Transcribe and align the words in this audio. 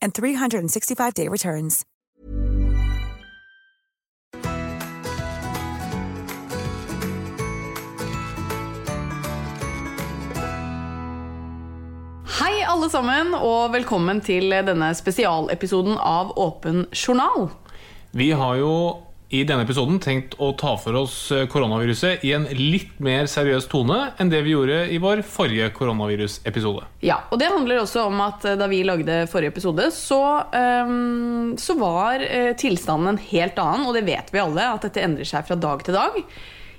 and 0.00 0.14
365-day 0.14 1.28
returns. 1.28 1.84
Hei 12.38 12.62
alle 12.62 12.86
sammen, 12.90 13.34
og 13.34 13.72
velkommen 13.74 14.20
til 14.22 14.52
denne 14.52 14.92
spesialepisoden 14.94 15.96
av 15.98 16.30
Åpen 16.38 16.86
journal. 16.94 17.48
Vi 18.14 18.30
har 18.30 18.60
jo 18.60 18.72
i 19.28 19.42
denne 19.44 19.66
episoden 19.66 19.98
tenkt 20.00 20.38
å 20.40 20.54
ta 20.56 20.70
for 20.80 20.96
oss 20.96 21.16
koronaviruset 21.52 22.22
i 22.24 22.32
en 22.32 22.46
litt 22.48 22.94
mer 23.04 23.28
seriøs 23.28 23.66
tone 23.68 23.98
enn 24.16 24.30
det 24.32 24.40
vi 24.46 24.54
gjorde 24.54 24.78
i 24.88 25.00
vår 25.02 25.20
forrige 25.28 25.68
koronavirusepisode. 25.76 26.86
Ja, 27.04 27.20
og 27.28 27.42
det 27.42 27.50
handler 27.52 27.82
også 27.82 28.06
om 28.08 28.22
at 28.24 28.46
eh, 28.48 28.56
da 28.58 28.68
vi 28.70 28.80
lagde 28.88 29.20
forrige 29.28 29.52
episode, 29.52 29.90
så, 29.92 30.20
um, 30.48 31.52
så 31.60 31.76
var 31.76 32.24
eh, 32.24 32.54
tilstanden 32.58 33.12
en 33.12 33.20
helt 33.28 33.60
annen, 33.60 33.84
og 33.88 33.98
det 33.98 34.06
vet 34.08 34.32
vi 34.32 34.40
alle, 34.40 34.70
at 34.72 34.88
dette 34.88 35.04
endrer 35.04 35.28
seg 35.28 35.44
fra 35.48 35.58
dag 35.60 35.84
til 35.84 35.98
dag. 35.98 36.16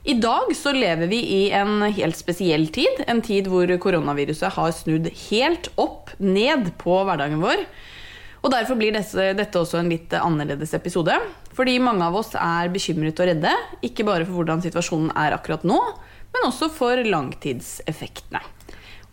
I 0.10 0.16
dag 0.18 0.50
så 0.56 0.74
lever 0.74 1.12
vi 1.12 1.20
i 1.36 1.42
en 1.54 1.84
helt 1.84 2.18
spesiell 2.18 2.66
tid, 2.74 3.04
en 3.06 3.22
tid 3.22 3.50
hvor 3.52 3.70
koronaviruset 3.84 4.56
har 4.56 4.74
snudd 4.74 5.12
helt 5.28 5.70
opp 5.78 6.16
ned 6.18 6.72
på 6.82 7.02
hverdagen 7.06 7.44
vår. 7.44 7.68
Og 8.40 8.54
Derfor 8.54 8.78
blir 8.80 8.94
dette, 8.96 9.34
dette 9.36 9.60
også 9.60 9.82
en 9.82 9.92
litt 9.92 10.14
annerledes 10.16 10.72
episode. 10.78 11.16
Fordi 11.56 11.76
mange 11.84 12.06
av 12.08 12.16
oss 12.16 12.32
er 12.40 12.72
bekymret 12.72 13.20
og 13.20 13.28
redde, 13.28 13.52
ikke 13.84 14.06
bare 14.08 14.28
for 14.28 14.40
hvordan 14.40 14.64
situasjonen 14.64 15.12
er 15.18 15.36
akkurat 15.36 15.66
nå, 15.68 15.80
men 16.30 16.48
også 16.48 16.70
for 16.72 17.02
langtidseffektene. 17.04 18.42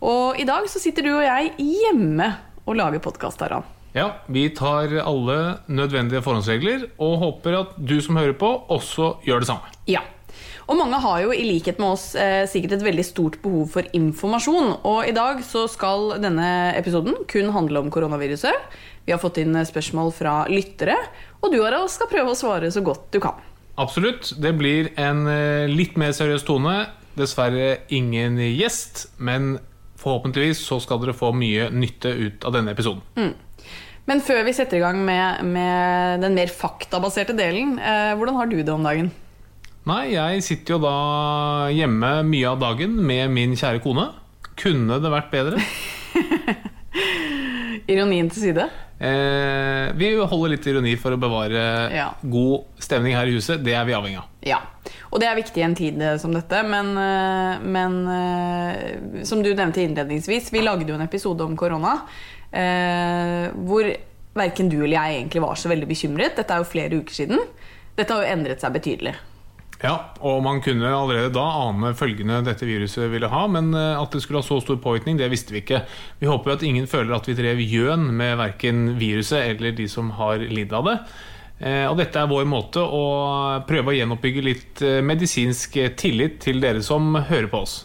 Og 0.05 0.37
i 0.39 0.45
dag 0.47 0.67
så 0.69 0.79
sitter 0.79 1.07
du 1.07 1.15
og 1.15 1.25
jeg 1.25 1.55
hjemme 1.57 2.29
og 2.67 2.77
lager 2.77 3.03
podkast, 3.03 3.41
Aran. 3.43 3.65
Ja, 3.97 4.11
Vi 4.29 4.49
tar 4.53 4.91
alle 5.01 5.57
nødvendige 5.67 6.21
forhåndsregler 6.21 6.85
og 7.01 7.17
håper 7.23 7.55
at 7.63 7.79
du 7.79 7.97
som 8.03 8.19
hører 8.19 8.35
på, 8.37 8.51
også 8.69 9.17
gjør 9.25 9.41
det 9.41 9.49
samme. 9.49 9.73
Ja. 9.89 10.03
Og 10.67 10.75
mange 10.75 10.99
har 10.99 11.21
jo 11.23 11.31
i 11.31 11.45
likhet 11.47 11.79
med 11.79 11.93
oss 11.95 12.11
eh, 12.19 12.43
sikkert 12.51 12.75
et 12.75 12.83
veldig 12.83 13.05
stort 13.07 13.37
behov 13.41 13.71
for 13.71 13.87
informasjon. 13.95 14.73
Og 14.85 15.07
i 15.07 15.15
dag 15.15 15.39
så 15.47 15.63
skal 15.71 16.17
denne 16.21 16.75
episoden 16.75 17.15
kun 17.31 17.53
handle 17.55 17.81
om 17.81 17.91
koronaviruset. 17.93 18.67
Vi 19.07 19.13
har 19.15 19.21
fått 19.23 19.39
inn 19.39 19.55
spørsmål 19.55 20.11
fra 20.11 20.41
lyttere, 20.51 20.97
og 21.39 21.53
du 21.53 21.61
Harald, 21.61 21.87
skal 21.93 22.09
prøve 22.11 22.33
å 22.33 22.35
svare 22.35 22.67
så 22.75 22.81
godt 22.83 23.05
du 23.15 23.21
kan. 23.23 23.39
Absolutt. 23.79 24.33
Det 24.35 24.51
blir 24.59 24.89
en 24.99 25.21
eh, 25.31 25.69
litt 25.71 25.95
mer 25.95 26.11
seriøs 26.11 26.43
tone. 26.43 26.73
Dessverre 27.15 27.85
ingen 27.93 28.35
gjest, 28.41 29.05
men 29.15 29.55
forhåpentligvis 29.97 30.59
så 30.59 30.81
skal 30.83 30.99
dere 30.99 31.15
få 31.15 31.31
mye 31.31 31.69
nytte 31.71 32.11
ut 32.11 32.43
av 32.45 32.57
denne 32.57 32.73
episoden. 32.75 33.31
Men 34.07 34.21
før 34.23 34.43
vi 34.47 34.53
setter 34.55 34.79
i 34.79 34.83
gang 34.83 34.99
med, 35.07 35.45
med 35.55 36.25
den 36.25 36.35
mer 36.35 36.51
faktabaserte 36.51 37.35
delen, 37.37 37.77
eh, 37.79 38.11
hvordan 38.19 38.37
har 38.41 38.51
du 38.51 38.57
det 38.59 38.73
om 38.73 38.83
dagen? 38.83 39.13
Nei, 39.87 40.17
jeg 40.17 40.43
sitter 40.43 40.75
jo 40.75 40.81
da 40.83 40.97
hjemme 41.71 42.11
mye 42.27 42.49
av 42.51 42.59
dagen 42.59 42.99
med 43.07 43.31
min 43.31 43.55
kjære 43.55 43.79
kone. 43.85 44.09
Kunne 44.59 44.99
det 44.99 45.13
vært 45.13 45.31
bedre? 45.31 45.63
Ironien 47.93 48.27
til 48.33 48.49
side? 48.49 48.67
Eh, 48.99 49.91
vi 49.93 50.07
holder 50.17 50.49
litt 50.55 50.65
ironi 50.65 50.95
for 50.97 51.13
å 51.13 51.19
bevare 51.21 51.91
Ja. 51.93 52.07
god 52.23 52.63
stemning 52.81 53.13
her 53.13 53.27
i 53.27 53.35
huset. 53.35 53.63
Det 53.63 53.73
er 53.77 53.85
vi 53.85 53.93
avhengig 53.93 54.17
av. 54.17 54.25
Ja, 54.41 54.57
og 55.11 55.19
det 55.21 55.27
er 55.27 55.35
viktig 55.35 55.57
i 55.61 55.65
en 55.67 55.75
tid 55.75 56.01
eh, 56.01 56.17
som 56.17 56.33
dette, 56.33 56.63
men, 56.65 56.97
eh, 56.97 57.59
men 57.61 58.07
eh, 58.07 59.23
som 59.23 59.43
du 59.43 59.53
nevnte 59.53 59.83
innledningsvis, 59.85 60.49
vi 60.51 60.61
lagde 60.65 60.87
jo 60.89 60.95
en 60.95 61.05
episode 61.05 61.41
om 61.45 61.55
korona 61.55 61.99
eh, 62.51 63.51
hvor 63.53 63.85
verken 64.37 64.69
du 64.69 64.77
eller 64.83 64.97
jeg 64.97 65.21
egentlig 65.21 65.41
var 65.41 65.55
så 65.55 65.69
veldig 65.69 65.87
bekymret. 65.89 66.35
Dette 66.37 66.53
er 66.53 66.57
jo 66.63 66.69
flere 66.69 67.01
uker 67.01 67.13
siden. 67.13 67.39
Dette 67.97 68.13
har 68.13 68.23
jo 68.23 68.33
endret 68.33 68.61
seg 68.61 68.73
betydelig. 68.73 69.15
Ja, 69.83 69.93
og 70.25 70.39
man 70.41 70.57
kunne 70.65 70.89
allerede 70.89 71.29
da 71.35 71.43
ane 71.67 71.91
følgene 71.97 72.39
dette 72.45 72.65
viruset 72.65 73.11
ville 73.11 73.29
ha, 73.29 73.43
men 73.51 73.69
eh, 73.77 73.99
at 74.01 74.15
det 74.15 74.23
skulle 74.23 74.41
ha 74.41 74.47
så 74.47 74.57
stor 74.63 74.79
påvirkning, 74.81 75.19
det 75.19 75.29
visste 75.29 75.53
vi 75.53 75.61
ikke. 75.61 75.83
Vi 76.17 76.29
håper 76.29 76.55
at 76.55 76.65
ingen 76.65 76.89
føler 76.89 77.13
at 77.17 77.29
vi 77.29 77.35
drev 77.37 77.61
gjøn 77.61 78.07
med 78.17 78.39
verken 78.41 78.95
viruset 78.97 79.51
eller 79.53 79.75
de 79.77 79.85
som 79.91 80.09
har 80.17 80.41
lidd 80.41 80.73
av 80.73 80.89
det. 80.89 80.95
Eh, 81.59 81.85
Og 81.89 81.97
dette 82.01 82.17
er 82.17 82.31
vår 82.31 82.49
måte 82.49 82.81
å 82.81 83.03
prøve 83.69 83.93
å 83.93 83.97
gjenoppbygge 83.99 84.45
litt 84.45 84.81
eh, 84.85 84.97
medisinsk 85.05 85.77
tillit 85.97 86.41
til 86.47 86.61
dere 86.63 86.81
som 86.85 87.13
hører 87.13 87.49
på 87.53 87.61
oss. 87.67 87.77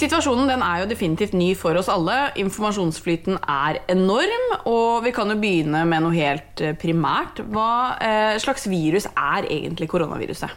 Situasjonen 0.00 0.48
den 0.48 0.62
er 0.64 0.80
jo 0.80 0.88
definitivt 0.88 1.34
ny 1.36 1.50
for 1.58 1.76
oss 1.76 1.90
alle. 1.92 2.30
Informasjonsflyten 2.40 3.36
er 3.42 3.82
enorm, 3.92 4.46
og 4.70 5.02
vi 5.04 5.12
kan 5.12 5.28
jo 5.28 5.36
begynne 5.40 5.82
med 5.88 6.06
noe 6.06 6.16
helt 6.16 6.62
eh, 6.64 6.72
primært. 6.78 7.42
Hva 7.52 7.98
eh, 8.00 8.38
slags 8.40 8.64
virus 8.70 9.10
er 9.10 9.44
egentlig 9.44 9.90
koronaviruset? 9.92 10.54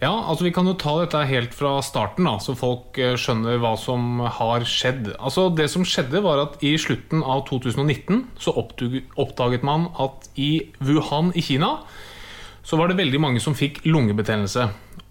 Ja, 0.00 0.12
altså 0.12 0.44
Vi 0.44 0.52
kan 0.52 0.68
jo 0.68 0.76
ta 0.80 0.94
dette 1.00 1.22
helt 1.28 1.56
fra 1.56 1.78
starten, 1.84 2.28
da, 2.28 2.36
så 2.40 2.52
folk 2.56 3.00
eh, 3.00 3.16
skjønner 3.20 3.56
hva 3.64 3.72
som 3.80 4.20
har 4.40 4.68
skjedd. 4.68 5.14
Altså 5.16 5.48
Det 5.56 5.70
som 5.72 5.86
skjedde, 5.88 6.20
var 6.24 6.44
at 6.44 6.60
i 6.60 6.74
slutten 6.80 7.24
av 7.24 7.46
2019 7.48 8.26
så 8.40 8.52
oppdaget 8.60 9.64
man 9.64 9.88
at 10.00 10.28
i 10.36 10.68
Wuhan 10.84 11.32
i 11.32 11.44
Kina 11.44 11.78
så 12.60 12.76
var 12.76 12.90
det 12.90 13.00
veldig 13.00 13.20
mange 13.24 13.40
som 13.40 13.56
fikk 13.56 13.80
lungebetennelse. 13.88 14.68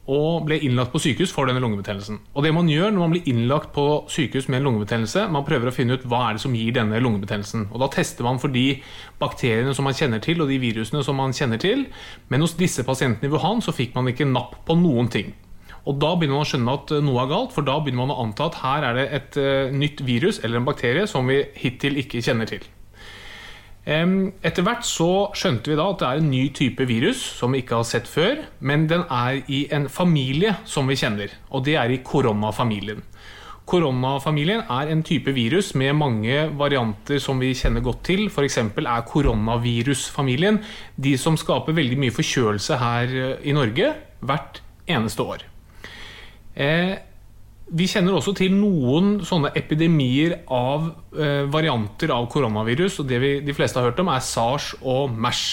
Og 0.09 0.45
ble 0.47 0.57
innlagt 0.65 0.89
på 0.93 1.01
sykehus 1.03 1.31
for 1.35 1.45
denne 1.45 1.61
lungebetennelsen. 1.61 2.17
Og 2.33 2.45
det 2.45 2.53
man 2.55 2.69
gjør 2.71 2.89
når 2.95 3.03
man 3.03 3.11
blir 3.13 3.27
innlagt 3.29 3.69
på 3.75 3.83
sykehus 4.09 4.47
med 4.49 4.59
en 4.59 4.69
lungebetennelse, 4.69 5.27
man 5.29 5.45
prøver 5.45 5.69
å 5.69 5.75
finne 5.75 5.99
ut 5.99 6.07
hva 6.09 6.23
er 6.27 6.37
det 6.37 6.43
som 6.43 6.55
gir 6.57 6.73
denne 6.73 7.01
lungebetennelsen. 7.03 7.67
Og 7.69 7.83
da 7.83 7.91
tester 7.93 8.25
man 8.25 8.41
for 8.41 8.53
de 8.53 8.79
bakteriene 9.21 9.75
som 9.77 9.85
man 9.85 9.97
kjenner 9.97 10.23
til, 10.23 10.41
og 10.41 10.49
de 10.49 10.57
virusene 10.61 11.03
som 11.05 11.19
man 11.21 11.35
kjenner 11.37 11.61
til. 11.61 11.85
Men 12.33 12.41
hos 12.45 12.57
disse 12.57 12.85
pasientene 12.87 13.29
i 13.29 13.35
Wuhan 13.35 13.61
så 13.61 13.75
fikk 13.75 13.93
man 13.97 14.09
ikke 14.09 14.27
napp 14.29 14.57
på 14.65 14.79
noen 14.79 15.13
ting. 15.13 15.35
Og 15.87 15.95
Da 16.01 16.11
begynner 16.15 16.37
man 16.37 16.45
å 16.45 16.49
skjønne 16.49 16.73
at 16.75 16.91
noe 17.05 17.21
er 17.23 17.29
galt, 17.31 17.53
for 17.55 17.65
da 17.65 17.77
begynner 17.79 18.03
man 18.03 18.13
å 18.13 18.19
anta 18.25 18.49
at 18.49 18.59
her 18.63 18.89
er 18.89 18.97
det 18.97 19.05
et 19.15 19.39
uh, 19.39 19.71
nytt 19.73 20.03
virus 20.05 20.41
eller 20.43 20.59
en 20.59 20.67
bakterie 20.67 21.07
som 21.09 21.29
vi 21.29 21.39
hittil 21.57 21.97
ikke 22.01 22.21
kjenner 22.25 22.49
til. 22.49 22.65
Etter 23.89 24.65
hvert 24.65 24.85
så 24.85 25.31
skjønte 25.33 25.71
vi 25.71 25.77
da 25.79 25.87
at 25.89 26.01
det 26.01 26.07
er 26.07 26.19
en 26.21 26.29
ny 26.29 26.43
type 26.53 26.85
virus 26.85 27.23
som 27.39 27.55
vi 27.55 27.63
ikke 27.63 27.79
har 27.79 27.87
sett 27.89 28.09
før, 28.09 28.43
men 28.61 28.85
den 28.89 29.01
er 29.09 29.39
i 29.49 29.63
en 29.73 29.87
familie 29.89 30.53
som 30.69 30.89
vi 30.89 30.97
kjenner, 30.99 31.33
og 31.49 31.65
det 31.65 31.73
er 31.81 31.89
i 31.89 32.01
koronafamilien. 32.05 33.01
Koronafamilien 33.69 34.61
er 34.65 34.89
en 34.93 35.01
type 35.05 35.33
virus 35.33 35.73
med 35.77 35.97
mange 35.97 36.47
varianter 36.57 37.21
som 37.21 37.41
vi 37.41 37.51
kjenner 37.57 37.83
godt 37.85 38.01
til. 38.07 38.25
F.eks. 38.29 38.57
er 38.61 39.05
koronavirusfamilien 39.09 40.57
de 40.97 41.13
som 41.21 41.37
skaper 41.37 41.77
veldig 41.77 41.99
mye 42.01 42.13
forkjølelse 42.13 42.79
her 42.81 43.13
i 43.45 43.53
Norge 43.53 43.93
hvert 44.25 44.61
eneste 44.89 45.25
år. 45.25 45.45
Eh, 46.57 46.97
vi 47.71 47.87
kjenner 47.89 48.15
også 48.17 48.33
til 48.37 48.53
noen 48.55 49.19
sånne 49.25 49.51
epidemier 49.57 50.39
av 50.45 50.89
eh, 51.13 51.45
varianter 51.51 52.13
av 52.13 52.27
koronavirus. 52.31 53.01
og 53.01 53.09
Det 53.09 53.19
vi, 53.21 53.31
de 53.45 53.55
fleste 53.55 53.79
har 53.79 53.91
hørt 53.91 54.01
om, 54.01 54.11
er 54.11 54.23
SARS 54.25 54.73
og 54.81 55.13
MERS. 55.13 55.43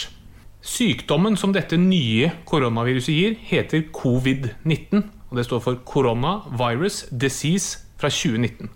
Sykdommen 0.67 1.37
som 1.39 1.53
dette 1.55 1.79
nye 1.79 2.33
koronaviruset 2.49 3.15
gir, 3.15 3.37
heter 3.51 3.87
covid-19. 3.95 5.05
og 5.31 5.39
Det 5.39 5.47
står 5.47 5.63
for 5.63 5.83
Coronavirus 5.87 7.05
Disease 7.13 7.85
fra 8.01 8.11
2019. 8.11 8.71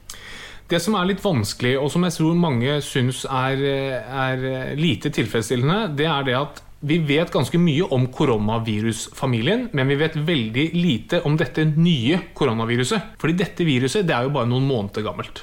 Det 0.70 0.78
som 0.78 0.94
er 0.94 1.08
litt 1.10 1.24
vanskelig, 1.24 1.74
og 1.80 1.90
som 1.90 2.04
jeg 2.06 2.14
tror 2.14 2.36
mange 2.38 2.76
syns 2.86 3.24
er, 3.26 3.58
er 3.58 4.76
lite 4.78 5.10
tilfredsstillende, 5.10 5.96
det 5.98 6.06
er 6.06 6.28
det 6.28 6.36
at 6.38 6.62
vi 6.80 6.96
vet 7.04 7.28
ganske 7.32 7.58
mye 7.60 7.84
om 7.92 8.06
koronavirusfamilien, 8.08 9.66
men 9.76 9.90
vi 9.90 9.98
vet 10.00 10.16
veldig 10.16 10.66
lite 10.72 11.20
om 11.28 11.36
dette 11.36 11.66
nye 11.76 12.22
koronaviruset. 12.36 13.18
Fordi 13.20 13.36
dette 13.36 13.66
viruset 13.68 14.06
det 14.08 14.16
er 14.16 14.24
jo 14.24 14.32
bare 14.32 14.48
noen 14.48 14.68
måneder 14.68 15.04
gammelt. 15.04 15.42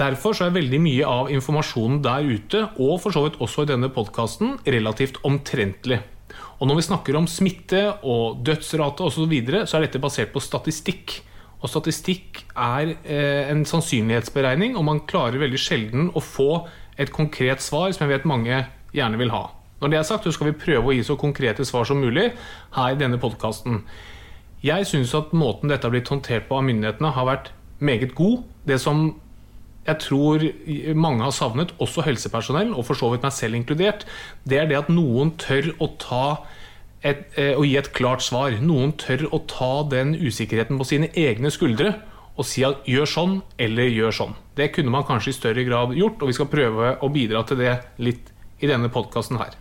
Derfor 0.00 0.34
så 0.34 0.48
er 0.48 0.56
veldig 0.56 0.80
mye 0.82 1.06
av 1.06 1.30
informasjonen 1.30 2.00
der 2.02 2.26
ute, 2.26 2.64
og 2.80 2.96
for 3.02 3.14
så 3.14 3.22
vidt 3.26 3.38
også 3.44 3.66
i 3.66 3.70
denne 3.70 3.90
podkasten, 3.94 4.56
relativt 4.66 5.20
omtrentlig. 5.28 6.00
Og 6.58 6.66
når 6.68 6.80
vi 6.80 6.86
snakker 6.88 7.18
om 7.18 7.28
smitte 7.30 7.84
og 8.02 8.42
dødsrate 8.46 9.06
osv., 9.06 9.22
så, 9.22 9.28
videre, 9.30 9.62
så 9.68 9.78
er 9.78 9.86
dette 9.86 10.02
basert 10.02 10.34
på 10.34 10.42
statistikk. 10.42 11.20
Og 11.60 11.70
statistikk 11.70 12.42
er 12.56 12.96
eh, 13.04 13.46
en 13.52 13.62
sannsynlighetsberegning, 13.68 14.74
og 14.74 14.88
man 14.88 15.04
klarer 15.06 15.38
veldig 15.42 15.60
sjelden 15.60 16.10
å 16.16 16.24
få 16.24 16.64
et 17.00 17.12
konkret 17.14 17.62
svar 17.62 17.92
som 17.92 18.08
jeg 18.08 18.16
vet 18.16 18.28
mange 18.28 18.64
gjerne 18.96 19.20
vil 19.20 19.34
ha. 19.36 19.46
Når 19.80 19.92
det 19.92 19.98
er 19.98 20.06
sagt, 20.08 20.28
så 20.28 20.34
skal 20.36 20.50
vi 20.50 20.60
prøve 20.60 20.90
å 20.90 20.94
gi 20.94 21.04
så 21.06 21.16
konkrete 21.20 21.64
svar 21.64 21.88
som 21.88 22.02
mulig 22.02 22.30
her 22.76 22.92
i 22.92 23.00
denne 23.00 23.20
podkasten. 23.20 23.82
Jeg 24.60 24.86
syns 24.88 25.14
at 25.16 25.32
måten 25.32 25.72
dette 25.72 25.88
har 25.88 25.94
blitt 25.94 26.10
håndtert 26.12 26.48
på 26.48 26.58
av 26.58 26.66
myndighetene, 26.66 27.14
har 27.16 27.28
vært 27.28 27.52
meget 27.80 28.12
god. 28.14 28.42
Det 28.68 28.76
som 28.82 29.06
jeg 29.86 29.96
tror 30.04 30.44
mange 30.94 31.24
har 31.24 31.32
savnet, 31.32 31.72
også 31.80 32.04
helsepersonell, 32.04 32.74
og 32.76 32.84
for 32.86 32.98
så 32.98 33.08
vidt 33.12 33.24
meg 33.24 33.32
selv 33.32 33.56
inkludert, 33.56 34.04
det 34.44 34.60
er 34.60 34.68
det 34.68 34.82
at 34.82 34.90
noen 34.92 35.32
tør 35.40 35.72
å 35.80 35.88
ta 36.00 36.24
et, 37.00 37.24
eh, 37.40 37.56
å 37.56 37.64
gi 37.64 37.78
et 37.80 37.92
klart 37.96 38.20
svar. 38.20 38.52
Noen 38.60 38.92
tør 39.00 39.26
å 39.32 39.40
ta 39.48 39.88
den 39.88 40.12
usikkerheten 40.14 40.76
på 40.76 40.86
sine 40.86 41.08
egne 41.16 41.50
skuldre 41.50 41.94
og 42.36 42.44
si 42.44 42.62
at 42.64 42.84
gjør 42.88 43.08
sånn 43.08 43.42
eller 43.58 43.88
gjør 43.88 44.12
sånn. 44.16 44.36
Det 44.56 44.70
kunne 44.72 44.92
man 44.92 45.04
kanskje 45.08 45.32
i 45.32 45.36
større 45.36 45.64
grad 45.64 45.96
gjort, 45.96 46.20
og 46.20 46.28
vi 46.28 46.36
skal 46.36 46.52
prøve 46.52 46.94
å 47.00 47.12
bidra 47.12 47.42
til 47.48 47.56
det 47.56 47.74
litt 47.98 48.30
i 48.60 48.68
denne 48.68 48.88
podkasten 48.92 49.40
her. 49.40 49.56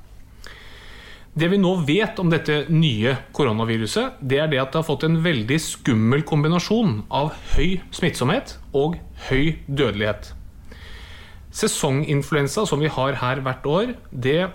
Det 1.37 1.47
vi 1.51 1.59
nå 1.61 1.75
vet 1.85 2.17
om 2.19 2.31
dette 2.31 2.63
nye 2.73 3.13
koronaviruset, 3.37 4.17
det 4.21 4.39
er 4.41 4.49
det 4.49 4.59
at 4.61 4.73
det 4.73 4.81
har 4.81 4.87
fått 4.87 5.05
en 5.05 5.19
veldig 5.23 5.59
skummel 5.61 6.25
kombinasjon 6.27 7.03
av 7.13 7.35
høy 7.53 7.77
smittsomhet 7.95 8.57
og 8.73 8.97
høy 9.29 9.59
dødelighet. 9.67 10.33
Sesonginfluensa, 11.53 12.65
som 12.65 12.81
vi 12.81 12.89
har 12.93 13.19
her 13.21 13.41
hvert 13.45 13.69
år, 13.69 13.93
det 14.11 14.49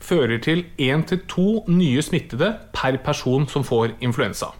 fører 0.00 0.38
til 0.44 0.64
én 0.78 1.02
til 1.08 1.24
to 1.28 1.48
nye 1.68 2.04
smittede 2.04 2.52
per 2.76 3.00
person 3.04 3.48
som 3.48 3.64
får 3.66 3.96
influensa. 4.04 4.52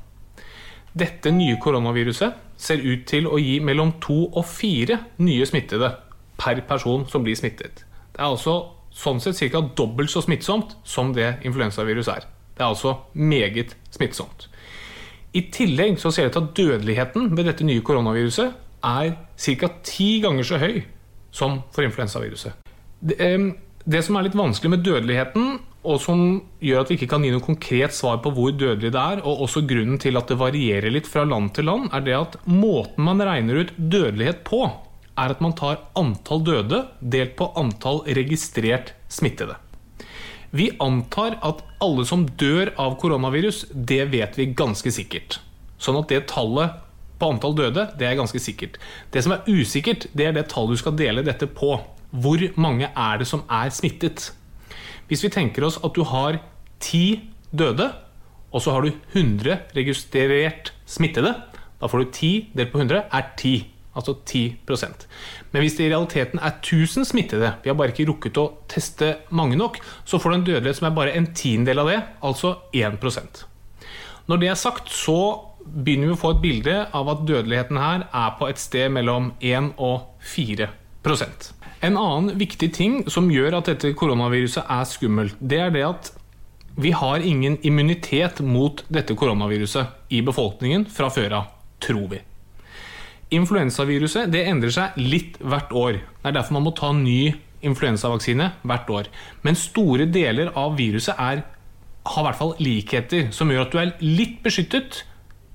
Dette 0.99 1.31
nye 1.31 1.59
koronaviruset 1.63 2.41
ser 2.59 2.83
ut 2.83 3.05
til 3.07 3.29
å 3.29 3.39
gi 3.39 3.59
mellom 3.63 3.95
to 4.03 4.25
og 4.33 4.45
fire 4.49 4.99
nye 5.23 5.47
smittede 5.47 5.93
per 6.41 6.65
person 6.67 7.05
som 7.07 7.23
blir 7.23 7.39
smittet. 7.39 7.85
Det 8.13 8.19
er 8.19 8.33
altså 8.33 8.78
sånn 8.99 9.21
sett 9.23 9.39
ca. 9.53 9.63
dobbelt 9.79 10.11
så 10.11 10.23
smittsomt 10.25 10.75
som 10.85 11.13
det 11.15 11.37
influensavirus 11.47 12.11
er. 12.11 12.27
Det 12.57 12.65
er 12.65 12.73
altså 12.73 12.97
meget 13.15 13.77
smittsomt. 13.95 14.49
I 15.37 15.45
tillegg 15.55 16.01
så 16.03 16.11
ser 16.11 16.27
det 16.27 16.35
ut 16.35 16.41
at 16.41 16.55
dødeligheten 16.57 17.31
med 17.37 17.47
dette 17.47 17.67
nye 17.67 17.85
koronaviruset 17.85 18.57
er 18.85 19.15
ca. 19.39 19.71
ti 19.87 20.19
ganger 20.25 20.47
så 20.47 20.59
høy 20.59 20.83
som 21.31 21.61
for 21.75 21.87
influensaviruset. 21.87 22.57
Det, 22.99 23.19
det, 23.85 24.03
som 24.03 24.17
er 24.19 24.27
litt 24.27 24.39
vanskelig 24.39 24.73
med 24.73 24.83
dødeligheten, 24.87 25.59
og 25.89 26.01
som 26.03 26.25
gjør 26.65 26.83
at 26.83 26.91
vi 26.91 26.97
ikke 26.99 27.11
kan 27.13 27.23
gi 27.23 27.31
noe 27.31 27.45
konkret 27.45 27.95
svar 27.95 28.19
på 28.25 28.33
hvor 28.35 28.51
dødelig 28.51 28.91
det 28.91 28.99
er, 28.99 29.23
og 29.23 29.45
også 29.47 29.63
grunnen 29.69 30.01
til 30.03 30.19
at 30.19 30.33
det 30.33 30.41
varierer 30.41 30.91
litt 30.91 31.07
fra 31.07 31.23
land 31.29 31.53
til 31.55 31.69
land, 31.71 31.87
er 31.95 32.03
det 32.03 32.17
at 32.19 32.39
måten 32.51 33.07
man 33.07 33.23
regner 33.23 33.63
ut 33.63 33.75
dødelighet 33.79 34.43
på, 34.49 34.65
er 35.19 35.35
at 35.35 35.43
man 35.45 35.55
tar 35.59 35.83
antall 35.99 36.45
døde 36.47 36.85
delt 37.01 37.35
på 37.39 37.51
antall 37.59 38.05
registrert 38.19 38.95
smittede. 39.13 39.57
Vi 40.51 40.71
antar 40.81 41.37
at 41.45 41.61
alle 41.85 42.07
som 42.09 42.25
dør 42.41 42.71
av 42.81 42.97
koronavirus, 43.01 43.67
det 43.73 44.07
vet 44.15 44.39
vi 44.39 44.49
ganske 44.57 44.93
sikkert. 44.95 45.41
Sånn 45.77 45.99
at 46.01 46.09
det 46.09 46.25
tallet 46.31 46.79
på 47.19 47.29
antall 47.35 47.57
døde, 47.59 47.85
det 47.99 48.07
er 48.09 48.17
ganske 48.19 48.41
sikkert. 48.41 48.79
Det 49.13 49.23
som 49.25 49.35
er 49.35 49.45
usikkert, 49.51 50.07
det 50.17 50.29
er 50.29 50.37
det 50.37 50.49
tallet 50.53 50.79
du 50.79 50.81
skal 50.81 50.97
dele 50.97 51.25
dette 51.27 51.51
på. 51.51 51.77
Hvor 52.11 52.45
mange 52.57 52.89
er 52.89 53.21
det 53.21 53.29
som 53.29 53.45
er 53.53 53.69
smittet? 53.75 54.31
Hvis 55.09 55.25
vi 55.25 55.33
tenker 55.33 55.67
oss 55.67 55.81
at 55.85 55.97
du 55.97 56.05
har 56.09 56.41
ti 56.81 57.29
døde, 57.53 57.91
og 58.49 58.65
så 58.65 58.73
har 58.73 58.87
du 58.87 58.95
100 59.13 59.75
registrert 59.77 60.73
smittede, 60.89 61.35
da 61.79 61.91
får 61.91 62.05
du 62.05 62.11
10 62.11 62.31
delt 62.57 62.73
på 62.73 62.81
100 62.81 63.05
er 63.13 63.29
10 63.37 63.78
altså 63.99 64.15
10% 64.23 65.07
Men 65.53 65.65
hvis 65.65 65.77
det 65.79 65.89
i 65.89 65.91
realiteten 65.91 66.41
er 66.41 66.57
1000 66.61 67.09
smittede, 67.11 67.53
vi 67.63 67.71
har 67.71 67.77
bare 67.79 67.93
ikke 67.95 68.09
rukket 68.11 68.41
å 68.41 68.47
teste 68.71 69.17
mange 69.31 69.59
nok, 69.59 69.81
så 70.05 70.21
får 70.23 70.31
du 70.31 70.39
en 70.39 70.49
dødelighet 70.53 70.81
som 70.81 70.89
er 70.91 70.97
bare 70.97 71.15
en 71.19 71.31
tiendedel 71.35 71.83
av 71.83 71.93
det, 71.93 72.01
altså 72.23 72.55
1% 72.73 73.45
Når 74.29 74.43
det 74.43 74.51
er 74.53 74.61
sagt, 74.61 74.93
så 74.93 75.19
begynner 75.69 76.13
vi 76.13 76.17
å 76.17 76.21
få 76.21 76.35
et 76.37 76.43
bilde 76.43 76.77
av 76.97 77.11
at 77.13 77.25
dødeligheten 77.29 77.81
her 77.81 78.07
er 78.07 78.37
på 78.39 78.49
et 78.49 78.61
sted 78.61 78.93
mellom 78.95 79.33
1 79.41 79.75
og 79.77 80.09
4% 80.35 81.51
En 81.87 81.99
annen 81.99 82.39
viktig 82.39 82.71
ting 82.75 83.03
som 83.11 83.29
gjør 83.31 83.61
at 83.61 83.69
dette 83.71 83.93
koronaviruset 83.99 84.65
er 84.65 84.89
skummelt, 84.89 85.37
det 85.39 85.61
er 85.67 85.75
det 85.75 85.85
at 85.87 86.13
vi 86.79 86.93
har 86.95 87.19
ingen 87.27 87.57
immunitet 87.67 88.39
mot 88.41 88.85
dette 88.87 89.17
koronaviruset 89.19 90.15
i 90.15 90.21
befolkningen 90.23 90.85
fra 90.87 91.09
før 91.11 91.33
av, 91.41 91.49
tror 91.83 92.05
vi. 92.13 92.21
Influensaviruset 93.35 94.31
det 94.33 94.47
endrer 94.49 94.73
seg 94.73 94.97
litt 94.97 95.37
hvert 95.45 95.73
år. 95.77 96.01
Det 96.01 96.31
er 96.31 96.39
derfor 96.39 96.57
man 96.57 96.65
må 96.65 96.73
ta 96.77 96.95
ny 96.97 97.35
influensavaksine 97.67 98.53
hvert 98.69 98.91
år. 98.95 99.11
Men 99.45 99.59
store 99.59 100.07
deler 100.09 100.53
av 100.57 100.79
viruset 100.79 101.19
er, 101.19 101.45
har 102.09 102.23
i 102.23 102.27
hvert 102.29 102.39
fall 102.39 102.55
likheter 102.63 103.29
som 103.35 103.51
gjør 103.53 103.67
at 103.67 103.75
du 103.75 103.81
er 103.83 103.95
litt 104.01 104.39
beskyttet. 104.45 105.03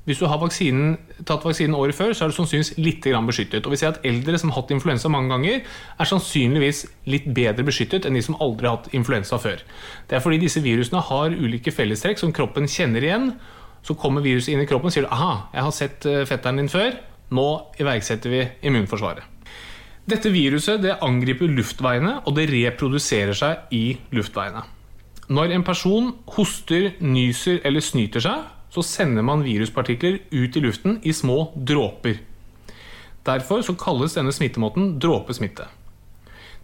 Hvis 0.04 0.20
du 0.20 0.26
har 0.28 0.42
vaksinen, 0.42 0.98
tatt 1.24 1.46
vaksinen 1.48 1.78
året 1.80 1.96
før, 1.96 2.12
så 2.12 2.26
er 2.26 2.34
du 2.34 2.36
sannsynligvis 2.36 2.74
litt 2.78 3.06
beskyttet. 3.26 3.66
Og 3.66 3.72
vi 3.72 3.80
ser 3.80 3.94
at 3.94 4.04
Eldre 4.06 4.38
som 4.38 4.52
har 4.52 4.62
hatt 4.62 4.74
influensa 4.76 5.10
mange 5.10 5.32
ganger, 5.32 5.64
er 5.98 6.10
sannsynligvis 6.10 6.84
litt 7.08 7.30
bedre 7.34 7.64
beskyttet 7.64 8.06
enn 8.06 8.20
de 8.20 8.22
som 8.22 8.36
aldri 8.44 8.68
har 8.68 8.82
hatt 8.82 8.92
influensa 8.94 9.40
før. 9.40 9.64
Det 10.10 10.20
er 10.20 10.24
fordi 10.26 10.42
disse 10.44 10.62
virusene 10.62 11.02
har 11.08 11.32
ulike 11.32 11.72
fellestrekk 11.72 12.20
som 12.20 12.36
kroppen 12.36 12.68
kjenner 12.68 13.02
igjen. 13.02 13.32
Så 13.84 13.96
kommer 13.96 14.22
viruset 14.22 14.54
inn 14.54 14.62
i 14.64 14.68
kroppen 14.68 14.92
og 14.92 14.96
sier 14.96 15.08
aha, 15.12 15.48
jeg 15.56 15.64
har 15.64 15.76
sett 15.76 16.06
eh, 16.06 16.26
fetteren 16.28 16.60
din 16.60 16.72
før. 16.72 17.00
Nå 17.32 17.48
iverksetter 17.80 18.34
vi 18.34 18.42
immunforsvaret. 18.68 19.24
Dette 20.04 20.34
viruset 20.34 20.82
det 20.84 20.98
angriper 21.06 21.48
luftveiene, 21.48 22.18
og 22.28 22.36
det 22.36 22.50
reproduserer 22.52 23.38
seg 23.38 23.72
i 23.72 23.86
luftveiene. 24.12 24.66
Når 25.32 25.54
en 25.56 25.64
person 25.64 26.10
hoster, 26.36 26.92
nyser 27.00 27.62
eller 27.64 27.84
snyter 27.84 28.24
seg, 28.26 28.44
så 28.74 28.84
sender 28.84 29.24
man 29.24 29.46
viruspartikler 29.46 30.20
ut 30.34 30.58
i 30.58 30.64
luften 30.64 31.00
i 31.08 31.14
små 31.16 31.54
dråper. 31.56 32.20
Derfor 33.24 33.64
så 33.64 33.78
kalles 33.80 34.18
denne 34.18 34.34
smittemåten 34.36 34.98
dråpesmitte. 35.00 35.70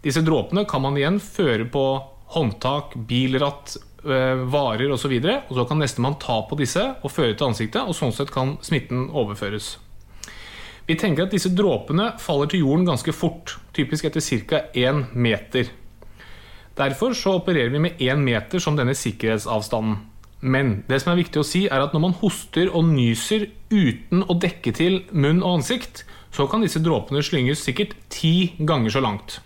Disse 0.04 0.20
dråpene 0.24 0.66
kan 0.68 0.84
man 0.84 0.98
igjen 0.98 1.20
føre 1.22 1.64
på 1.72 1.84
håndtak, 2.34 2.96
bilratt, 3.08 3.78
øh, 4.04 4.44
varer 4.52 4.92
osv. 4.92 5.16
Og, 5.16 5.22
så 5.24 5.38
og 5.48 5.56
så 5.56 5.68
kan 5.68 5.80
nestemann 5.80 6.20
ta 6.20 6.42
på 6.44 6.58
disse 6.60 6.84
og 7.00 7.12
føre 7.12 7.32
til 7.34 7.48
ansiktet, 7.48 7.82
og 7.84 7.96
sånn 7.96 8.12
sett 8.12 8.32
kan 8.34 8.58
smitten 8.64 9.08
overføres. 9.08 9.78
Vi 10.90 10.96
tenker 10.98 11.28
at 11.28 11.30
disse 11.30 11.52
dråpene 11.54 12.16
faller 12.18 12.48
til 12.50 12.64
jorden 12.64 12.88
ganske 12.88 13.12
fort, 13.14 13.52
typisk 13.76 14.08
etter 14.08 14.24
ca. 14.24 14.64
1 14.74 15.12
meter. 15.14 15.68
Derfor 16.74 17.14
så 17.14 17.36
opererer 17.38 17.70
vi 17.70 17.82
med 17.84 18.00
1 18.02 18.18
meter 18.18 18.58
som 18.58 18.74
denne 18.74 18.96
sikkerhetsavstanden. 18.98 20.00
Men 20.40 20.72
det 20.88 20.98
som 21.02 21.12
er 21.12 21.20
viktig 21.20 21.42
å 21.42 21.46
si 21.46 21.62
er 21.68 21.84
at 21.84 21.94
når 21.94 22.02
man 22.08 22.16
hoster 22.18 22.72
og 22.74 22.88
nyser 22.88 23.46
uten 23.70 24.24
å 24.26 24.34
dekke 24.42 24.72
til 24.74 25.04
munn 25.12 25.44
og 25.44 25.60
ansikt, 25.60 26.02
så 26.34 26.48
kan 26.50 26.64
disse 26.64 26.82
dråpene 26.82 27.22
slynges 27.22 27.62
sikkert 27.62 27.94
ti 28.10 28.56
ganger 28.58 28.96
så 28.96 29.04
langt. 29.04 29.38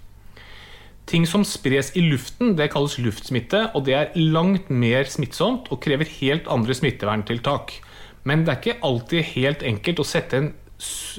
Ting 1.04 1.28
som 1.28 1.44
spres 1.44 1.92
i 1.92 2.06
luften, 2.08 2.54
det 2.56 2.70
kalles 2.72 2.96
luftsmitte, 2.96 3.66
og 3.76 3.84
det 3.84 3.98
er 4.00 4.16
langt 4.16 4.72
mer 4.72 5.04
smittsomt 5.04 5.68
og 5.68 5.84
krever 5.84 6.08
helt 6.22 6.48
andre 6.48 6.72
smitteverntiltak. 6.72 7.82
Men 8.24 8.46
det 8.46 8.54
er 8.54 8.62
ikke 8.62 8.82
alltid 8.88 9.32
helt 9.34 9.70
enkelt 9.74 10.00
å 10.00 10.08
sette 10.08 10.40
en 10.40 10.54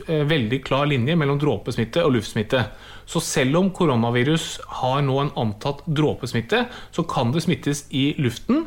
veldig 0.05 0.59
klar 0.65 0.85
linje 0.89 1.15
mellom 1.15 1.39
dråpesmitte 1.39 2.03
og 2.03 2.17
luftsmitte. 2.17 2.65
Så 3.05 3.21
selv 3.23 3.59
om 3.59 3.69
koronavirus 3.73 4.59
har 4.81 5.03
nå 5.05 5.19
en 5.21 5.31
antatt 5.39 5.83
dråpesmitte, 5.85 6.65
så 6.91 7.05
kan 7.07 7.31
det 7.31 7.45
smittes 7.45 7.85
i 7.95 8.13
luften. 8.17 8.65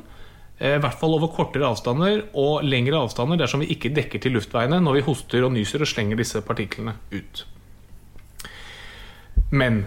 Eh, 0.59 0.77
I 0.77 0.83
hvert 0.83 0.99
fall 0.99 1.15
over 1.15 1.31
kortere 1.35 1.69
avstander 1.69 2.25
og 2.39 2.65
lengre 2.67 2.99
avstander 3.03 3.39
dersom 3.39 3.63
vi 3.63 3.71
ikke 3.75 3.93
dekker 3.95 4.23
til 4.23 4.35
luftveiene 4.39 4.81
når 4.83 4.99
vi 4.99 5.07
hoster 5.07 5.47
og 5.47 5.55
nyser 5.55 5.83
og 5.83 5.91
slenger 5.91 6.19
disse 6.19 6.43
partiklene 6.47 6.97
ut. 7.13 7.45
Men 9.51 9.87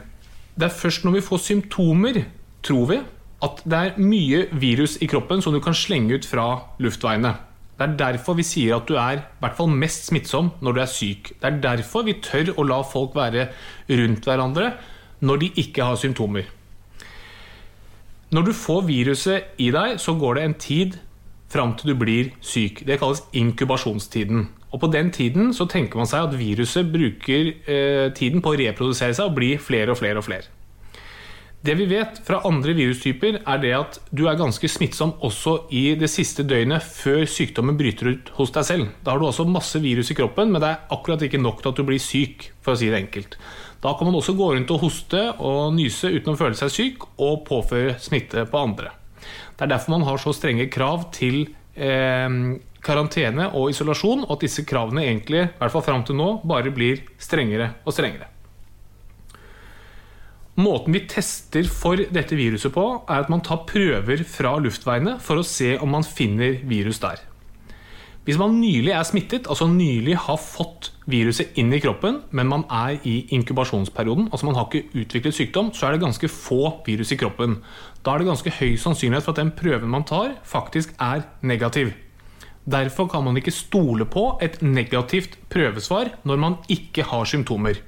det 0.56 0.68
er 0.68 0.80
først 0.80 1.06
når 1.06 1.20
vi 1.20 1.26
får 1.26 1.44
symptomer, 1.46 2.24
tror 2.64 2.86
vi, 2.92 3.00
at 3.42 3.62
det 3.66 3.78
er 3.78 4.02
mye 4.02 4.46
virus 4.62 4.98
i 5.02 5.10
kroppen 5.10 5.42
som 5.42 5.54
du 5.54 5.62
kan 5.64 5.76
slenge 5.76 6.20
ut 6.20 6.28
fra 6.28 6.48
luftveiene. 6.84 7.34
Det 7.82 7.88
er 7.88 7.98
derfor 7.98 8.38
vi 8.38 8.46
sier 8.46 8.78
at 8.78 8.86
du 8.86 8.94
er 9.02 9.18
i 9.18 9.22
hvert 9.42 9.58
fall 9.58 9.72
mest 9.74 10.12
smittsom 10.12 10.52
når 10.62 10.76
du 10.78 10.82
er 10.84 10.90
syk. 10.92 11.32
Det 11.42 11.50
er 11.50 11.62
derfor 11.64 12.06
vi 12.06 12.20
tør 12.22 12.54
å 12.54 12.66
la 12.70 12.82
folk 12.86 13.16
være 13.18 13.48
rundt 13.90 14.28
hverandre 14.30 14.68
når 15.26 15.42
de 15.42 15.50
ikke 15.64 15.88
har 15.88 15.98
symptomer. 15.98 16.46
Når 18.32 18.46
du 18.48 18.54
får 18.56 18.86
viruset 18.88 19.58
i 19.60 19.72
deg, 19.74 19.98
så 20.00 20.14
går 20.16 20.38
det 20.38 20.44
en 20.44 20.58
tid 20.62 21.00
fram 21.52 21.74
til 21.76 21.92
du 21.92 21.98
blir 22.00 22.30
syk. 22.46 22.86
Det 22.88 23.00
kalles 23.02 23.26
inkubasjonstiden. 23.34 24.48
Og 24.72 24.80
På 24.80 24.88
den 24.88 25.12
tiden 25.12 25.52
så 25.54 25.66
tenker 25.66 26.00
man 26.00 26.08
seg 26.08 26.30
at 26.30 26.38
viruset 26.40 26.94
bruker 26.94 27.50
eh, 27.66 28.08
tiden 28.16 28.46
på 28.46 28.54
å 28.54 28.60
reprodusere 28.62 29.18
seg 29.18 29.28
og 29.28 29.36
bli 29.42 29.56
flere 29.60 29.92
og 29.92 30.00
flere 30.00 30.22
og 30.22 30.30
flere. 30.30 30.48
Det 31.62 31.76
vi 31.78 31.86
vet 31.86 32.18
fra 32.26 32.40
andre 32.50 32.74
virustyper, 32.74 33.36
er 33.46 33.60
det 33.62 33.72
at 33.78 33.98
du 34.10 34.24
er 34.26 34.38
ganske 34.40 34.66
smittsom 34.66 35.12
også 35.22 35.68
i 35.78 35.92
det 35.94 36.08
siste 36.10 36.42
døgnet 36.42 36.82
før 36.82 37.22
sykdommen 37.30 37.78
bryter 37.78 38.16
ut 38.16 38.32
hos 38.40 38.54
deg 38.56 38.66
selv. 38.66 38.88
Da 39.06 39.14
har 39.14 39.22
du 39.22 39.28
også 39.28 39.46
masse 39.46 39.78
virus 39.84 40.10
i 40.10 40.18
kroppen, 40.18 40.50
men 40.50 40.64
det 40.64 40.72
er 40.72 40.96
akkurat 40.98 41.22
ikke 41.28 41.42
nok 41.42 41.62
til 41.62 41.70
at 41.70 41.78
du 41.78 41.86
blir 41.86 42.02
syk, 42.02 42.48
for 42.66 42.74
å 42.74 42.82
si 42.82 42.90
det 42.90 42.98
enkelt. 43.04 43.38
Da 43.86 43.94
kan 43.94 44.10
man 44.10 44.18
også 44.18 44.34
gå 44.40 44.50
rundt 44.56 44.74
og 44.74 44.82
hoste 44.88 45.22
og 45.38 45.78
nyse 45.78 46.10
uten 46.10 46.34
å 46.34 46.40
føle 46.42 46.58
seg 46.58 46.74
syk, 46.74 47.06
og 47.22 47.46
påføre 47.46 47.94
smitte 48.02 48.48
på 48.50 48.66
andre. 48.66 48.96
Det 49.54 49.68
er 49.68 49.74
derfor 49.76 50.00
man 50.00 50.10
har 50.10 50.18
så 50.18 50.34
strenge 50.34 50.66
krav 50.74 51.12
til 51.14 51.44
eh, 51.78 52.42
karantene 52.82 53.52
og 53.54 53.70
isolasjon, 53.70 54.26
og 54.26 54.40
at 54.40 54.50
disse 54.50 54.66
kravene 54.66 55.06
egentlig, 55.06 55.46
i 55.46 55.62
hvert 55.62 55.78
fall 55.78 55.86
fram 55.86 56.10
til 56.10 56.18
nå, 56.18 56.40
bare 56.42 56.74
blir 56.74 57.06
strengere 57.22 57.76
og 57.86 57.94
strengere. 57.94 58.31
Måten 60.62 60.94
vi 60.94 61.06
tester 61.10 61.66
for 61.66 61.98
dette 62.14 62.38
viruset 62.38 62.74
på, 62.76 62.86
er 63.10 63.24
at 63.24 63.30
man 63.32 63.42
tar 63.46 63.64
prøver 63.70 64.22
fra 64.28 64.58
luftveiene 64.62 65.18
for 65.24 65.42
å 65.42 65.48
se 65.48 65.74
om 65.82 65.90
man 65.96 66.06
finner 66.06 66.60
virus 66.68 67.00
der. 67.02 67.24
Hvis 68.22 68.38
man 68.38 68.60
nylig 68.62 68.92
er 68.94 69.06
smittet, 69.08 69.48
altså 69.50 69.66
nylig 69.66 70.14
har 70.28 70.38
fått 70.38 70.92
viruset 71.10 71.56
inn 71.58 71.72
i 71.74 71.80
kroppen, 71.82 72.20
men 72.30 72.52
man 72.52 72.68
er 72.70 73.00
i 73.10 73.16
inkubasjonsperioden, 73.34 74.28
altså 74.30 74.46
man 74.46 74.60
har 74.60 74.68
ikke 74.68 75.02
utviklet 75.02 75.34
sykdom, 75.34 75.72
så 75.74 75.88
er 75.88 75.96
det 75.96 76.04
ganske 76.04 76.30
få 76.30 76.60
virus 76.86 77.16
i 77.16 77.18
kroppen. 77.18 77.58
Da 78.06 78.14
er 78.14 78.22
det 78.22 78.30
ganske 78.30 78.54
høy 78.60 78.76
sannsynlighet 78.78 79.26
for 79.26 79.34
at 79.34 79.42
den 79.42 79.54
prøven 79.58 79.90
man 79.90 80.06
tar, 80.06 80.36
faktisk 80.46 80.94
er 81.02 81.26
negativ. 81.42 81.96
Derfor 82.70 83.10
kan 83.10 83.26
man 83.26 83.42
ikke 83.42 83.56
stole 83.56 84.06
på 84.06 84.36
et 84.46 84.62
negativt 84.62 85.40
prøvesvar 85.50 86.14
når 86.22 86.44
man 86.46 86.60
ikke 86.70 87.08
har 87.10 87.26
symptomer. 87.26 87.82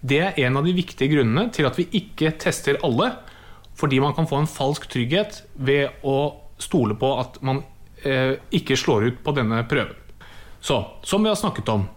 Det 0.00 0.20
er 0.24 0.38
en 0.46 0.60
av 0.60 0.66
de 0.66 0.76
viktige 0.76 1.10
grunnene 1.12 1.48
til 1.54 1.66
at 1.66 1.78
vi 1.78 1.88
ikke 1.98 2.36
tester 2.38 2.78
alle, 2.86 3.12
fordi 3.78 3.98
man 4.02 4.14
kan 4.14 4.28
få 4.30 4.42
en 4.42 4.50
falsk 4.50 4.88
trygghet 4.90 5.42
ved 5.54 6.04
å 6.06 6.18
stole 6.58 6.94
på 6.98 7.12
at 7.20 7.38
man 7.46 7.62
Eh, 8.06 8.36
ikke 8.54 8.76
slår 8.78 9.08
ut 9.08 9.22
på 9.26 9.34
denne 9.34 9.64
prøven. 9.66 9.96
Så, 10.60 10.84
som 11.02 11.22
vi 11.22 11.30
har 11.30 11.38
snakket 11.38 11.68
om 11.68 11.88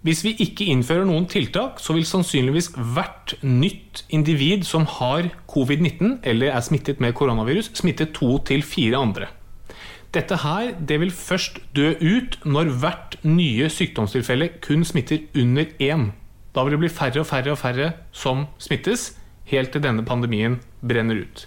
Hvis 0.00 0.22
vi 0.22 0.30
ikke 0.38 0.68
innfører 0.70 1.04
noen 1.04 1.24
tiltak, 1.26 1.80
så 1.82 1.92
vil 1.96 2.06
sannsynligvis 2.06 2.68
hvert 2.76 3.32
nytt 3.42 4.04
individ 4.14 4.62
som 4.64 4.86
har 4.86 5.26
covid-19 5.50 6.20
eller 6.22 6.54
er 6.54 6.62
smittet 6.62 7.00
med 7.02 7.16
koronavirus, 7.18 7.72
smitte 7.74 8.06
to 8.14 8.38
til 8.46 8.62
fire 8.62 8.96
andre. 8.96 9.26
Dette 10.14 10.38
her 10.44 10.70
det 10.78 11.00
vil 11.02 11.10
først 11.10 11.58
dø 11.74 11.90
ut 11.98 12.38
når 12.46 12.70
hvert 12.78 13.18
nye 13.26 13.66
sykdomstilfelle 13.68 14.52
kun 14.62 14.86
smitter 14.86 15.26
under 15.34 15.66
én. 15.82 16.12
Da 16.54 16.64
vil 16.64 16.76
det 16.76 16.82
bli 16.84 16.92
færre 16.92 17.22
og 17.22 17.28
færre 17.28 17.54
og 17.54 17.60
færre 17.60 17.92
som 18.12 18.46
smittes, 18.62 19.12
helt 19.48 19.72
til 19.72 19.84
denne 19.84 20.04
pandemien 20.04 20.58
brenner 20.84 21.22
ut. 21.24 21.46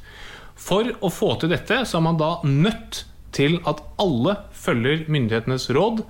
For 0.58 0.88
å 1.02 1.10
få 1.14 1.36
til 1.42 1.52
dette 1.54 1.82
så 1.90 2.00
er 2.00 2.06
man 2.06 2.20
da 2.22 2.36
nødt 2.46 3.06
til 3.36 3.60
at 3.70 3.82
alle 4.02 4.36
følger 4.54 5.06
myndighetenes 5.12 5.70
råd, 5.74 6.04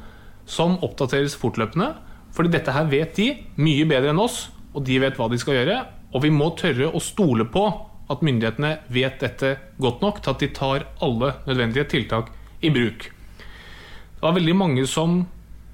som 0.49 0.79
oppdateres 0.83 1.37
fortløpende. 1.39 1.93
Fordi 2.35 2.51
dette 2.51 2.73
her 2.75 2.89
vet 2.91 3.15
de 3.19 3.29
mye 3.61 3.85
bedre 3.87 4.11
enn 4.11 4.21
oss, 4.23 4.49
og 4.75 4.85
de 4.87 4.99
vet 5.03 5.17
hva 5.19 5.29
de 5.31 5.39
skal 5.39 5.59
gjøre. 5.59 5.77
Og 6.11 6.25
vi 6.25 6.31
må 6.33 6.51
tørre 6.59 6.89
å 6.91 7.03
stole 7.03 7.45
på 7.51 7.65
at 8.11 8.23
myndighetene 8.25 8.73
vet 8.91 9.21
dette 9.23 9.53
godt 9.79 10.01
nok 10.03 10.19
til 10.19 10.33
at 10.33 10.43
de 10.43 10.49
tar 10.55 10.87
alle 11.03 11.35
nødvendige 11.47 11.87
tiltak 11.93 12.31
i 12.63 12.71
bruk. 12.73 13.07
Det 13.07 14.25
var 14.25 14.35
veldig 14.35 14.57
mange 14.57 14.83
som 14.89 15.23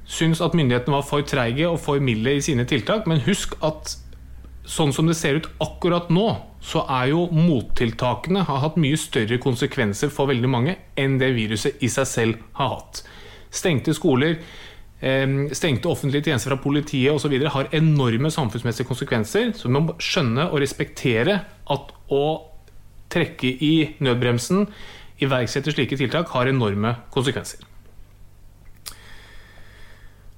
syns 0.07 0.41
at 0.43 0.55
myndighetene 0.55 0.95
var 0.95 1.05
for 1.05 1.25
treige 1.27 1.67
og 1.69 1.79
for 1.83 2.03
milde 2.03 2.37
i 2.37 2.43
sine 2.43 2.65
tiltak, 2.67 3.07
men 3.09 3.23
husk 3.27 3.57
at 3.65 3.97
sånn 4.67 4.93
som 4.95 5.07
det 5.07 5.15
ser 5.19 5.39
ut 5.39 5.49
akkurat 5.63 6.09
nå, 6.11 6.27
så 6.63 6.83
er 6.91 7.11
jo 7.13 7.27
mottiltakene 7.31 8.43
har 8.47 8.63
hatt 8.63 8.79
mye 8.81 8.97
større 8.99 9.37
konsekvenser 9.39 10.11
for 10.11 10.27
veldig 10.31 10.49
mange 10.51 10.75
enn 10.99 11.15
det 11.21 11.31
viruset 11.37 11.83
i 11.83 11.89
seg 11.91 12.09
selv 12.09 12.41
har 12.59 12.73
hatt. 12.75 13.03
Stengte 13.53 13.95
skoler, 13.95 14.41
stengte 15.55 15.91
offentlige 15.91 16.25
tjenester 16.25 16.51
fra 16.51 16.59
politiet 16.59 17.13
osv. 17.13 17.37
har 17.53 17.69
enorme 17.71 18.31
samfunnsmessige 18.33 18.87
konsekvenser. 18.89 19.53
Så 19.55 19.69
vi 19.69 19.77
må 19.77 19.95
skjønne 20.01 20.49
og 20.49 20.59
respektere 20.63 21.39
at 21.69 21.93
å 22.11 22.23
trekke 23.13 23.47
i 23.63 23.73
nødbremsen, 24.03 24.67
iverksette 25.23 25.71
slike 25.71 25.97
tiltak, 25.97 26.33
har 26.33 26.49
enorme 26.49 26.97
konsekvenser. 27.13 27.63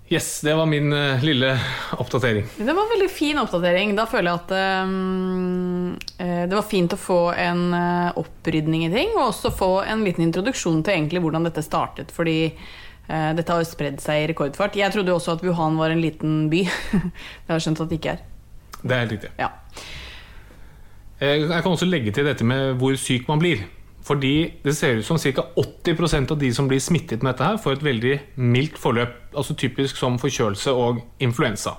Yes, 0.10 0.42
det 0.42 0.54
var 0.58 0.66
min 0.66 0.94
uh, 0.94 1.24
lille 1.24 1.51
oppdatering. 1.92 2.48
Det 2.58 2.74
var 2.74 2.84
en 2.84 2.89
veldig 2.89 3.10
fin 3.13 3.38
oppdatering. 3.38 3.92
Da 3.98 4.08
føler 4.10 4.32
jeg 4.32 4.39
at 4.42 4.86
um, 4.89 5.92
det 6.18 6.56
var 6.56 6.66
fint 6.66 6.96
å 6.96 6.98
få 6.98 7.20
en 7.38 7.62
uh, 7.75 8.18
opprydning 8.18 8.88
i 8.88 8.92
ting, 8.94 9.13
og 9.13 9.28
også 9.28 9.54
få 9.54 9.70
en 9.86 10.01
liten 10.08 10.25
introduksjon 10.25 10.82
til 10.82 10.96
egentlig 10.96 11.22
hvordan 11.22 11.46
dette 11.46 11.62
startet. 11.62 12.10
Fordi 12.16 12.39
uh, 12.50 13.32
dette 13.38 13.54
har 13.54 13.62
jo 13.62 13.70
spredd 13.70 14.01
seg 14.01 14.24
i 14.24 14.28
rekordfart. 14.34 14.82
Jeg 14.82 14.96
trodde 14.98 15.13
jo 15.13 15.20
også 15.22 15.38
at 15.38 15.46
Wuhan 15.46 15.78
var 15.78 15.94
en 15.94 16.01
liten 16.01 16.42
by. 16.50 16.66
det 16.98 17.54
har 17.54 17.62
jeg 17.62 17.68
skjønt 17.68 17.86
at 17.86 17.94
det 17.94 18.01
ikke 18.01 18.18
er. 18.18 18.28
Det 18.82 18.89
er 18.89 19.04
helt 19.06 19.18
riktig. 19.20 19.34
Ja. 19.38 19.54
Jeg 21.20 21.51
kan 21.51 21.74
også 21.75 21.86
legge 21.86 22.16
til 22.16 22.25
dette 22.25 22.46
med 22.48 22.80
hvor 22.82 22.98
syk 22.98 23.30
man 23.30 23.42
blir. 23.44 23.68
Fordi 24.10 24.54
det 24.63 24.74
ser 24.74 24.98
ut 24.98 25.06
som 25.06 25.20
ca. 25.22 25.44
80% 25.56 26.32
av 26.32 26.38
de 26.42 26.50
som 26.54 26.68
blir 26.68 26.80
smittet 26.82 27.22
med 27.22 27.36
dette, 27.36 27.46
her 27.46 27.60
får 27.62 27.75
et 27.75 27.84
veldig 27.86 28.13
mildt 28.42 28.80
forløp. 28.82 29.12
Altså 29.38 29.54
typisk 29.54 30.00
som 30.01 30.18
forkjølelse 30.18 30.74
og 30.74 31.04
influensa. 31.22 31.75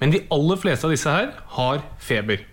Men 0.00 0.12
de 0.12 0.20
aller 0.36 0.60
fleste 0.60 0.84
av 0.84 0.92
disse 0.92 1.08
her 1.08 1.32
har 1.56 1.80
feber. 1.96 2.44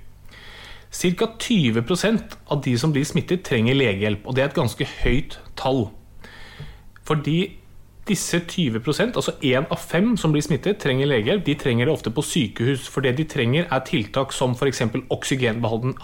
Ca. 0.91 1.27
20% 1.35 2.39
av 2.47 2.63
de 2.63 2.77
som 2.79 2.95
blir 2.95 3.03
smittet, 3.03 3.43
trenger 3.43 3.75
legehjelp. 3.75 4.23
Og 4.23 4.35
det 4.35 4.45
er 4.45 4.53
et 4.53 4.59
ganske 4.61 4.87
høyt 5.03 5.39
tall. 5.59 5.89
Fordi 7.03 7.57
disse 8.07 8.39
20% 8.39 9.19
altså 9.19 9.35
én 9.43 9.67
av 9.67 9.83
fem 9.83 10.15
som 10.17 10.31
blir 10.31 10.47
smittet, 10.47 10.79
trenger 10.79 11.11
legehjelp. 11.11 11.43
De 11.45 11.59
trenger 11.59 11.89
det 11.89 11.93
ofte 11.93 12.15
på 12.15 12.23
sykehus. 12.23 12.87
For 12.87 13.03
det 13.03 13.17
de 13.19 13.27
trenger, 13.27 13.67
er 13.67 13.83
tiltak 13.83 14.31
som 14.31 14.55
f.eks. 14.55 14.85
Oksygenbehandling, 15.09 15.97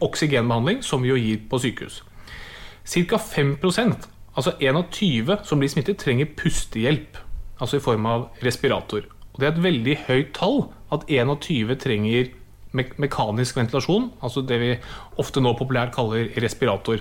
oksygenbehandling, 0.00 0.84
som 0.84 1.02
vi 1.02 1.08
jo 1.08 1.16
gir 1.16 1.48
på 1.48 1.64
sykehus. 1.64 2.04
Ca. 2.84 3.18
5 3.18 3.56
altså 4.34 4.52
1 4.60 4.76
av 4.76 4.84
20 4.90 5.44
som 5.44 5.60
blir 5.60 5.70
smittet, 5.72 5.98
trenger 5.98 6.30
pustehjelp. 6.36 7.16
Altså 7.60 7.78
i 7.78 7.84
form 7.84 8.06
av 8.06 8.28
respirator. 8.42 9.06
Og 9.32 9.40
Det 9.40 9.46
er 9.46 9.52
et 9.52 9.62
veldig 9.62 9.96
høyt 10.08 10.34
tall 10.34 10.68
at 10.92 11.06
1 11.08 11.30
av 11.30 11.40
20 11.40 11.78
trenger 11.80 12.28
me 12.74 12.84
mekanisk 12.98 13.56
ventilasjon. 13.56 14.10
Altså 14.20 14.42
det 14.42 14.60
vi 14.60 14.74
ofte 15.18 15.40
nå 15.40 15.54
populært 15.58 15.94
kaller 15.94 16.28
respirator. 16.42 17.00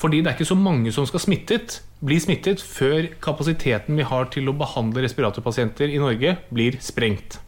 Fordi 0.00 0.22
det 0.22 0.30
er 0.30 0.38
ikke 0.38 0.48
så 0.48 0.56
mange 0.56 0.92
som 0.94 1.06
skal 1.06 1.20
smittet, 1.20 1.82
bli 2.00 2.16
smittet 2.22 2.62
før 2.62 3.10
kapasiteten 3.20 3.98
vi 3.98 4.06
har 4.06 4.30
til 4.32 4.48
å 4.48 4.56
behandle 4.56 5.02
respiratorpasienter 5.04 5.90
i 5.90 6.00
Norge, 6.00 6.38
blir 6.48 6.78
sprengt. 6.80 7.40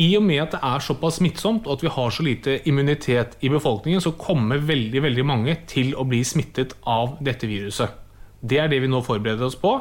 I 0.00 0.08
og 0.16 0.24
med 0.24 0.40
at 0.46 0.54
det 0.54 0.60
er 0.64 0.84
såpass 0.84 1.18
smittsomt 1.20 1.66
og 1.66 1.76
at 1.76 1.82
vi 1.84 1.92
har 1.92 2.14
så 2.14 2.24
lite 2.24 2.56
immunitet 2.68 3.36
i 3.44 3.50
befolkningen, 3.52 4.00
så 4.00 4.14
kommer 4.16 4.62
veldig 4.64 5.02
veldig 5.04 5.24
mange 5.28 5.56
til 5.68 5.92
å 5.98 6.06
bli 6.08 6.22
smittet 6.24 6.72
av 6.88 7.18
dette 7.24 7.48
viruset. 7.50 7.98
Det 8.40 8.62
er 8.62 8.70
det 8.72 8.80
vi 8.80 8.88
nå 8.88 9.02
forbereder 9.04 9.44
oss 9.50 9.58
på. 9.60 9.74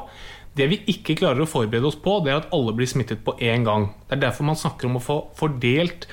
Det 0.60 0.68
vi 0.68 0.82
ikke 0.92 1.16
klarer 1.22 1.46
å 1.46 1.48
forberede 1.48 1.88
oss 1.88 2.00
på, 2.04 2.18
det 2.26 2.34
er 2.34 2.42
at 2.42 2.52
alle 2.56 2.74
blir 2.76 2.90
smittet 2.90 3.22
på 3.24 3.38
én 3.40 3.64
gang. 3.68 3.94
Det 4.10 4.18
er 4.18 4.26
derfor 4.26 4.50
man 4.50 4.60
snakker 4.60 4.90
om 4.90 5.00
å 5.00 5.04
få 5.04 5.20
fordelt 5.40 6.10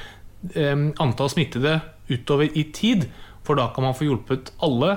eh, 0.54 0.76
antall 1.02 1.32
smittede 1.32 1.80
utover 2.12 2.52
i 2.54 2.68
tid. 2.76 3.08
For 3.46 3.58
da 3.58 3.72
kan 3.74 3.88
man 3.88 3.96
få 3.96 4.06
hjulpet 4.06 4.52
alle 4.62 4.92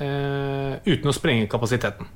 eh, 0.00 0.78
uten 0.86 1.12
å 1.12 1.16
sprenge 1.16 1.50
kapasiteten. 1.52 2.08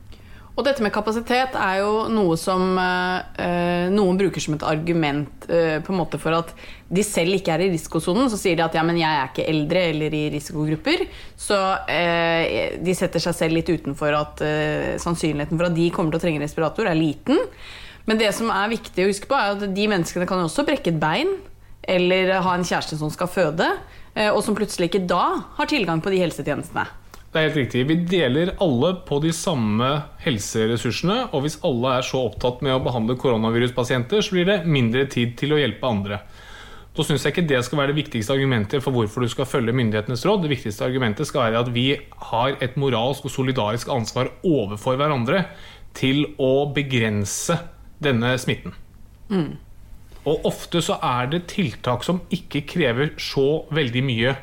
Og 0.60 0.66
dette 0.66 0.84
med 0.84 0.92
kapasitet 0.92 1.54
er 1.56 1.78
jo 1.80 1.92
noe 2.12 2.34
som 2.36 2.76
eh, 2.76 3.86
noen 3.88 4.18
bruker 4.20 4.42
som 4.44 4.58
et 4.58 4.64
argument 4.68 5.46
eh, 5.48 5.78
på 5.80 5.94
en 5.94 5.98
måte 6.02 6.20
for 6.20 6.36
at 6.36 6.52
de 6.92 7.04
selv 7.06 7.38
ikke 7.38 7.54
er 7.54 7.64
i 7.64 7.70
risikosonen. 7.72 8.28
Så 8.28 8.36
sier 8.36 8.58
de 8.58 8.66
at 8.66 8.76
ja, 8.76 8.82
men 8.84 8.98
jeg 9.00 9.08
er 9.08 9.30
ikke 9.30 9.46
eldre 9.48 9.86
eller 9.94 10.16
i 10.18 10.26
risikogrupper. 10.34 11.06
Så 11.32 11.56
eh, 11.88 12.76
de 12.76 12.96
setter 12.98 13.24
seg 13.24 13.38
selv 13.38 13.56
litt 13.56 13.72
utenfor 13.72 14.18
at 14.18 14.44
eh, 14.44 15.00
sannsynligheten 15.00 15.56
for 15.56 15.70
at 15.70 15.78
de 15.80 15.88
kommer 15.96 16.12
til 16.12 16.20
å 16.20 16.24
trenge 16.26 16.44
respirator, 16.44 16.92
er 16.92 17.00
liten. 17.00 17.40
Men 18.04 18.20
det 18.20 18.28
som 18.36 18.52
er 18.52 18.74
viktig 18.76 19.06
å 19.06 19.08
huske 19.14 19.32
på, 19.32 19.40
er 19.40 19.56
at 19.56 19.64
de 19.64 19.90
menneskene 19.94 20.28
kan 20.28 20.44
jo 20.44 20.50
også 20.50 20.68
brekke 20.68 20.92
et 20.92 21.00
bein. 21.00 21.38
Eller 21.88 22.36
ha 22.36 22.52
en 22.52 22.68
kjæreste 22.68 23.00
som 23.00 23.08
skal 23.08 23.32
føde, 23.32 23.72
eh, 24.12 24.28
og 24.28 24.44
som 24.44 24.60
plutselig 24.60 24.92
ikke 24.92 25.06
da 25.08 25.24
har 25.56 25.72
tilgang 25.72 26.04
på 26.04 26.12
de 26.12 26.20
helsetjenestene. 26.20 26.90
Det 27.30 27.38
er 27.38 27.46
helt 27.46 27.58
riktig. 27.60 27.82
Vi 27.87 27.96
deler 28.10 28.56
alle 28.58 28.88
på 29.06 29.20
de 29.22 29.30
samme 29.34 29.88
helseressursene. 30.25 31.28
Og 31.30 31.44
hvis 31.44 31.60
alle 31.66 31.92
er 32.00 32.06
så 32.06 32.25
opptatt 32.26 32.64
med 32.66 32.75
å 32.75 32.82
behandle 32.82 33.14
koronaviruspasienter, 33.22 34.25
så 34.25 34.34
blir 34.34 34.49
det 34.49 34.56
mindre 34.66 35.04
tid 35.10 35.37
til 35.38 35.54
å 35.54 35.60
hjelpe 35.60 35.87
andre. 35.87 36.18
Da 36.90 37.06
syns 37.06 37.22
jeg 37.22 37.37
ikke 37.37 37.46
det 37.52 37.60
skal 37.62 37.78
være 37.78 37.92
det 37.92 38.00
viktigste 38.00 38.34
argumentet 38.34 38.82
for 38.82 38.96
hvorfor 38.96 39.22
du 39.22 39.30
skal 39.30 39.46
følge 39.46 39.76
myndighetenes 39.78 40.26
råd. 40.26 40.42
Det 40.42 40.50
viktigste 40.56 40.88
argumentet 40.88 41.30
skal 41.30 41.46
være 41.46 41.62
at 41.62 41.70
vi 41.70 41.87
har 42.32 42.58
et 42.58 42.75
moralsk 42.80 43.30
og 43.30 43.34
solidarisk 43.37 43.92
ansvar 43.94 44.32
overfor 44.42 44.99
hverandre 44.99 45.44
til 45.94 46.25
å 46.42 46.66
begrense 46.75 47.60
denne 48.02 48.34
smitten. 48.42 48.75
Mm. 49.30 49.54
Og 50.26 50.50
ofte 50.50 50.82
så 50.82 50.99
er 50.99 51.30
det 51.30 51.46
tiltak 51.54 52.02
som 52.04 52.25
ikke 52.34 52.66
krever 52.68 53.14
så 53.22 53.62
veldig 53.70 54.02
mye 54.04 54.34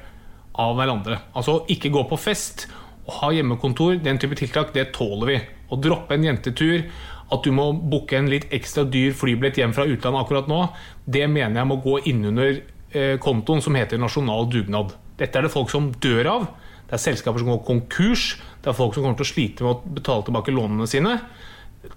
av 0.60 0.76
hverandre. 0.78 1.22
Altså 1.38 1.62
ikke 1.72 1.94
gå 1.94 2.04
på 2.10 2.20
fest 2.20 2.68
ha 3.08 3.32
hjemmekontor. 3.32 3.98
Den 4.04 4.20
type 4.20 4.38
tiltak, 4.38 4.74
det 4.76 4.92
tåler 4.96 5.32
vi. 5.32 5.38
Å 5.72 5.80
droppe 5.80 6.16
en 6.16 6.26
jentetur, 6.28 6.86
at 7.32 7.44
du 7.44 7.52
må 7.56 7.70
booke 7.76 8.18
en 8.18 8.30
litt 8.32 8.48
ekstra 8.56 8.86
dyr 8.88 9.16
flybillett 9.16 9.60
hjem 9.60 9.76
fra 9.76 9.88
utlandet 9.88 10.22
akkurat 10.22 10.48
nå, 10.48 10.62
det 11.06 11.26
mener 11.28 11.60
jeg 11.60 11.70
må 11.70 11.80
gå 11.84 11.98
innunder 12.08 12.62
eh, 12.96 13.18
kontoen 13.24 13.64
som 13.64 13.76
heter 13.76 14.00
nasjonal 14.00 14.48
dugnad. 14.52 14.94
Dette 15.20 15.40
er 15.40 15.48
det 15.48 15.52
folk 15.52 15.72
som 15.74 15.90
dør 16.04 16.32
av. 16.32 16.48
Det 16.88 16.96
er 16.96 17.04
selskaper 17.04 17.44
som 17.44 17.52
går 17.52 17.66
konkurs. 17.68 18.30
Det 18.64 18.72
er 18.72 18.78
folk 18.78 18.96
som 18.96 19.04
kommer 19.04 19.20
til 19.20 19.28
å 19.28 19.34
slite 19.34 19.66
med 19.66 19.74
å 19.74 19.98
betale 19.98 20.28
tilbake 20.28 20.56
lånene 20.56 20.88
sine. 20.88 21.18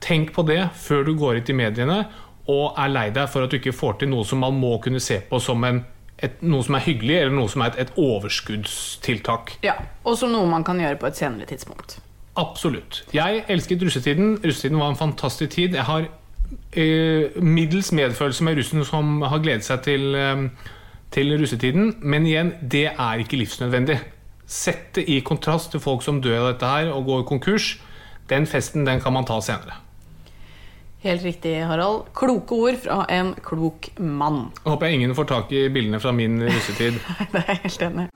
Tenk 0.03 0.35
på 0.35 0.43
det 0.47 0.65
før 0.83 1.07
du 1.07 1.15
går 1.19 1.41
ut 1.41 1.51
i 1.51 1.57
mediene 1.57 2.03
og 2.51 2.79
er 2.81 2.91
lei 2.91 3.09
deg 3.15 3.31
for 3.31 3.45
at 3.45 3.53
du 3.53 3.61
ikke 3.61 3.77
får 3.77 4.01
til 4.01 4.11
noe 4.11 4.27
som 4.27 4.41
man 4.43 4.57
må 4.59 4.73
kunne 4.83 5.03
se 5.03 5.21
på 5.29 5.39
som 5.43 5.63
en 5.67 5.83
et, 6.23 6.43
noe 6.43 6.65
som 6.67 6.77
er 6.77 6.85
hyggelig, 6.85 7.17
eller 7.17 7.35
noe 7.35 7.49
som 7.51 7.65
er 7.65 7.73
et, 7.73 7.81
et 7.87 7.99
overskuddstiltak. 8.01 9.57
Ja, 9.65 9.75
Og 10.05 10.19
som 10.21 10.33
noe 10.35 10.49
man 10.49 10.65
kan 10.65 10.81
gjøre 10.81 10.99
på 11.01 11.09
et 11.11 11.19
senere 11.19 11.49
tidspunkt. 11.49 11.99
Absolutt. 12.39 13.05
Jeg 13.15 13.45
elsket 13.49 13.83
russetiden. 13.83 14.39
Russetiden 14.45 14.79
var 14.79 14.93
en 14.93 15.01
fantastisk 15.01 15.51
tid. 15.57 15.75
Jeg 15.75 15.85
har 15.85 16.07
eh, 16.73 17.43
middels 17.43 17.93
medfølelse 17.93 18.45
med 18.45 18.61
russen 18.61 18.85
som 18.85 19.23
har 19.23 19.43
gledet 19.43 19.67
seg 19.67 19.83
til, 19.83 20.15
eh, 20.15 20.47
til 21.11 21.37
russetiden. 21.41 21.95
Men 22.01 22.27
igjen, 22.27 22.55
det 22.63 22.87
er 22.93 23.21
ikke 23.21 23.41
livsnødvendig. 23.41 23.99
Sett 24.47 24.95
det 24.95 25.05
i 25.09 25.21
kontrast 25.21 25.71
til 25.71 25.81
folk 25.81 26.03
som 26.03 26.23
dør 26.23 26.41
av 26.41 26.53
dette 26.53 26.67
her 26.67 26.93
og 26.95 27.05
går 27.07 27.29
konkurs. 27.29 27.77
Den 28.31 28.47
festen 28.47 28.87
den 28.87 29.01
kan 29.01 29.13
man 29.13 29.27
ta 29.27 29.41
senere. 29.43 29.81
Helt 31.03 31.23
riktig, 31.25 31.63
Harald. 31.65 32.03
Kloke 32.13 32.55
ord 32.55 32.77
fra 32.77 33.05
en 33.09 33.33
klok 33.41 33.89
mann. 33.97 34.51
Jeg 34.61 34.69
håper 34.69 34.87
jeg 34.87 34.99
ingen 34.99 35.15
får 35.17 35.29
tak 35.31 35.53
i 35.57 35.63
bildene 35.73 36.01
fra 36.03 36.13
min 36.13 36.43
russetid. 36.45 36.99
det 37.33 37.41
er 37.41 37.55
jeg 37.55 37.61
helt 37.63 37.85
enig 37.87 38.09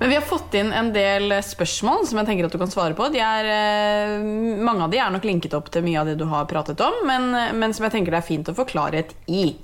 Men 0.00 0.10
vi 0.10 0.16
har 0.18 0.26
fått 0.26 0.56
inn 0.58 0.72
en 0.74 0.90
del 0.92 1.32
spørsmål 1.46 2.02
som 2.10 2.18
jeg 2.20 2.28
tenker 2.28 2.48
at 2.48 2.52
du 2.52 2.58
kan 2.60 2.72
svare 2.74 2.98
på. 2.98 3.06
Er, 3.14 3.46
eh, 3.54 4.26
mange 4.58 4.84
av 4.84 4.90
de 4.92 4.98
er 4.98 5.14
nok 5.14 5.24
linket 5.24 5.54
opp 5.56 5.70
til 5.72 5.86
mye 5.86 6.02
av 6.02 6.10
det 6.10 6.18
du 6.20 6.26
har 6.28 6.50
pratet 6.50 6.82
om, 6.84 6.98
men, 7.06 7.30
men 7.54 7.72
som 7.72 7.86
jeg 7.86 7.94
tenker 7.94 8.12
det 8.12 8.18
er 8.18 8.26
fint 8.26 8.50
å 8.50 8.56
få 8.58 8.66
klarhet 8.68 9.14
i. 9.30 9.54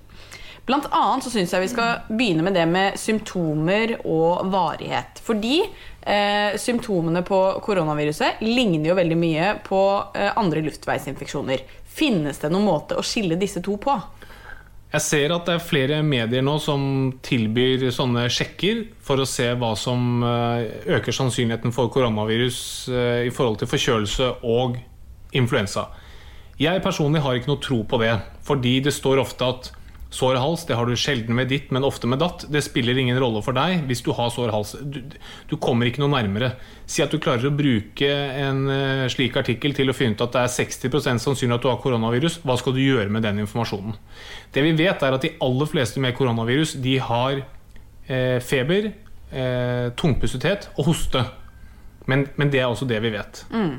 Blant 0.70 0.86
annet 0.94 1.24
så 1.26 1.32
syns 1.32 1.50
jeg 1.50 1.64
vi 1.64 1.68
skal 1.72 2.04
begynne 2.14 2.44
med 2.46 2.54
det 2.54 2.62
med 2.70 2.94
symptomer 2.94 3.96
og 4.06 4.44
varighet. 4.52 5.18
Fordi 5.18 5.56
eh, 5.66 6.54
symptomene 6.62 7.24
på 7.26 7.40
koronaviruset 7.64 8.38
ligner 8.46 8.92
jo 8.92 8.94
veldig 9.00 9.16
mye 9.18 9.48
på 9.66 9.80
eh, 10.14 10.30
andre 10.38 10.62
luftveisinfeksjoner. 10.68 11.64
Finnes 11.90 12.38
det 12.38 12.52
noen 12.54 12.68
måte 12.68 12.94
å 12.94 13.02
skille 13.02 13.34
disse 13.40 13.58
to 13.66 13.74
på? 13.82 13.96
Jeg 14.92 15.02
ser 15.08 15.34
at 15.34 15.50
det 15.50 15.56
er 15.56 15.66
flere 15.72 15.98
medier 16.06 16.46
nå 16.46 16.54
som 16.62 16.86
tilbyr 17.26 17.88
sånne 17.90 18.28
sjekker 18.30 18.84
for 19.02 19.18
å 19.18 19.26
se 19.26 19.48
hva 19.58 19.72
som 19.74 20.22
eh, 20.22 20.70
øker 21.00 21.18
sannsynligheten 21.18 21.74
for 21.74 21.90
koronavirus 21.90 22.62
eh, 22.94 23.26
i 23.26 23.34
forhold 23.34 23.58
til 23.58 23.72
forkjølelse 23.74 24.30
og 24.46 24.78
influensa. 25.34 25.88
Jeg 26.62 26.86
personlig 26.86 27.26
har 27.26 27.42
ikke 27.42 27.56
noe 27.56 27.66
tro 27.66 27.82
på 27.90 28.02
det, 28.06 28.14
fordi 28.46 28.78
det 28.86 28.94
står 28.94 29.26
ofte 29.26 29.50
at 29.50 29.72
Sår 30.10 30.40
hals 30.42 30.64
det 30.66 30.74
har 30.74 30.88
du 30.90 30.96
sjelden 30.98 31.36
med 31.38 31.46
ditt, 31.52 31.68
men 31.70 31.86
ofte 31.86 32.08
med 32.10 32.18
datt. 32.18 32.42
Det 32.50 32.64
spiller 32.66 32.98
ingen 32.98 33.18
rolle 33.22 33.42
for 33.46 33.54
deg 33.54 33.84
hvis 33.86 34.02
du 34.02 34.10
har 34.16 34.32
sår 34.34 34.50
hals. 34.50 34.72
Du, 34.82 34.98
du 35.46 35.54
kommer 35.62 35.86
ikke 35.86 36.02
noe 36.02 36.10
nærmere. 36.10 36.56
Si 36.90 37.04
at 37.04 37.14
du 37.14 37.20
klarer 37.22 37.46
å 37.46 37.54
bruke 37.54 38.08
en 38.10 38.64
uh, 38.66 39.06
slik 39.12 39.38
artikkel 39.38 39.76
til 39.76 39.92
å 39.92 39.94
finne 39.94 40.18
ut 40.18 40.24
at 40.26 40.34
det 40.34 40.42
er 40.42 40.54
60% 40.56 41.22
sannsynlig 41.22 41.60
at 41.60 41.62
du 41.62 41.70
har 41.70 41.78
koronavirus. 41.82 42.40
Hva 42.42 42.58
skal 42.58 42.74
du 42.74 42.82
gjøre 42.82 43.06
med 43.12 43.22
den 43.26 43.38
informasjonen? 43.44 43.94
Det 44.50 44.66
vi 44.66 44.74
vet, 44.82 45.06
er 45.06 45.14
at 45.14 45.26
de 45.26 45.36
aller 45.46 45.70
fleste 45.70 46.02
med 46.02 46.16
koronavirus 46.18 46.74
de 46.82 46.96
har 47.06 47.44
eh, 48.10 48.40
feber, 48.42 48.90
eh, 49.30 49.92
tungpustethet 49.94 50.72
og 50.74 50.90
hoste. 50.90 51.22
Men, 52.10 52.26
men, 52.34 52.50
det 52.50 52.64
er 52.64 52.66
også 52.66 52.88
det 52.90 52.98
vi 53.04 53.14
vet. 53.14 53.44
Mm. 53.54 53.78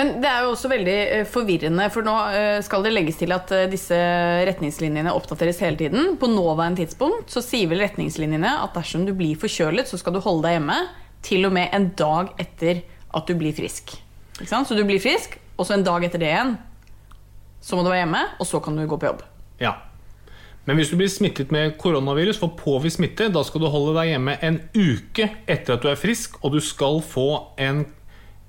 Men 0.00 0.14
det 0.22 0.30
er 0.30 0.46
jo 0.46 0.54
også 0.54 0.70
veldig 0.72 0.96
eh, 1.12 1.26
forvirrende, 1.28 1.90
for 1.92 2.06
nå 2.06 2.14
eh, 2.32 2.62
skal 2.64 2.86
det 2.86 2.94
legges 2.94 3.18
til 3.20 3.34
at 3.36 3.50
eh, 3.52 3.66
disse 3.68 3.96
retningslinjene 4.48 5.12
oppdateres 5.12 5.60
hele 5.60 5.76
tiden. 5.76 6.14
På 6.16 6.30
nåværende 6.30 6.80
tidspunkt 6.80 7.28
så 7.28 7.42
sier 7.44 7.68
vel 7.68 7.82
retningslinjene 7.84 8.54
at 8.62 8.72
dersom 8.78 9.04
du 9.04 9.12
blir 9.18 9.36
forkjølet, 9.40 9.90
så 9.90 10.00
skal 10.00 10.16
du 10.16 10.22
holde 10.24 10.46
deg 10.46 10.56
hjemme 10.56 10.78
til 11.26 11.44
og 11.44 11.52
med 11.52 11.68
en 11.76 11.90
dag 12.00 12.32
etter 12.40 12.80
at 13.12 13.28
du 13.28 13.36
blir 13.36 13.52
frisk. 13.52 13.92
Så 14.40 14.72
du 14.72 14.86
blir 14.88 15.02
frisk, 15.04 15.36
og 15.60 15.68
så 15.68 15.76
en 15.76 15.84
dag 15.84 16.08
etter 16.08 16.22
det 16.22 16.32
igjen 16.32 16.56
så 17.60 17.76
må 17.76 17.84
du 17.84 17.90
være 17.90 18.06
hjemme, 18.06 18.24
og 18.40 18.48
så 18.48 18.56
kan 18.64 18.80
du 18.80 18.86
gå 18.88 18.96
på 18.96 19.10
jobb. 19.10 19.20
Ja. 19.60 19.74
Men 20.64 20.80
hvis 20.80 20.88
du 20.88 20.96
blir 20.96 21.10
smittet 21.12 21.52
med 21.52 21.74
koronavirus, 21.80 22.40
får 22.40 22.54
påvist 22.56 22.96
smitte, 22.96 23.28
da 23.28 23.42
skal 23.44 23.60
du 23.60 23.68
holde 23.68 23.92
deg 23.98 24.14
hjemme 24.14 24.38
en 24.40 24.62
uke 24.72 25.28
etter 25.44 25.76
at 25.76 25.84
du 25.84 25.90
er 25.92 26.00
frisk, 26.00 26.40
og 26.40 26.56
du 26.56 26.60
skal 26.64 27.02
få 27.04 27.28
en 27.60 27.84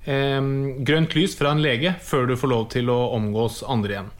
eh, 0.04 0.40
grønt 0.86 1.16
lys 1.18 1.36
fra 1.38 1.52
en 1.54 1.62
lege 1.62 1.94
før 2.02 2.30
du 2.30 2.36
får 2.38 2.52
lov 2.52 2.68
til 2.74 2.90
å 2.92 2.98
omgås 3.16 3.62
andre 3.68 3.96
igjen. 3.96 4.12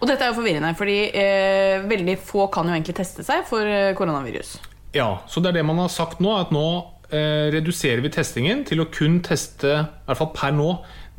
Og 0.00 0.08
dette 0.08 0.24
er 0.24 0.32
jo 0.32 0.38
forvirrende, 0.38 0.72
fordi 0.78 0.98
eh, 1.12 1.82
veldig 1.88 2.16
få 2.24 2.46
kan 2.52 2.68
jo 2.68 2.76
egentlig 2.76 2.96
teste 3.02 3.24
seg 3.26 3.44
for 3.48 3.68
eh, 3.68 3.92
koronavirus. 3.98 4.54
Ja, 4.96 5.20
så 5.28 5.42
det 5.42 5.52
er 5.52 5.60
det 5.60 5.66
man 5.68 5.82
har 5.82 5.92
sagt 5.92 6.22
nå, 6.24 6.32
at 6.40 6.54
nå 6.54 6.64
eh, 7.12 7.50
reduserer 7.52 8.00
vi 8.04 8.12
testingen 8.14 8.64
til 8.68 8.80
å 8.80 8.88
kun 8.90 9.20
teste, 9.26 9.74
i 9.84 10.08
hvert 10.08 10.22
fall 10.22 10.32
per 10.36 10.56
nå, 10.56 10.70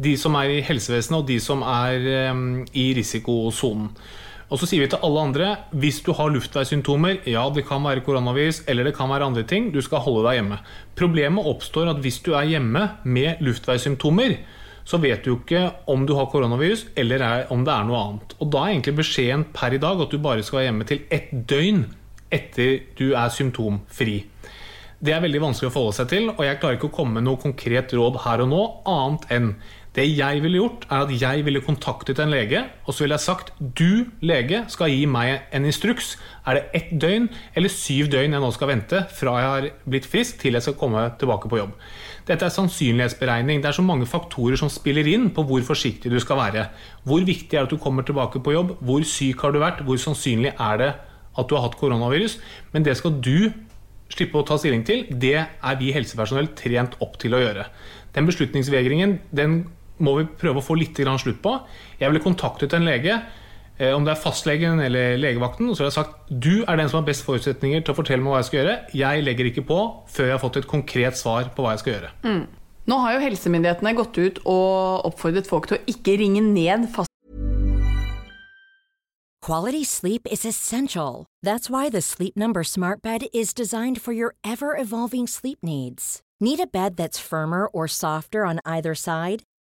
de 0.02 0.16
som 0.18 0.34
er 0.40 0.56
i 0.56 0.64
helsevesenet 0.66 1.20
og 1.20 1.30
de 1.30 1.38
som 1.44 1.62
er 1.62 2.08
i 2.74 2.88
risikosonen. 2.98 3.92
Og 4.52 4.60
så 4.60 4.68
sier 4.68 4.84
vi 4.84 4.90
til 4.92 5.00
alle 5.08 5.22
andre 5.24 5.50
hvis 5.80 6.02
du 6.04 6.12
har 6.18 6.32
luftveissymptomer, 6.34 7.22
ja, 7.30 7.46
det 7.56 7.64
kan 7.70 7.84
være 7.86 8.04
koronavirus 8.04 8.66
eller 8.72 8.90
det 8.90 8.96
kan 8.98 9.12
være 9.12 9.30
andre 9.32 9.46
ting, 9.48 9.70
du 9.72 9.80
skal 9.84 10.04
holde 10.04 10.26
deg 10.28 10.42
hjemme. 10.42 10.58
Problemet 11.00 11.48
oppstår 11.48 11.94
at 11.94 12.02
hvis 12.04 12.20
du 12.26 12.34
er 12.36 12.50
hjemme 12.50 12.84
med 13.08 13.40
luftveissymptomer, 13.46 14.36
så 14.84 15.00
vet 15.00 15.24
du 15.24 15.38
ikke 15.38 15.64
om 15.94 16.04
du 16.10 16.18
har 16.18 16.28
koronavirus 16.34 16.90
eller 17.00 17.24
om 17.54 17.64
det 17.64 17.74
er 17.74 17.88
noe 17.88 18.04
annet. 18.04 18.36
Og 18.42 18.52
da 18.52 18.66
er 18.66 18.76
egentlig 18.76 18.98
beskjeden 19.00 19.48
per 19.56 19.78
i 19.78 19.80
dag 19.82 20.04
at 20.04 20.12
du 20.12 20.20
bare 20.20 20.44
skal 20.44 20.60
være 20.60 20.70
hjemme 20.72 20.90
til 20.90 21.06
ett 21.08 21.32
døgn 21.32 21.86
etter 22.32 22.82
du 23.00 23.12
er 23.14 23.32
symptomfri. 23.32 24.20
Det 25.02 25.16
er 25.16 25.24
veldig 25.24 25.40
vanskelig 25.42 25.72
å 25.72 25.74
forholde 25.74 25.98
seg 25.98 26.10
til, 26.12 26.28
og 26.30 26.44
jeg 26.46 26.60
klarer 26.62 26.78
ikke 26.78 26.92
å 26.92 26.94
komme 26.94 27.18
med 27.18 27.26
noe 27.26 27.40
konkret 27.42 27.94
råd 27.98 28.20
her 28.22 28.44
og 28.44 28.52
nå, 28.52 28.60
annet 28.92 29.24
enn 29.34 29.48
det 29.92 30.06
jeg 30.08 30.40
ville 30.40 30.62
gjort, 30.62 30.86
er 30.88 31.02
at 31.04 31.10
jeg 31.20 31.44
ville 31.44 31.60
kontaktet 31.66 32.20
en 32.24 32.32
lege, 32.32 32.62
og 32.88 32.94
så 32.94 33.04
ville 33.04 33.18
jeg 33.18 33.26
sagt 33.26 33.50
du, 33.60 34.06
lege, 34.24 34.62
skal 34.72 34.88
gi 34.88 35.02
meg 35.04 35.50
en 35.52 35.66
instruks. 35.68 36.14
Er 36.48 36.56
det 36.56 36.62
ett 36.80 36.94
døgn 37.02 37.28
eller 37.60 37.74
syv 37.74 38.08
døgn 38.14 38.38
jeg 38.38 38.44
nå 38.44 38.52
skal 38.56 38.72
vente 38.72 39.02
fra 39.12 39.34
jeg 39.36 39.50
har 39.50 39.68
blitt 39.92 40.08
frisk 40.08 40.40
til 40.40 40.56
jeg 40.56 40.64
skal 40.64 40.78
komme 40.80 41.04
tilbake 41.20 41.52
på 41.52 41.60
jobb? 41.60 41.74
Dette 42.30 42.48
er 42.48 42.54
sannsynlighetsberegning. 42.56 43.60
Det 43.60 43.68
er 43.68 43.76
så 43.76 43.84
mange 43.84 44.08
faktorer 44.08 44.56
som 44.62 44.72
spiller 44.72 45.10
inn 45.12 45.28
på 45.36 45.44
hvor 45.50 45.66
forsiktig 45.68 46.12
du 46.14 46.20
skal 46.24 46.40
være. 46.40 46.70
Hvor 47.04 47.26
viktig 47.28 47.52
er 47.52 47.66
det 47.66 47.68
at 47.68 47.76
du 47.76 47.84
kommer 47.84 48.08
tilbake 48.08 48.40
på 48.40 48.56
jobb? 48.56 48.78
Hvor 48.80 49.04
syk 49.04 49.44
har 49.44 49.52
du 49.52 49.60
vært? 49.60 49.84
Hvor 49.84 50.00
sannsynlig 50.00 50.54
er 50.56 50.80
det 50.80 50.92
at 51.36 51.50
du 51.50 51.58
har 51.58 51.66
hatt 51.66 51.76
koronavirus? 51.82 52.38
Men 52.72 52.88
det 52.88 52.96
skal 53.02 53.20
du 53.20 53.52
slippe 54.12 54.40
å 54.40 54.48
ta 54.48 54.58
stilling 54.60 54.86
til, 54.88 55.06
det 55.08 55.38
er 55.40 55.78
vi 55.80 55.92
helsepersonell 55.96 56.52
trent 56.60 56.98
opp 57.04 57.18
til 57.22 57.36
å 57.36 57.44
gjøre. 57.44 57.68
Den 58.16 58.28
beslutningsvegringen 58.28 59.20
den 59.36 59.62
må 60.04 60.18
vi 60.20 60.28
prøve 60.42 60.62
å 60.62 60.66
få 60.66 60.78
litt 60.80 60.98
slutt 60.98 61.42
på. 61.44 61.60
Jeg 62.00 62.10
ville 62.10 62.24
kontaktet 62.24 62.74
en 62.74 62.86
lege, 62.86 63.22
eh, 63.78 63.94
om 63.94 64.04
det 64.06 64.16
er 64.16 64.22
fastlegen 64.22 64.80
eller 64.80 65.18
legevakten, 65.18 65.70
og 65.70 65.76
så 65.76 65.84
har 65.84 65.92
jeg 65.92 66.00
sagt 66.00 66.30
du 66.30 66.64
er 66.68 66.78
den 66.78 66.90
som 66.90 67.02
har 67.02 67.08
best 67.08 67.26
forutsetninger 67.26 67.84
til 67.84 67.94
å 67.94 67.98
fortelle 67.98 68.22
meg 68.22 68.34
hva 68.34 68.42
jeg 68.42 68.50
skal 68.50 68.60
gjøre. 68.62 68.80
Jeg 68.94 69.24
legger 69.24 69.52
ikke 69.52 69.68
på 69.68 69.80
før 70.08 70.26
jeg 70.26 70.38
har 70.38 70.44
fått 70.44 70.58
et 70.58 70.68
konkret 70.68 71.18
svar 71.18 71.54
på 71.56 71.64
hva 71.64 71.76
jeg 71.76 71.86
skal 71.86 71.94
gjøre. 71.94 72.12
Mm. 72.24 72.44
Nå 72.90 72.98
har 72.98 73.14
jo 73.14 73.24
helsemyndighetene 73.28 73.96
gått 73.96 74.18
ut 74.18 74.44
og 74.50 75.08
oppfordret 75.12 75.48
folk 75.48 75.70
til 75.70 75.78
å 75.78 75.86
ikke 75.88 76.18
ringe 76.18 76.42
ned 76.42 76.90
fast 76.90 77.12
Quality 79.42 79.84
sleep 79.84 80.28
is 80.30 80.46
essential. 80.46 81.26
That's 81.42 81.68
why 81.68 81.90
the 81.90 82.02
Sleep 82.02 82.38
Number 82.38 82.64
Smart 82.64 83.02
Bed 83.02 83.24
is 83.34 83.56
designed 83.56 84.00
for 84.00 84.14
your 84.14 84.36
ever 84.44 84.78
evolving 84.78 85.26
sleep 85.26 85.58
needs. 85.64 86.22
Need 86.40 86.60
a 86.60 86.68
bed 86.68 86.96
that's 86.96 87.18
firmer 87.18 87.66
or 87.66 87.88
softer 87.88 88.46
on 88.46 88.60
either 88.66 88.94
side? 88.94 89.42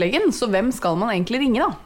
fastlegen, 0.00 0.32
så 0.32 0.48
hvem 0.50 0.72
skal 0.72 0.96
man 0.96 1.12
egentlig 1.12 1.40
ringe, 1.44 1.60
da? 1.60 1.76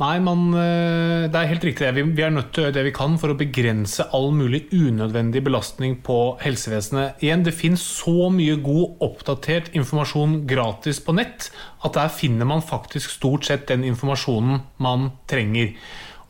Nei, 0.00 0.18
man, 0.18 0.54
eh, 0.56 1.28
det 1.28 1.36
er 1.36 1.48
helt 1.50 1.64
riktig. 1.64 1.94
Vi, 1.94 2.02
vi 2.16 2.22
er 2.22 2.30
nødt 2.32 2.54
til 2.54 2.62
å 2.62 2.66
gjøre 2.66 2.76
det 2.78 2.84
vi 2.86 2.92
kan 2.96 3.18
for 3.20 3.30
å 3.30 3.36
begrense 3.36 4.06
all 4.16 4.30
mulig 4.32 4.70
unødvendig 4.72 5.42
belastning 5.44 5.98
på 6.00 6.38
helsevesenet. 6.40 7.20
Igjen, 7.20 7.44
det 7.44 7.52
finnes 7.52 7.82
så 7.84 8.30
mye 8.32 8.56
god, 8.56 8.96
oppdatert 9.04 9.74
informasjon 9.76 10.46
gratis 10.48 11.02
på 11.04 11.12
nett 11.18 11.50
at 11.84 11.98
der 11.98 12.08
finner 12.08 12.48
man 12.48 12.64
faktisk 12.64 13.12
stort 13.12 13.44
sett 13.44 13.68
den 13.68 13.84
informasjonen 13.84 14.62
man 14.80 15.10
trenger. 15.28 15.74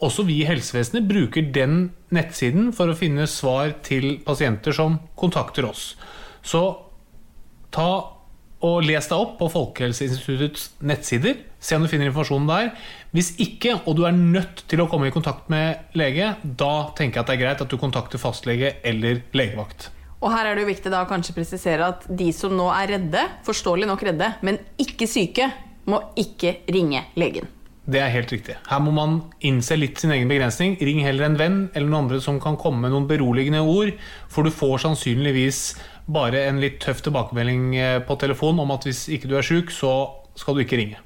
Også 0.02 0.24
vi 0.26 0.40
i 0.40 0.48
helsevesenet 0.48 1.06
bruker 1.06 1.52
den 1.54 1.92
nettsiden 2.10 2.72
for 2.74 2.90
å 2.90 2.98
finne 2.98 3.28
svar 3.30 3.76
til 3.86 4.16
pasienter 4.26 4.74
som 4.74 4.98
kontakter 5.14 5.68
oss. 5.70 5.92
Så 6.42 6.64
ta 7.70 8.19
og 8.66 8.82
les 8.84 9.06
deg 9.08 9.16
opp 9.16 9.38
på 9.38 9.48
Folkehelseinstituttets 9.52 10.66
nettsider. 10.84 11.38
Se 11.60 11.76
om 11.76 11.84
du 11.84 11.90
finner 11.92 12.10
informasjonen 12.10 12.50
der. 12.50 12.72
Hvis 13.16 13.32
ikke, 13.40 13.78
og 13.88 13.96
du 13.96 14.04
er 14.08 14.16
nødt 14.16 14.64
til 14.70 14.82
å 14.82 14.88
komme 14.90 15.08
i 15.08 15.14
kontakt 15.14 15.48
med 15.52 15.96
lege, 15.96 16.34
da 16.44 16.74
tenker 16.96 17.20
jeg 17.20 17.24
at 17.24 17.30
det 17.30 17.36
er 17.38 17.42
greit 17.44 17.64
at 17.64 17.72
du 17.72 17.78
kontakter 17.80 18.20
fastlege 18.20 18.74
eller 18.86 19.22
legevakt. 19.36 19.88
Og 20.20 20.28
her 20.34 20.50
er 20.50 20.56
det 20.56 20.66
jo 20.66 20.72
viktig 20.74 20.92
da 20.92 21.06
å 21.06 21.08
kanskje 21.08 21.36
presisere 21.38 21.88
at 21.94 22.04
de 22.04 22.28
som 22.36 22.52
nå 22.52 22.68
er 22.74 22.98
redde, 22.98 23.24
forståelig 23.46 23.88
nok 23.88 24.04
redde, 24.10 24.34
men 24.44 24.60
ikke 24.80 25.08
syke, 25.08 25.48
må 25.88 26.02
ikke 26.20 26.58
ringe 26.68 27.06
legen. 27.18 27.48
Det 27.90 27.98
er 27.98 28.12
helt 28.12 28.30
riktig. 28.30 28.54
Her 28.68 28.82
må 28.84 28.92
man 28.94 29.16
innse 29.42 29.74
litt 29.78 29.98
sin 29.98 30.12
egen 30.14 30.28
begrensning. 30.30 30.76
Ring 30.84 31.00
heller 31.02 31.26
en 31.26 31.38
venn 31.40 31.56
eller 31.72 31.88
noen 31.88 32.04
andre 32.04 32.20
som 32.22 32.36
kan 32.42 32.58
komme 32.60 32.84
med 32.84 32.92
noen 32.92 33.08
beroligende 33.08 33.64
ord, 33.64 33.94
for 34.30 34.46
du 34.46 34.52
får 34.54 34.84
sannsynligvis 34.84 35.62
bare 36.12 36.46
en 36.48 36.60
litt 36.62 36.80
tøff 36.82 37.04
tilbakemelding 37.06 37.76
eh, 37.76 38.00
på 38.06 38.16
telefon 38.20 38.60
om 38.62 38.74
at 38.74 38.88
hvis 38.88 39.06
ikke 39.12 39.30
du 39.30 39.38
er 39.38 39.46
sjuk, 39.46 39.72
så 39.74 39.92
skal 40.38 40.56
du 40.56 40.64
ikke 40.64 40.80
ringe. 40.80 41.00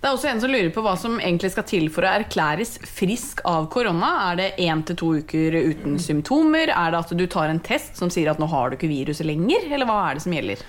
Det 0.00 0.08
er 0.08 0.14
også 0.16 0.30
en 0.30 0.38
som 0.40 0.48
lurer 0.48 0.70
på 0.72 0.80
hva 0.80 0.94
som 0.96 1.18
egentlig 1.18 1.50
skal 1.52 1.66
til 1.68 1.90
for 1.92 2.06
å 2.08 2.12
erklæres 2.22 2.78
frisk 2.88 3.42
av 3.48 3.66
korona. 3.72 4.12
Er 4.30 4.38
det 4.38 4.46
én 4.64 4.80
til 4.88 4.96
to 4.96 5.10
uker 5.20 5.58
uten 5.58 5.98
symptomer? 6.00 6.72
Er 6.72 6.94
det 6.94 7.02
at 7.02 7.12
du 7.12 7.26
tar 7.28 7.52
en 7.52 7.60
test 7.60 8.00
som 8.00 8.08
sier 8.12 8.30
at 8.32 8.40
nå 8.40 8.48
har 8.48 8.70
du 8.70 8.78
ikke 8.78 8.88
viruset 8.88 9.28
lenger? 9.28 9.68
Eller 9.68 9.84
hva 9.88 9.98
er 10.06 10.16
det 10.16 10.24
som 10.24 10.32
gjelder? 10.32 10.64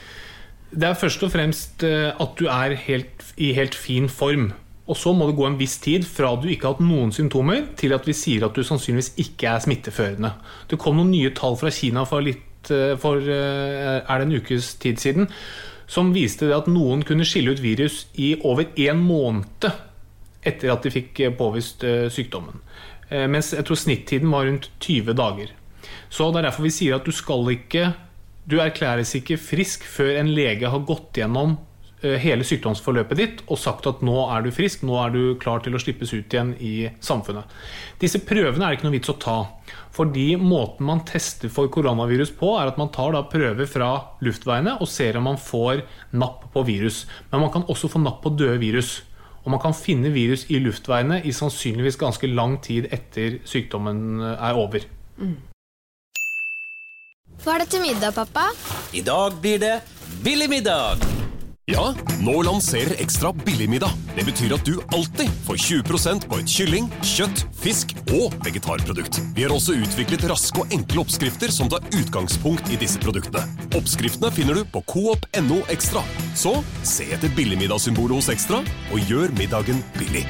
Det 0.71 0.87
er 0.87 0.99
først 0.99 1.23
og 1.23 1.31
fremst 1.31 1.87
eh, 1.87 2.11
at 2.11 2.35
du 2.39 2.49
er 2.51 2.75
helt, 2.89 3.23
i 3.39 3.53
helt 3.55 3.75
fin 3.75 4.11
form. 4.11 4.51
Og 4.91 4.99
så 4.99 5.13
må 5.15 5.29
det 5.29 5.37
gå 5.39 5.47
en 5.47 5.59
viss 5.59 5.77
tid 5.79 6.03
fra 6.03 6.33
du 6.35 6.49
ikke 6.51 6.67
har 6.67 6.75
hatt 6.75 6.83
noen 6.83 7.15
symptomer, 7.15 7.69
til 7.79 7.95
at 7.95 8.03
vi 8.07 8.15
sier 8.17 8.43
at 8.43 8.57
du 8.57 8.65
sannsynligvis 8.67 9.13
ikke 9.23 9.47
er 9.53 9.63
smitteførende. 9.63 10.35
Det 10.67 10.79
kom 10.81 10.99
noen 10.99 11.13
nye 11.13 11.31
tall 11.37 11.55
fra 11.59 11.71
Kina 11.71 12.03
for, 12.09 12.23
litt, 12.25 12.43
for 13.01 13.17
eh, 13.23 14.01
er 14.01 14.19
det 14.21 14.27
en 14.27 14.35
ukes 14.37 14.75
tid 14.81 14.99
siden, 15.01 15.29
som 15.91 16.13
viste 16.13 16.47
det 16.47 16.55
at 16.55 16.69
noen 16.71 17.01
kunne 17.07 17.25
skille 17.27 17.51
ut 17.55 17.63
virus 17.63 18.05
i 18.15 18.35
over 18.47 18.69
en 18.79 19.01
måned 19.03 19.71
etter 20.41 20.71
at 20.73 20.85
de 20.85 20.91
fikk 20.93 21.19
eh, 21.21 21.33
påvist 21.37 21.83
eh, 21.85 22.07
sykdommen. 22.13 22.61
Eh, 23.09 23.27
Mens 23.29 23.51
jeg 23.53 23.65
tror 23.67 23.79
snittiden 23.79 24.31
var 24.33 24.47
rundt 24.47 24.69
20 24.81 25.17
dager. 25.17 25.51
Så 26.09 26.29
det 26.31 26.41
er 26.41 26.49
derfor 26.49 26.65
vi 26.65 26.73
sier 26.73 26.97
at 26.97 27.07
du 27.07 27.11
skal 27.15 27.47
ikke 27.53 27.93
Du 28.49 28.57
erklæres 28.59 29.13
ikke 29.15 29.37
frisk 29.37 29.83
før 29.85 30.15
en 30.17 30.31
lege 30.33 30.67
har 30.67 30.81
gått 30.89 31.19
gjennom 31.19 31.51
eh, 31.53 31.59
hele 32.01 32.45
sykdomsforløpet 32.47 33.19
ditt 33.19 33.41
og 33.47 33.59
sagt 33.61 33.87
at 33.89 34.01
nå 34.05 34.15
er 34.33 34.45
du 34.45 34.51
frisk, 34.55 34.81
nå 34.87 34.97
er 35.03 35.13
du 35.13 35.21
klar 35.41 35.61
til 35.63 35.75
å 35.77 35.81
slippes 35.81 36.13
ut 36.13 36.33
igjen 36.33 36.55
i 36.59 36.89
samfunnet. 37.03 37.51
Disse 38.01 38.21
prøvene 38.25 38.65
er 38.65 38.73
det 38.73 38.79
ikke 38.79 38.87
noe 38.89 38.95
vits 38.97 39.13
å 39.13 39.17
ta. 39.21 39.37
Fordi 39.93 40.33
måten 40.39 40.87
man 40.87 41.03
tester 41.07 41.51
for 41.51 41.69
koronavirus 41.73 42.33
på, 42.39 42.55
er 42.57 42.71
at 42.71 42.79
man 42.81 42.91
tar 42.95 43.13
da 43.15 43.23
prøver 43.29 43.69
fra 43.69 43.91
luftveiene 44.23 44.77
og 44.79 44.89
ser 44.89 45.19
om 45.19 45.29
man 45.29 45.39
får 45.41 45.83
napp 46.15 46.47
på 46.53 46.65
virus. 46.67 47.03
Men 47.31 47.45
man 47.45 47.53
kan 47.53 47.67
også 47.69 47.91
få 47.91 48.01
napp 48.01 48.21
på 48.23 48.33
døde 48.33 48.57
virus. 48.63 49.01
Og 49.43 49.51
man 49.53 49.61
kan 49.61 49.73
finne 49.73 50.11
virus 50.13 50.45
i 50.53 50.59
luftveiene 50.61 51.21
i 51.25 51.33
sannsynligvis 51.33 51.99
ganske 52.01 52.29
lang 52.29 52.59
tid 52.63 52.87
etter 52.93 53.39
sykdommen 53.49 54.21
er 54.35 54.57
over. 54.57 54.85
Hva 57.41 57.55
er 57.55 57.63
det 57.63 57.71
til 57.73 57.81
middag, 57.81 58.13
pappa? 58.13 58.51
I 58.93 59.01
dag 59.01 59.41
blir 59.41 59.57
det 59.61 59.75
billig 60.21 60.49
middag. 60.51 61.30
Ja, 61.65 61.93
nå 62.19 62.41
lanserer 62.41 63.01
Ekstra 63.01 63.33
billigmiddag. 63.33 63.93
Det 64.15 64.25
betyr 64.25 64.55
at 64.55 64.65
du 64.65 64.79
alltid 64.95 65.29
får 65.45 65.59
20% 65.61 66.25
på 66.31 66.39
et 66.41 66.49
kylling, 66.49 66.89
kjøtt, 67.05 67.43
fisk 67.61 67.93
og 68.17 68.33
vegetarprodukt. 68.41 69.21
Vi 69.37 69.45
har 69.45 69.53
også 69.53 69.77
utviklet 69.77 70.25
raske 70.31 70.63
og 70.63 70.73
enkle 70.73 71.05
oppskrifter 71.05 71.53
som 71.53 71.69
tar 71.69 71.85
utgangspunkt 71.93 72.73
i 72.73 72.81
disse 72.81 72.99
produktene. 73.03 73.45
Oppskriftene 73.77 74.33
finner 74.33 74.57
du 74.57 74.65
på 74.73 74.81
coop.no 74.89 75.61
ekstra. 75.69 76.01
Så 76.33 76.57
se 76.81 77.11
etter 77.13 77.37
billigmiddagssymbolet 77.37 78.17
hos 78.17 78.33
Ekstra, 78.33 78.65
og 78.89 79.11
gjør 79.11 79.29
middagen 79.37 79.85
billig. 80.01 80.25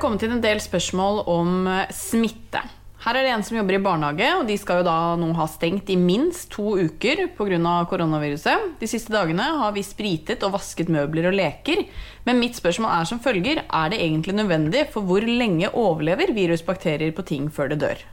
Er 0.00 0.06
kommet 0.06 0.22
inn 0.24 0.38
en 0.38 0.44
del 0.44 0.60
spørsmål 0.64 1.24
om 1.28 1.66
eh, 1.68 1.90
smitte. 1.92 2.62
Her 3.00 3.16
er 3.16 3.24
det 3.24 3.32
en 3.32 3.42
som 3.44 3.56
jobber 3.56 3.76
i 3.76 3.80
barnehage, 3.80 4.26
og 4.36 4.46
de 4.48 4.56
skal 4.60 4.80
jo 4.80 4.86
da 4.86 4.96
nå 5.16 5.30
ha 5.36 5.46
stengt 5.48 5.88
i 5.92 5.96
minst 5.96 6.50
to 6.52 6.74
uker 6.76 7.26
pga. 7.36 7.74
koronaviruset. 7.88 8.76
De 8.80 8.88
siste 8.88 9.12
dagene 9.12 9.44
har 9.60 9.72
vi 9.72 9.84
spritet 9.84 10.44
og 10.44 10.52
vasket 10.56 10.92
møbler 10.92 11.30
og 11.30 11.36
leker. 11.36 11.84
Men 12.24 12.40
mitt 12.40 12.56
spørsmål 12.56 12.92
er 12.92 13.08
som 13.08 13.20
følger 13.20 13.64
er 13.64 13.92
det 13.92 14.00
egentlig 14.00 14.36
nødvendig, 14.36 14.86
for 14.92 15.04
hvor 15.04 15.24
lenge 15.24 15.72
overlever 15.72 16.32
virusbakterier 16.32 17.12
på 17.12 17.24
ting 17.24 17.48
før 17.52 17.72
det 17.72 17.80
dør? 17.80 18.04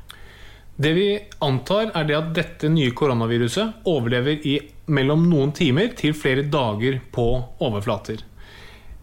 Det 0.77 0.93
vi 0.93 1.09
antar, 1.41 1.91
er 1.95 2.07
det 2.07 2.15
at 2.15 2.33
dette 2.35 2.71
nye 2.71 2.91
koronaviruset 2.95 3.87
overlever 3.87 4.43
i 4.43 4.59
mellom 4.87 5.27
noen 5.27 5.51
timer 5.51 5.95
til 5.95 6.15
flere 6.15 6.47
dager 6.47 6.99
på 7.11 7.31
overflater. 7.59 8.23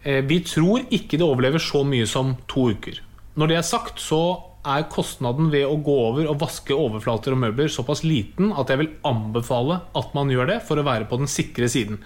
Eh, 0.05 0.21
vi 0.29 0.41
tror 0.45 0.85
ikke 0.93 1.19
det 1.19 1.27
overlever 1.27 1.63
så 1.63 1.83
mye 1.89 2.07
som 2.09 2.37
to 2.51 2.69
uker. 2.77 3.01
Når 3.41 3.51
det 3.51 3.57
er 3.59 3.67
sagt, 3.67 4.03
så 4.03 4.21
er 4.65 4.87
kostnaden 4.93 5.51
ved 5.53 5.67
å 5.69 5.81
gå 5.85 5.95
over 6.07 6.29
og 6.31 6.39
vaske 6.41 6.77
overflater 6.77 7.35
og 7.35 7.43
møbler 7.43 7.69
såpass 7.73 8.05
liten 8.05 8.53
at 8.57 8.71
jeg 8.73 8.81
vil 8.81 8.95
anbefale 9.05 9.83
at 9.97 10.15
man 10.17 10.31
gjør 10.33 10.55
det 10.55 10.63
for 10.65 10.81
å 10.81 10.87
være 10.87 11.09
på 11.11 11.19
den 11.21 11.29
sikre 11.29 11.69
siden. 11.69 12.01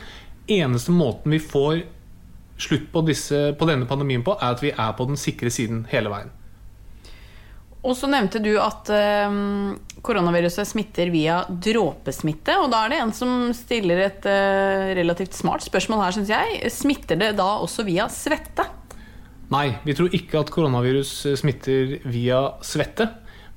Eneste 0.51 0.95
måten 0.95 1.35
vi 1.35 1.43
får 1.43 1.85
slutt 2.59 2.89
på, 2.91 3.05
disse, 3.07 3.53
på 3.55 3.69
denne 3.69 3.87
pandemien 3.87 4.25
på, 4.27 4.35
er 4.41 4.57
at 4.57 4.65
vi 4.65 4.73
er 4.73 4.97
på 4.99 5.07
den 5.07 5.21
sikre 5.21 5.53
siden 5.55 5.85
hele 5.93 6.11
veien. 6.11 6.33
Og 7.87 7.95
så 7.95 8.09
nevnte 8.11 8.41
du 8.43 8.51
at 8.59 8.91
um, 9.31 9.77
koronaviruset 10.03 10.67
smitter 10.67 11.13
via 11.15 11.43
dråpesmitte. 11.49 12.57
Og 12.59 12.73
da 12.73 12.83
er 12.85 12.95
det 12.95 12.99
en 13.05 13.15
som 13.15 13.53
stiller 13.55 14.03
et 14.09 14.27
uh, 14.27 14.91
relativt 14.99 15.37
smart 15.39 15.63
spørsmål 15.67 16.03
her, 16.03 16.17
syns 16.17 16.33
jeg. 16.33 16.73
Smitter 16.75 17.21
det 17.21 17.33
da 17.39 17.47
også 17.63 17.87
via 17.87 18.09
svette? 18.11 18.67
Nei, 19.53 19.71
vi 19.87 19.95
tror 19.97 20.13
ikke 20.13 20.43
at 20.43 20.53
koronavirus 20.53 21.13
smitter 21.41 22.01
via 22.11 22.43
svette. 22.67 23.07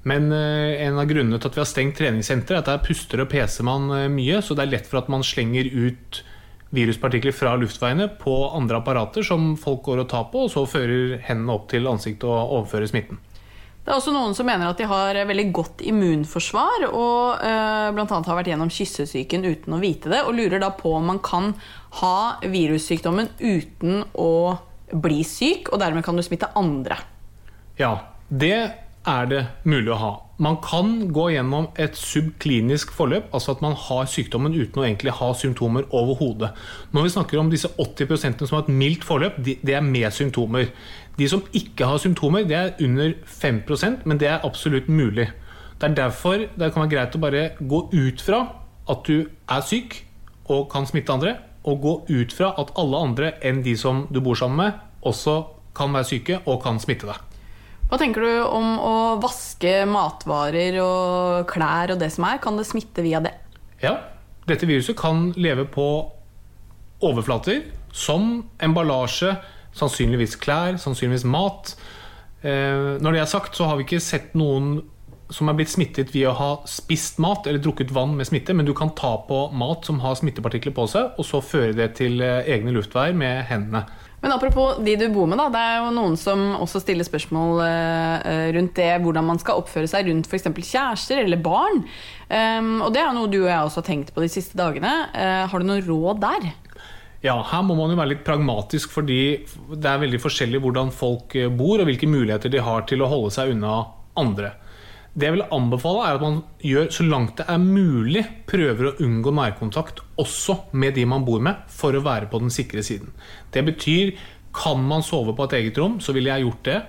Men 0.06 0.30
uh, 0.30 0.70
en 0.78 1.02
av 1.02 1.10
grunnene 1.10 1.42
til 1.42 1.50
at 1.50 1.58
vi 1.58 1.64
har 1.64 1.72
stengt 1.72 1.98
treningssenteret, 1.98 2.62
er 2.62 2.62
at 2.62 2.70
der 2.70 2.86
puster 2.86 3.26
og 3.26 3.32
peser 3.34 3.66
man 3.66 3.90
mye. 4.14 4.44
Så 4.46 4.54
det 4.54 4.68
er 4.68 4.76
lett 4.78 4.92
for 4.92 5.02
at 5.02 5.10
man 5.10 5.26
slenger 5.26 5.66
ut 5.66 6.22
viruspartikler 6.72 7.34
fra 7.36 7.58
luftveiene 7.60 8.06
på 8.22 8.36
andre 8.56 8.80
apparater 8.80 9.26
som 9.28 9.58
folk 9.60 9.82
går 9.90 10.06
og 10.06 10.10
tar 10.14 10.30
på, 10.32 10.46
og 10.46 10.54
så 10.54 10.64
fører 10.70 11.18
hendene 11.26 11.58
opp 11.58 11.68
til 11.74 11.90
ansiktet 11.90 12.30
og 12.30 12.54
overfører 12.62 12.94
smitten. 12.94 13.20
Det 13.82 13.90
er 13.90 13.98
også 13.98 14.14
noen 14.14 14.36
som 14.38 14.46
mener 14.46 14.70
at 14.70 14.78
de 14.78 14.86
har 14.86 15.18
veldig 15.26 15.48
godt 15.58 15.80
immunforsvar, 15.90 16.86
og 16.94 17.42
eh, 17.42 17.88
bl.a. 17.96 18.06
har 18.14 18.38
vært 18.38 18.52
gjennom 18.52 18.70
kyssesyken 18.70 19.48
uten 19.48 19.74
å 19.74 19.80
vite 19.82 20.12
det, 20.12 20.22
og 20.22 20.38
lurer 20.38 20.62
da 20.62 20.70
på 20.78 20.94
om 21.00 21.10
man 21.10 21.22
kan 21.26 21.56
ha 22.02 22.38
virussykdommen 22.46 23.32
uten 23.42 24.04
å 24.14 24.32
bli 24.92 25.24
syk, 25.26 25.72
og 25.72 25.82
dermed 25.82 26.06
kan 26.06 26.20
du 26.20 26.22
smitte 26.26 26.52
andre. 26.60 27.00
Ja, 27.82 27.96
det 28.30 28.58
er 29.08 29.30
det 29.30 29.46
mulig 29.66 29.90
å 29.96 29.98
ha. 29.98 30.12
Man 30.42 30.58
kan 30.62 31.12
gå 31.14 31.28
gjennom 31.36 31.68
et 31.82 31.98
subklinisk 31.98 32.94
forløp, 32.96 33.28
altså 33.34 33.54
at 33.56 33.62
man 33.62 33.76
har 33.78 34.08
sykdommen 34.10 34.56
uten 34.56 34.82
å 34.82 34.86
egentlig 34.88 35.14
ha 35.20 35.30
symptomer 35.38 35.86
overhodet. 35.94 36.50
Når 36.94 37.06
vi 37.06 37.14
snakker 37.14 37.42
om 37.42 37.52
disse 37.52 37.70
80% 37.82 38.46
som 38.46 38.58
har 38.58 38.66
et 38.66 38.74
mildt 38.74 39.06
forløp, 39.06 39.38
det 39.42 39.76
er 39.78 39.86
med 39.86 40.10
symptomer. 40.14 40.72
De 41.22 41.28
som 41.30 41.44
ikke 41.54 41.86
har 41.86 42.02
symptomer, 42.02 42.48
det 42.50 42.58
er 42.58 42.80
under 42.82 43.14
5% 43.30 44.08
men 44.10 44.18
det 44.18 44.32
er 44.32 44.46
absolutt 44.48 44.88
mulig. 44.90 45.28
Det 45.78 45.90
er 45.92 45.98
derfor 45.98 46.48
det 46.50 46.72
kan 46.74 46.82
være 46.82 46.94
greit 46.96 47.18
å 47.18 47.22
bare 47.22 47.44
gå 47.62 47.84
ut 47.94 48.24
fra 48.26 48.40
at 48.90 49.06
du 49.06 49.28
er 49.30 49.62
syk 49.66 50.00
og 50.50 50.66
kan 50.72 50.88
smitte 50.90 51.14
andre, 51.14 51.36
og 51.62 51.84
gå 51.84 51.94
ut 52.10 52.34
fra 52.34 52.56
at 52.58 52.74
alle 52.82 53.02
andre 53.06 53.36
enn 53.46 53.62
de 53.62 53.76
som 53.78 54.08
du 54.10 54.18
bor 54.26 54.38
sammen 54.40 54.64
med, 54.64 54.80
også 55.06 55.36
kan 55.78 55.94
være 55.94 56.10
syke 56.10 56.40
og 56.50 56.58
kan 56.64 56.82
smitte 56.82 57.06
deg. 57.06 57.20
Hva 57.92 58.00
tenker 58.02 58.26
du 58.26 58.42
om 58.48 58.80
å 58.82 58.96
vaske 59.22 59.84
matvarer 59.90 60.80
og 60.82 61.46
klær 61.52 61.94
og 61.94 62.02
det 62.02 62.10
som 62.16 62.26
er? 62.30 62.42
Kan 62.42 62.58
det 62.58 62.66
smitte 62.70 63.06
via 63.06 63.22
det? 63.22 63.36
Ja, 63.84 63.98
dette 64.50 64.66
viruset 64.70 64.98
kan 64.98 65.30
leve 65.38 65.68
på 65.70 65.86
overflater 67.06 67.66
som 67.94 68.46
emballasje, 68.64 69.36
Sannsynligvis 69.78 70.38
klær, 70.42 70.80
sannsynligvis 70.82 71.28
mat. 71.30 71.76
Eh, 72.42 72.98
når 73.02 73.16
det 73.16 73.22
er 73.22 73.30
sagt, 73.30 73.56
så 73.56 73.70
har 73.70 73.78
vi 73.78 73.86
ikke 73.88 74.02
sett 74.04 74.34
noen 74.38 74.80
som 75.32 75.48
er 75.48 75.56
blitt 75.56 75.72
smittet 75.72 76.12
via 76.12 76.32
å 76.32 76.38
ha 76.38 76.52
spist 76.68 77.20
mat 77.24 77.48
eller 77.48 77.62
drukket 77.64 77.94
vann 77.96 78.18
med 78.18 78.28
smitte, 78.28 78.56
men 78.58 78.68
du 78.68 78.74
kan 78.78 78.94
ta 78.98 79.14
på 79.28 79.46
mat 79.56 79.88
som 79.88 80.02
har 80.04 80.18
smittepartikler 80.20 80.76
på 80.76 80.88
seg, 80.92 81.14
og 81.16 81.28
så 81.28 81.42
føre 81.44 81.76
det 81.78 81.94
til 82.02 82.22
eh, 82.26 82.48
egne 82.52 82.74
luftveier 82.76 83.16
med 83.18 83.46
hendene. 83.52 83.86
Men 84.22 84.36
apropos 84.36 84.78
de 84.86 84.94
du 85.00 85.08
bor 85.10 85.26
med, 85.26 85.40
da. 85.42 85.48
Det 85.50 85.62
er 85.66 85.78
jo 85.82 85.94
noen 85.96 86.18
som 86.20 86.44
også 86.62 86.84
stiller 86.84 87.08
spørsmål 87.08 87.64
eh, 87.66 88.50
rundt 88.58 88.76
det, 88.78 88.92
hvordan 89.02 89.26
man 89.32 89.42
skal 89.42 89.64
oppføre 89.64 89.90
seg 89.90 90.12
rundt 90.12 90.30
f.eks. 90.30 90.52
kjærester 90.60 91.24
eller 91.24 91.42
barn. 91.42 91.82
Um, 92.30 92.76
og 92.86 92.94
det 92.94 93.02
er 93.02 93.16
noe 93.18 93.32
du 93.32 93.40
og 93.42 93.50
jeg 93.50 93.66
også 93.66 93.82
har 93.82 93.88
tenkt 93.88 94.14
på 94.14 94.22
de 94.22 94.30
siste 94.32 94.60
dagene. 94.60 94.92
Har 95.50 95.58
du 95.58 95.66
noen 95.66 95.82
råd 95.88 96.22
der? 96.22 96.52
Ja, 97.22 97.36
her 97.52 97.62
må 97.62 97.76
man 97.78 97.92
jo 97.94 98.00
være 98.00 98.16
litt 98.16 98.26
pragmatisk, 98.26 98.94
fordi 98.96 99.22
det 99.76 99.88
er 99.88 100.02
veldig 100.02 100.20
forskjellig 100.24 100.62
hvordan 100.64 100.90
folk 100.96 101.36
eh, 101.38 101.52
bor, 101.54 101.78
og 101.78 101.90
hvilke 101.90 102.10
muligheter 102.10 102.50
de 102.50 102.64
har 102.66 102.88
til 102.90 103.04
å 103.04 103.10
holde 103.12 103.30
seg 103.36 103.54
unna 103.54 103.76
andre. 104.18 104.56
Det 105.14 105.28
jeg 105.28 105.36
vil 105.36 105.50
anbefale, 105.54 106.06
er 106.08 106.18
at 106.18 106.24
man 106.24 106.40
gjør 106.64 106.88
så 106.96 107.06
langt 107.06 107.36
det 107.38 107.46
er 107.52 107.62
mulig, 107.62 108.24
prøver 108.48 108.90
å 108.90 108.94
unngå 109.04 109.34
nærkontakt 109.36 110.00
også 110.22 110.56
med 110.72 110.96
de 110.96 111.04
man 111.10 111.26
bor 111.28 111.44
med, 111.44 111.66
for 111.70 111.94
å 111.94 112.04
være 112.06 112.30
på 112.32 112.40
den 112.42 112.54
sikre 112.54 112.84
siden. 112.86 113.12
Det 113.54 113.66
betyr 113.68 114.16
kan 114.56 114.82
man 114.84 115.04
sove 115.06 115.36
på 115.36 115.46
et 115.48 115.58
eget 115.60 115.78
rom, 115.80 116.00
så 116.04 116.16
ville 116.16 116.32
jeg 116.32 116.48
gjort 116.48 116.66
det. 116.68 116.80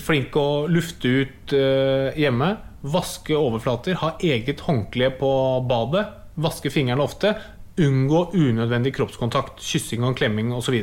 Flink 0.00 0.36
å 0.40 0.64
lufte 0.70 1.10
ut 1.10 1.54
uh, 1.54 2.14
hjemme. 2.18 2.54
Vaske 2.94 3.36
overflater. 3.36 3.98
Ha 4.00 4.14
eget 4.24 4.64
håndkle 4.64 5.10
på 5.20 5.30
badet. 5.68 6.06
Vaske 6.40 6.72
fingrene 6.72 7.04
ofte. 7.04 7.34
Unngå 7.74 8.28
unødvendig 8.34 8.92
kroppskontakt, 8.94 9.58
kyssing 9.58 10.04
og 10.06 10.14
klemming 10.18 10.52
osv. 10.54 10.76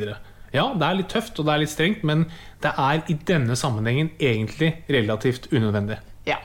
Ja, 0.51 0.65
det 0.75 0.87
er 0.87 0.97
litt 0.99 1.11
tøft 1.13 1.37
og 1.39 1.47
det 1.47 1.53
er 1.53 1.61
litt 1.63 1.71
strengt, 1.71 2.01
men 2.07 2.25
det 2.63 2.73
er 2.75 3.05
i 3.07 3.15
denne 3.27 3.55
sammenhengen 3.55 4.11
egentlig 4.19 4.73
relativt 4.91 5.47
unødvendig. 5.53 6.01
Ja. 6.27 6.41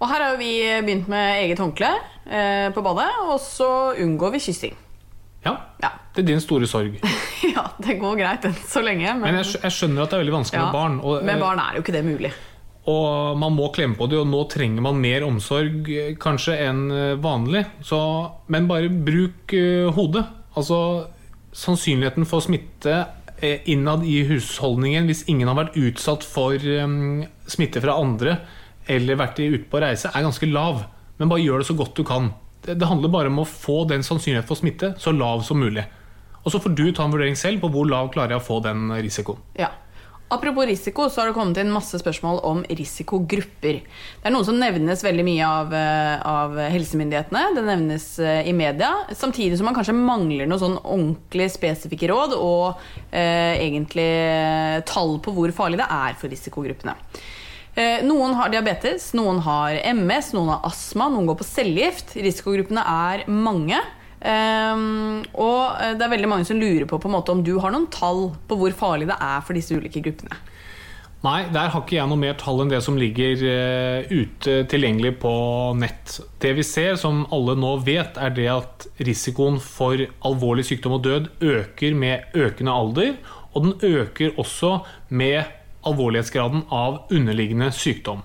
Og 0.00 0.08
her 0.12 0.26
har 0.26 0.36
vi 0.40 0.52
begynt 0.84 1.08
med 1.08 1.46
eget 1.46 1.60
håndkle 1.60 1.94
eh, 2.28 2.68
på 2.74 2.84
badet, 2.84 3.08
og 3.24 3.40
så 3.40 3.70
unngår 3.96 4.36
vi 4.36 4.44
kyssing. 4.50 4.76
Ja, 5.44 5.56
ja. 5.80 5.94
Det 6.14 6.24
er 6.24 6.28
din 6.34 6.40
store 6.44 6.68
sorg. 6.68 7.00
ja, 7.56 7.64
det 7.80 7.96
går 8.00 8.20
greit 8.20 8.44
enn 8.44 8.56
så 8.68 8.84
lenge. 8.84 9.08
Men, 9.14 9.30
men 9.30 9.40
jeg, 9.40 9.54
jeg, 9.62 9.76
skjønner 9.78 10.04
at 10.04 10.12
det 10.12 10.18
er 10.18 10.24
veldig 10.26 10.36
vanskelig 10.36 10.60
ja, 10.60 10.66
med 10.66 10.76
barn. 10.76 11.00
Og, 11.00 11.24
med 11.24 11.40
barn 11.40 11.62
er 11.62 11.78
jo 11.78 11.84
ikke 11.84 11.94
det 11.96 12.04
mulig. 12.04 12.32
Og 12.90 13.38
man 13.38 13.54
må 13.54 13.68
klemme 13.74 13.98
på 13.98 14.08
det, 14.10 14.18
og 14.20 14.28
nå 14.30 14.42
trenger 14.50 14.84
man 14.84 15.00
mer 15.02 15.26
omsorg 15.26 15.88
eh, 15.92 16.12
kanskje 16.20 16.56
enn 16.66 16.82
eh, 16.94 17.16
vanlig. 17.22 17.64
Så, 17.86 18.00
men 18.50 18.68
bare 18.70 18.90
bruk 18.90 19.54
uh, 19.54 19.90
hodet. 19.96 20.24
Altså 20.58 20.80
sannsynligheten 21.54 22.26
for 22.30 22.44
smitte 22.44 23.02
innad 23.40 24.02
i 24.04 24.18
husholdningen 24.28 25.06
hvis 25.08 25.22
ingen 25.32 25.48
har 25.48 25.56
vært 25.56 25.76
utsatt 25.80 26.26
for 26.28 26.60
smitte 27.48 27.80
fra 27.80 27.94
andre 27.96 28.34
eller 28.92 29.16
vært 29.16 29.40
ute 29.40 29.64
på 29.70 29.80
reise, 29.80 30.10
er 30.12 30.26
ganske 30.26 30.48
lav. 30.50 30.82
Men 31.16 31.30
bare 31.30 31.40
gjør 31.40 31.62
det 31.62 31.68
så 31.70 31.76
godt 31.78 31.96
du 31.96 32.04
kan. 32.04 32.28
Det 32.66 32.84
handler 32.84 33.12
bare 33.12 33.32
om 33.32 33.40
å 33.40 33.48
få 33.48 33.86
den 33.88 34.04
sannsynligheten 34.04 34.50
for 34.50 34.60
smitte 34.60 34.92
så 35.00 35.14
lav 35.16 35.40
som 35.46 35.62
mulig. 35.62 35.86
Og 36.44 36.52
så 36.52 36.60
får 36.62 36.76
du 36.76 36.86
ta 36.92 37.04
en 37.04 37.14
vurdering 37.14 37.38
selv 37.38 37.64
på 37.64 37.70
hvor 37.72 37.88
lav 37.88 38.10
klarer 38.14 38.36
jeg 38.36 38.42
å 38.42 38.46
få 38.46 38.60
den 38.64 38.90
risikoen. 39.00 39.40
Ja. 39.58 39.72
Apropos 40.30 40.66
risiko, 40.66 41.08
så 41.10 41.20
har 41.20 41.30
det 41.30 41.34
kommet 41.34 41.58
inn 41.58 41.72
masse 41.74 41.98
spørsmål 41.98 42.36
om 42.46 42.60
risikogrupper. 42.70 43.80
Det 43.82 44.28
er 44.28 44.30
noe 44.30 44.46
som 44.46 44.60
nevnes 44.60 45.02
veldig 45.02 45.24
mye 45.26 45.48
av, 45.48 45.74
eh, 45.74 46.22
av 46.22 46.54
helsemyndighetene. 46.70 47.42
Det 47.56 47.64
nevnes 47.66 48.06
eh, 48.22 48.46
i 48.46 48.54
media. 48.54 48.92
Samtidig 49.10 49.58
som 49.58 49.66
man 49.66 49.74
kanskje 49.74 49.96
mangler 49.98 50.46
noe 50.46 50.62
sånn 50.62 50.78
ordentlig 50.78 51.50
spesifikke 51.50 52.12
råd 52.12 52.36
og 52.38 52.78
eh, 53.10 53.58
egentlig 53.58 54.06
tall 54.86 55.18
på 55.18 55.34
hvor 55.34 55.50
farlig 55.56 55.82
det 55.82 55.90
er 55.98 56.14
for 56.20 56.30
risikogruppene. 56.30 56.94
Eh, 57.74 58.02
noen 58.06 58.34
har 58.38 58.54
diabetes, 58.54 59.10
noen 59.18 59.42
har 59.42 59.78
MS, 59.94 60.32
noen 60.38 60.54
har 60.54 60.66
astma, 60.70 61.10
noen 61.10 61.26
går 61.26 61.40
på 61.42 61.46
cellegift. 61.46 62.14
Risikogruppene 62.18 62.86
er 62.86 63.26
mange. 63.30 63.78
Um, 64.20 65.22
og 65.32 65.80
eh, 65.80 65.94
det 65.96 66.04
er 66.04 66.12
veldig 66.12 66.28
mange 66.28 66.44
som 66.44 66.58
lurer 66.60 66.84
på, 66.88 66.98
på 67.00 67.08
måte, 67.08 67.32
om 67.32 67.40
du 67.44 67.54
har 67.62 67.72
noen 67.72 67.88
tall 67.92 68.26
på 68.48 68.58
hvor 68.60 68.74
farlig 68.76 69.08
det 69.08 69.16
er 69.16 69.44
for 69.46 69.56
disse 69.56 69.72
ulike 69.72 70.02
gruppene. 70.04 70.36
Nei, 71.24 71.44
der 71.52 71.68
har 71.72 71.82
ikke 71.82 71.98
jeg 71.98 72.08
noe 72.08 72.20
mer 72.20 72.36
tall 72.40 72.62
enn 72.62 72.70
det 72.72 72.80
som 72.84 72.96
ligger 73.00 73.40
uh, 73.44 74.12
ute 74.12 74.62
tilgjengelig 74.72 75.14
på 75.20 75.32
nett. 75.80 76.18
Det 76.40 76.52
vi 76.56 76.64
ser, 76.64 76.94
som 77.00 77.26
alle 77.32 77.56
nå 77.60 77.74
vet, 77.84 78.20
er 78.20 78.32
det 78.36 78.48
at 78.52 78.86
risikoen 79.00 79.56
for 79.60 80.00
alvorlig 80.28 80.66
sykdom 80.68 80.98
og 80.98 81.04
død 81.04 81.30
øker 81.40 81.96
med 81.96 82.36
økende 82.36 82.76
alder. 82.76 83.16
Og 83.52 83.66
den 83.66 84.00
øker 84.00 84.36
også 84.40 84.78
med 85.08 85.48
alvorlighetsgraden 85.88 86.66
av 86.68 87.06
underliggende 87.12 87.72
sykdom. 87.72 88.20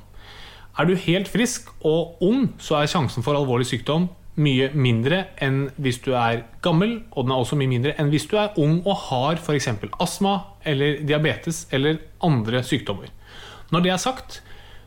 Er 0.75 0.88
du 0.88 0.95
helt 0.99 1.31
frisk 1.31 1.71
og 1.88 2.19
ung, 2.23 2.49
så 2.60 2.81
er 2.81 2.91
sjansen 2.91 3.23
for 3.23 3.39
alvorlig 3.39 3.67
sykdom 3.71 4.10
mye 4.36 4.69
mindre 4.76 5.21
enn 5.43 5.69
hvis 5.82 6.02
du 6.04 6.12
er 6.17 6.43
gammel, 6.65 6.98
og 7.15 7.26
den 7.26 7.36
er 7.36 7.43
også 7.43 7.60
mye 7.60 7.71
mindre 7.71 7.93
enn 8.00 8.12
hvis 8.12 8.28
du 8.32 8.36
er 8.39 8.56
ung 8.62 8.82
og 8.84 8.98
har 9.10 9.39
f.eks. 9.39 9.69
astma 10.04 10.39
eller 10.67 11.00
diabetes 11.08 11.65
eller 11.76 12.02
andre 12.26 12.63
sykdommer. 12.65 13.12
Når 13.71 13.86
det 13.86 13.93
er 13.93 14.02
sagt, 14.02 14.41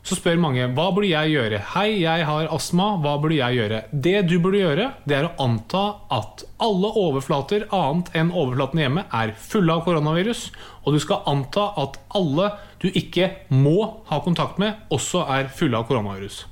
så 0.05 0.15
spør 0.15 0.39
mange 0.41 0.63
hva 0.73 0.87
burde 0.95 1.09
jeg 1.09 1.33
gjøre. 1.33 1.59
Hei, 1.73 1.99
jeg 2.01 2.25
har 2.25 2.47
astma, 2.55 2.93
hva 3.03 3.17
burde 3.21 3.37
jeg 3.37 3.57
gjøre? 3.59 3.81
Det 3.91 4.15
du 4.29 4.37
burde 4.41 4.61
gjøre, 4.61 4.87
det 5.09 5.17
er 5.17 5.27
å 5.27 5.33
anta 5.43 5.83
at 6.15 6.45
alle 6.63 6.91
overflater 7.01 7.67
annet 7.75 8.13
enn 8.17 8.31
overflaten 8.31 8.81
hjemme 8.81 9.05
er 9.21 9.35
fulle 9.37 9.75
av 9.75 9.83
koronavirus. 9.87 10.47
Og 10.85 10.95
du 10.95 11.01
skal 11.03 11.25
anta 11.29 11.67
at 11.81 11.99
alle 12.17 12.53
du 12.79 12.87
ikke 12.89 13.33
må 13.51 13.77
ha 14.09 14.21
kontakt 14.23 14.61
med, 14.61 14.87
også 14.93 15.25
er 15.35 15.51
fulle 15.51 15.81
av 15.81 15.89
koronavirus. 15.89 16.45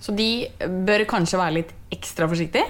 Så 0.00 0.14
de 0.16 0.48
bør 0.86 1.04
kanskje 1.08 1.40
være 1.40 1.56
litt 1.58 1.76
ekstra 1.94 2.28
forsiktig? 2.30 2.62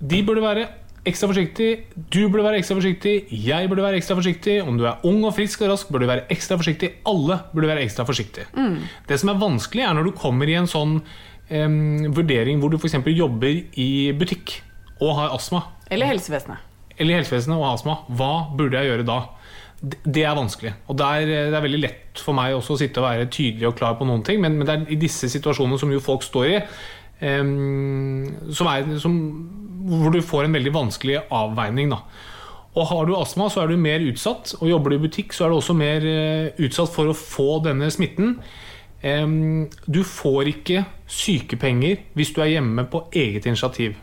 De 0.00 0.22
burde 0.26 0.42
være 0.44 0.66
ekstra 1.04 1.28
forsiktig. 1.28 1.68
Du 2.12 2.22
burde 2.32 2.44
være 2.46 2.58
ekstra 2.60 2.76
forsiktig. 2.78 3.14
Jeg 3.44 3.68
burde 3.70 3.84
være 3.84 3.98
ekstra 4.00 4.16
forsiktig. 4.18 4.56
Om 4.64 4.78
du 4.80 4.86
er 4.88 5.04
ung 5.06 5.22
og 5.28 5.34
frisk 5.36 5.62
og 5.64 5.72
rask, 5.74 5.90
burde 5.92 6.06
du 6.06 6.12
være 6.12 6.26
ekstra 6.32 6.56
forsiktig. 6.60 6.90
Alle 7.08 7.38
burde 7.52 7.70
være 7.70 7.84
ekstra 7.84 8.06
forsiktig. 8.08 8.46
Mm. 8.56 8.78
Det 9.08 9.20
som 9.20 9.32
er 9.32 9.40
vanskelig, 9.42 9.84
er 9.84 9.96
når 9.98 10.08
du 10.08 10.14
kommer 10.16 10.48
i 10.48 10.56
en 10.58 10.70
sånn 10.70 10.98
um, 11.00 11.76
vurdering 12.16 12.60
hvor 12.62 12.72
du 12.72 12.78
f.eks. 12.80 12.96
jobber 13.12 13.60
i 13.80 13.88
butikk 14.16 14.58
og 15.02 15.16
har 15.20 15.36
astma. 15.36 15.64
Eller 15.92 16.08
helsevesenet. 16.14 16.72
Eller 16.96 17.20
helsevesenet 17.20 17.58
og 17.58 17.68
astma. 17.74 17.98
Hva 18.16 18.32
burde 18.56 18.80
jeg 18.80 18.92
gjøre 18.94 19.06
da? 19.08 19.20
Det- 19.84 20.24
er 20.24 20.36
vanskelig. 20.38 20.72
Og 20.88 20.96
det 20.96 21.04
er, 21.04 21.26
det 21.52 21.56
er 21.58 21.64
veldig 21.66 21.80
lett 21.82 22.20
for 22.24 22.32
meg 22.32 22.54
også 22.56 22.76
å 22.76 22.80
sitte 22.80 23.02
og 23.02 23.10
være 23.10 23.28
tydelig 23.28 23.68
og 23.68 23.76
klar 23.76 23.98
på 23.98 24.06
noen 24.08 24.22
ting, 24.24 24.40
men, 24.40 24.56
men 24.56 24.64
det 24.64 24.74
er 24.78 24.92
i 24.94 24.96
disse 24.96 25.28
situasjonene 25.28 25.76
som 25.76 25.92
jo 25.92 26.00
folk 26.00 26.24
står 26.24 26.46
i, 26.48 26.60
som 27.24 28.68
er, 28.70 28.94
som, 29.00 29.18
hvor 29.88 30.12
du 30.14 30.20
får 30.24 30.46
en 30.46 30.56
veldig 30.58 30.74
vanskelig 30.74 31.22
avveining. 31.32 31.94
Da. 31.94 32.02
Og 32.74 32.88
har 32.90 33.06
du 33.06 33.14
astma, 33.16 33.48
så 33.48 33.62
er 33.62 33.70
du 33.70 33.80
mer 33.80 34.04
utsatt. 34.04 34.56
Og 34.60 34.68
jobber 34.68 34.92
du 34.92 34.98
i 34.98 35.04
butikk, 35.06 35.32
så 35.32 35.46
er 35.46 35.52
du 35.52 35.58
også 35.58 35.76
mer 35.78 36.04
eh, 36.04 36.62
utsatt 36.66 36.92
for 36.92 37.10
å 37.10 37.16
få 37.16 37.60
denne 37.64 37.90
smitten. 37.94 38.38
Du 39.04 39.98
får 40.08 40.48
ikke 40.48 40.86
sykepenger 41.12 41.98
hvis 42.16 42.30
du 42.32 42.38
er 42.40 42.54
hjemme 42.54 42.86
på 42.88 43.02
eget 43.12 43.44
initiativ. 43.44 43.98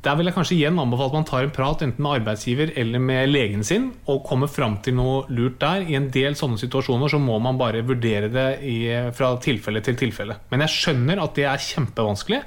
Der 0.00 0.16
vil 0.16 0.30
jeg 0.30 0.32
kanskje 0.32 0.54
igjen 0.56 0.78
anbefale 0.80 1.10
at 1.10 1.16
man 1.18 1.26
tar 1.28 1.44
en 1.44 1.52
prat 1.52 1.82
enten 1.84 2.00
med 2.00 2.22
arbeidsgiver 2.22 2.70
eller 2.80 3.02
med 3.04 3.28
legen 3.28 3.64
sin, 3.66 3.90
og 4.08 4.22
kommer 4.24 4.48
fram 4.48 4.78
til 4.80 4.94
noe 4.96 5.26
lurt 5.28 5.58
der. 5.60 5.84
I 5.84 5.98
en 5.98 6.08
del 6.14 6.36
sånne 6.40 6.56
situasjoner 6.60 7.12
så 7.12 7.20
må 7.20 7.36
man 7.44 7.58
bare 7.60 7.82
vurdere 7.84 8.30
det 8.32 8.46
i, 8.64 8.78
fra 9.16 9.34
tilfelle 9.44 9.82
til 9.84 9.98
tilfelle. 10.00 10.38
Men 10.48 10.64
jeg 10.64 10.72
skjønner 10.72 11.20
at 11.20 11.34
det 11.36 11.44
er 11.50 11.66
kjempevanskelig. 11.66 12.38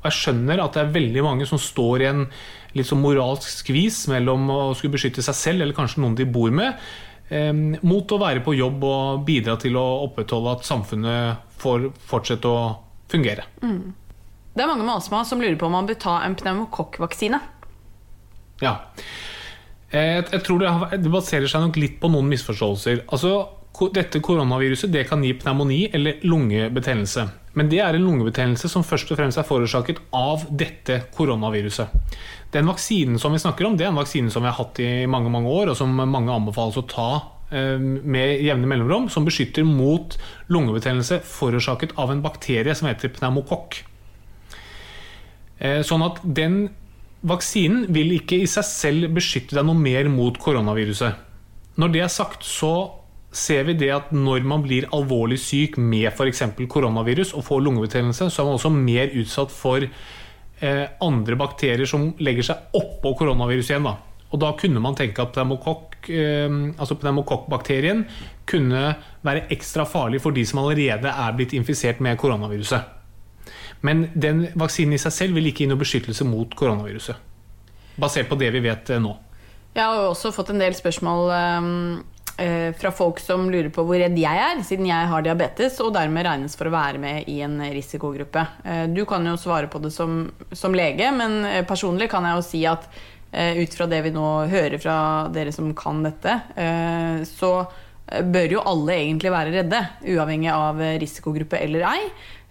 Og 0.00 0.08
jeg 0.08 0.16
skjønner 0.18 0.62
at 0.64 0.74
det 0.74 0.82
er 0.82 0.96
veldig 0.96 1.22
mange 1.28 1.46
som 1.46 1.60
står 1.62 2.02
i 2.02 2.08
en 2.10 2.24
litt 2.76 2.88
sånn 2.88 3.04
moralsk 3.04 3.46
skvis 3.62 4.00
mellom 4.10 4.50
å 4.50 4.58
skulle 4.74 4.96
beskytte 4.96 5.22
seg 5.24 5.38
selv 5.38 5.62
eller 5.62 5.76
kanskje 5.76 6.02
noen 6.02 6.16
de 6.18 6.26
bor 6.26 6.50
med, 6.50 6.74
eh, 7.30 7.52
mot 7.86 8.12
å 8.12 8.18
være 8.20 8.42
på 8.42 8.56
jobb 8.58 8.82
og 8.84 9.22
bidra 9.28 9.54
til 9.62 9.78
å 9.78 9.86
opprettholde 10.08 10.58
at 10.58 10.66
samfunnet 10.66 11.46
får 11.62 11.86
fortsette 12.10 12.50
å 12.50 12.66
fungere. 13.08 13.46
Det 14.56 14.64
er 14.64 14.70
mange 14.70 14.86
med 14.86 14.96
astma 14.96 15.20
som 15.28 15.42
lurer 15.42 15.58
på 15.60 15.68
om 15.68 15.74
man 15.76 15.88
bør 15.88 15.98
ta 16.00 16.16
en 16.24 16.34
pneumokokkvaksine. 16.38 17.42
Ja. 18.64 18.78
Eh, 19.90 20.16
Jeg, 20.16 20.24
jeg 20.32 20.42
tror 20.46 20.62
det, 20.62 21.02
det 21.04 21.12
baserer 21.12 21.50
seg 21.50 21.66
nok 21.66 21.76
litt 21.80 21.98
på 22.00 22.08
noen 22.08 22.30
misforståelser. 22.32 23.04
Altså, 23.12 23.34
dette 23.92 24.22
koronaviruset 24.24 24.88
det 24.92 25.04
kan 25.10 25.20
gi 25.24 25.34
pneumoni 25.36 25.82
eller 25.92 26.22
lungebetennelse. 26.24 27.26
Men 27.56 27.68
det 27.68 27.82
er 27.84 27.96
en 27.96 28.04
lungebetennelse 28.04 28.70
som 28.72 28.84
først 28.84 29.10
og 29.12 29.18
fremst 29.20 29.40
er 29.40 29.44
forårsaket 29.48 30.00
av 30.16 30.46
dette 30.48 31.02
koronaviruset. 31.16 31.92
Den 32.52 32.68
vaksinen 32.70 33.20
som 33.20 33.36
vi 33.36 33.40
snakker 33.42 33.68
om, 33.68 33.76
det 33.76 33.84
er 33.84 33.92
en 33.92 34.00
vaksine 34.00 34.32
som 34.32 34.44
vi 34.44 34.48
har 34.48 34.56
hatt 34.56 34.80
i 34.80 35.04
mange 35.10 35.32
mange 35.32 35.52
år, 35.52 35.72
og 35.72 35.76
som 35.76 35.92
mange 35.92 36.32
anbefales 36.32 36.78
å 36.80 36.86
ta 36.88 37.10
eh, 37.52 37.76
med 37.76 38.40
jevne 38.44 38.68
mellomrom, 38.72 39.10
som 39.12 39.28
beskytter 39.28 39.68
mot 39.68 40.16
lungebetennelse 40.48 41.20
forårsaket 41.28 41.92
av 42.00 42.14
en 42.14 42.24
bakterie 42.24 42.76
som 42.76 42.88
heter 42.88 43.12
pneumokokk. 43.12 43.82
Eh, 45.58 45.80
Sånn 45.86 46.04
at 46.04 46.20
den 46.24 46.66
vaksinen 47.26 47.86
vil 47.94 48.12
ikke 48.18 48.38
i 48.42 48.50
seg 48.50 48.66
selv 48.68 49.16
beskytte 49.16 49.56
deg 49.56 49.66
noe 49.66 49.78
mer 49.78 50.08
mot 50.12 50.36
koronaviruset. 50.38 51.24
Når 51.76 51.92
det 51.92 52.02
er 52.04 52.12
sagt, 52.12 52.46
så 52.46 52.72
ser 53.36 53.66
vi 53.68 53.76
det 53.76 53.90
at 53.92 54.12
når 54.16 54.46
man 54.48 54.62
blir 54.64 54.86
alvorlig 54.96 55.38
syk 55.42 55.76
med 55.76 56.08
f.eks. 56.12 56.42
koronavirus 56.72 57.34
og 57.36 57.44
får 57.44 57.64
lungebetennelse, 57.66 58.30
så 58.30 58.42
er 58.42 58.48
man 58.48 58.56
også 58.56 58.72
mer 58.72 59.12
utsatt 59.20 59.52
for 59.52 59.84
eh, 59.84 60.84
andre 61.04 61.36
bakterier 61.36 61.88
som 61.88 62.12
legger 62.22 62.48
seg 62.50 62.78
oppå 62.78 63.12
koronavirus 63.18 63.72
igjen. 63.72 63.90
Da. 63.90 63.96
Og 64.32 64.40
da 64.42 64.54
kunne 64.58 64.80
man 64.82 64.96
tenke 64.98 65.24
at 65.24 65.34
pneumokokk, 65.36 65.98
eh, 66.08 66.56
altså 66.78 66.96
pneumokokkbakterien 67.02 68.06
kunne 68.48 68.88
være 69.26 69.48
ekstra 69.52 69.84
farlig 69.88 70.22
for 70.24 70.36
de 70.36 70.46
som 70.48 70.62
allerede 70.62 71.12
er 71.12 71.36
blitt 71.36 71.56
infisert 71.58 72.00
med 72.00 72.16
koronaviruset. 72.22 72.95
Men 73.84 74.08
den 74.14 74.46
vaksinen 74.54 74.96
i 74.96 75.00
seg 75.02 75.14
selv 75.14 75.38
vil 75.38 75.50
ikke 75.50 75.64
gi 75.64 75.70
noe 75.70 75.80
beskyttelse 75.80 76.24
mot 76.28 76.54
koronaviruset. 76.56 77.16
Basert 78.00 78.28
på 78.28 78.38
det 78.40 78.50
vi 78.54 78.64
vet 78.64 78.90
eh, 78.92 79.02
nå. 79.02 79.14
Jeg 79.76 79.84
har 79.84 79.98
jo 80.00 80.12
også 80.14 80.32
fått 80.32 80.54
en 80.54 80.60
del 80.62 80.72
spørsmål 80.76 81.30
ehm, 81.36 81.72
eh, 82.40 82.70
fra 82.80 82.92
folk 82.96 83.20
som 83.20 83.48
lurer 83.52 83.68
på 83.72 83.84
hvor 83.84 83.98
redd 84.00 84.16
jeg 84.16 84.40
er, 84.40 84.62
siden 84.64 84.88
jeg 84.88 85.10
har 85.10 85.24
diabetes 85.24 85.76
og 85.84 85.92
dermed 85.96 86.24
regnes 86.24 86.56
for 86.56 86.70
å 86.70 86.72
være 86.72 87.00
med 87.02 87.28
i 87.28 87.42
en 87.44 87.58
risikogruppe. 87.74 88.46
Eh, 88.64 88.84
du 88.92 89.04
kan 89.08 89.26
jo 89.28 89.36
svare 89.40 89.68
på 89.72 89.80
det 89.84 89.92
som, 89.92 90.22
som 90.52 90.76
lege, 90.76 91.10
men 91.12 91.42
eh, 91.44 91.64
personlig 91.68 92.08
kan 92.12 92.24
jeg 92.24 92.38
jo 92.38 92.46
si 92.46 92.62
at 92.68 92.88
eh, 93.32 93.60
ut 93.60 93.76
fra 93.76 93.88
det 93.90 94.00
vi 94.06 94.14
nå 94.16 94.28
hører 94.52 94.80
fra 94.80 94.98
dere 95.34 95.52
som 95.52 95.68
kan 95.76 96.00
dette, 96.06 96.40
eh, 96.56 97.20
så 97.28 97.58
bør 98.06 98.52
jo 98.54 98.60
alle 98.70 99.00
egentlig 99.00 99.32
være 99.34 99.50
redde, 99.50 99.80
uavhengig 100.14 100.52
av 100.54 100.78
risikogruppe 101.02 101.58
eller 101.58 101.82
ei. 101.88 102.04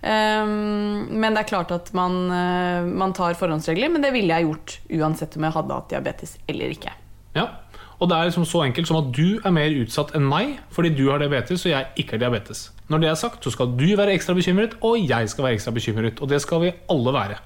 Um, 0.06 1.08
men 1.18 1.34
det 1.34 1.42
er 1.42 1.50
klart 1.50 1.72
at 1.74 1.88
man, 1.98 2.28
eh, 2.30 2.86
man 2.86 3.14
tar 3.18 3.34
forhåndsregler, 3.40 3.90
men 3.90 4.04
det 4.06 4.12
ville 4.14 4.36
jeg 4.36 4.46
gjort 4.46 4.76
uansett 5.00 5.38
om 5.40 5.48
jeg 5.48 5.56
hadde 5.56 5.78
hatt 5.80 5.88
diabetes 5.96 6.36
eller 6.46 6.76
ikke. 6.76 6.94
Ja. 7.34 7.48
Og 7.96 8.12
det 8.12 8.18
er 8.18 8.28
liksom 8.28 8.46
så 8.46 8.62
enkelt 8.66 8.90
som 8.90 9.00
at 9.00 9.10
du 9.16 9.40
er 9.40 9.54
mer 9.56 9.74
utsatt 9.82 10.12
enn 10.18 10.28
meg 10.28 10.58
fordi 10.76 10.92
du 10.94 11.08
har 11.08 11.24
diabetes 11.24 11.64
og 11.64 11.72
jeg 11.72 12.04
ikke 12.04 12.18
har 12.18 12.26
diabetes. 12.26 12.68
Når 12.92 13.02
det 13.02 13.10
er 13.10 13.18
sagt, 13.18 13.42
så 13.42 13.54
skal 13.56 13.72
du 13.74 13.88
være 13.98 14.14
ekstra 14.14 14.36
bekymret, 14.38 14.76
og 14.86 15.00
jeg 15.02 15.30
skal 15.32 15.48
være 15.48 15.58
ekstra 15.58 15.74
bekymret. 15.74 16.20
Og 16.22 16.30
det 16.30 16.42
skal 16.44 16.62
vi 16.62 16.74
alle 16.92 17.14
være. 17.16 17.38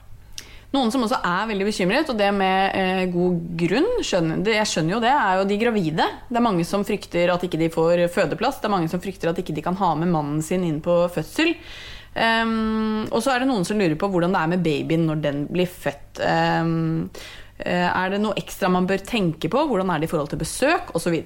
Noen 0.73 0.91
som 0.93 1.05
også 1.05 1.21
er 1.25 1.47
veldig 1.49 1.65
bekymret, 1.65 2.09
og 2.11 2.17
det 2.19 2.27
med 2.35 2.75
eh, 2.77 3.05
god 3.13 3.37
grunn, 3.61 3.87
skjønner, 4.05 4.41
det, 4.45 4.57
jeg 4.57 4.69
skjønner 4.73 4.93
jo 4.97 4.99
det, 5.05 5.13
er 5.13 5.39
jo 5.39 5.47
de 5.49 5.61
gravide. 5.63 6.09
Det 6.27 6.41
er 6.41 6.45
mange 6.45 6.65
som 6.67 6.83
frykter 6.85 7.31
at 7.33 7.45
ikke 7.47 7.61
de 7.61 7.71
får 7.73 8.03
fødeplass. 8.13 8.59
Det 8.59 8.67
er 8.67 8.75
mange 8.75 8.91
som 8.91 9.01
frykter 9.01 9.31
at 9.31 9.39
ikke 9.39 9.55
de 9.55 9.63
kan 9.65 9.79
ha 9.79 9.93
med 10.01 10.11
mannen 10.11 10.43
sin 10.45 10.67
inn 10.67 10.81
på 10.83 10.99
fødsel. 11.15 11.55
Ehm, 12.15 13.05
og 13.11 13.21
så 13.21 13.33
er 13.33 13.43
det 13.43 13.49
noen 13.51 13.67
som 13.67 13.79
lurer 13.79 13.97
på 13.99 14.09
hvordan 14.09 14.33
det 14.33 14.41
er 14.41 14.51
med 14.53 14.65
babyen 14.65 15.05
når 15.09 15.21
den 15.25 15.45
blir 15.51 15.69
født. 15.69 16.21
Eh, 16.23 17.85
er 17.89 18.11
det 18.13 18.21
noe 18.23 18.37
ekstra 18.39 18.71
man 18.71 18.87
bør 18.89 19.03
tenke 19.03 19.51
på? 19.51 19.67
Hvordan 19.69 19.91
er 19.91 20.01
det 20.01 20.09
i 20.09 20.11
forhold 20.13 20.31
til 20.31 20.41
besøk 20.41 20.93
osv.? 20.95 21.17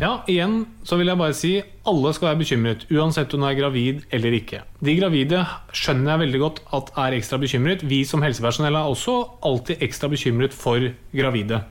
Ja, 0.00 0.22
igjen 0.26 0.64
så 0.88 0.96
vil 0.98 1.10
jeg 1.12 1.20
bare 1.20 1.34
si 1.36 1.50
alle 1.86 2.12
skal 2.16 2.30
være 2.30 2.40
bekymret, 2.40 2.86
uansett 2.90 3.34
om 3.36 3.44
du 3.44 3.46
er 3.46 3.58
gravid 3.58 4.00
eller 4.10 4.34
ikke. 4.34 4.62
De 4.82 4.96
gravide 4.98 5.42
skjønner 5.76 6.14
jeg 6.14 6.22
veldig 6.24 6.40
godt 6.42 6.62
at 6.78 6.90
er 7.04 7.16
ekstra 7.18 7.38
bekymret. 7.42 7.84
Vi 7.86 8.00
som 8.08 8.24
helsepersonell 8.24 8.78
er 8.78 8.88
også 8.88 9.14
alltid 9.46 9.84
ekstra 9.84 10.10
bekymret 10.10 10.56
for 10.56 10.88
gravide. 11.14 11.62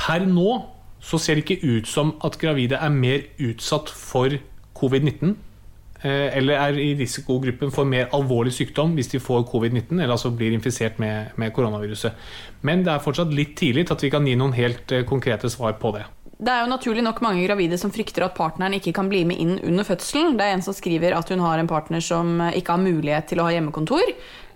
Per 0.00 0.24
nå 0.30 0.62
så 1.02 1.20
ser 1.20 1.36
det 1.36 1.44
ikke 1.44 1.76
ut 1.76 1.90
som 1.90 2.14
at 2.24 2.38
gravide 2.40 2.78
er 2.80 2.94
mer 2.94 3.26
utsatt 3.42 3.90
for 3.92 4.32
covid-19. 4.78 5.36
Eh, 6.02 6.36
Eller 6.36 6.58
er 6.58 6.80
i 6.80 6.94
risikogruppen 6.98 7.72
for 7.74 7.88
mer 7.88 8.10
alvorlig 8.16 8.52
sykdom 8.56 8.94
hvis 8.96 9.12
de 9.12 9.22
får 9.22 9.46
covid-19, 9.50 10.00
eller 10.00 10.14
altså 10.16 10.30
blir 10.30 10.52
infisert 10.56 10.98
med, 10.98 11.32
med 11.36 11.54
koronaviruset. 11.56 12.12
Men 12.62 12.84
det 12.84 12.92
er 12.92 13.04
fortsatt 13.04 13.34
litt 13.34 13.56
tidlig 13.56 13.86
til 13.86 13.96
at 13.96 14.04
vi 14.06 14.12
kan 14.12 14.26
gi 14.26 14.36
noen 14.38 14.56
helt 14.56 14.92
eh, 14.92 15.06
konkrete 15.08 15.50
svar 15.52 15.78
på 15.80 15.94
det. 15.96 16.06
Det 16.36 16.52
er 16.52 16.66
jo 16.66 16.68
naturlig 16.68 17.00
nok 17.00 17.22
mange 17.24 17.46
gravide 17.46 17.78
som 17.80 17.92
frykter 17.92 18.26
at 18.26 18.34
partneren 18.36 18.76
ikke 18.76 18.92
kan 18.96 19.08
bli 19.08 19.22
med 19.24 19.40
inn 19.40 19.54
under 19.56 19.86
fødselen. 19.88 20.34
Det 20.36 20.44
er 20.44 20.58
en 20.58 20.64
som 20.64 20.76
skriver 20.76 21.16
at 21.16 21.30
hun 21.32 21.40
har 21.40 21.58
en 21.58 21.70
partner 21.70 22.04
som 22.04 22.42
ikke 22.50 22.74
har 22.74 22.82
mulighet 22.82 23.30
til 23.30 23.40
å 23.40 23.46
ha 23.46 23.54
hjemmekontor, 23.54 24.04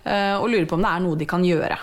eh, 0.05 0.35
og 0.37 0.51
lurer 0.51 0.69
på 0.69 0.77
om 0.77 0.85
det 0.85 0.91
er 0.91 1.01
noe 1.07 1.17
de 1.17 1.29
kan 1.29 1.47
gjøre. 1.47 1.79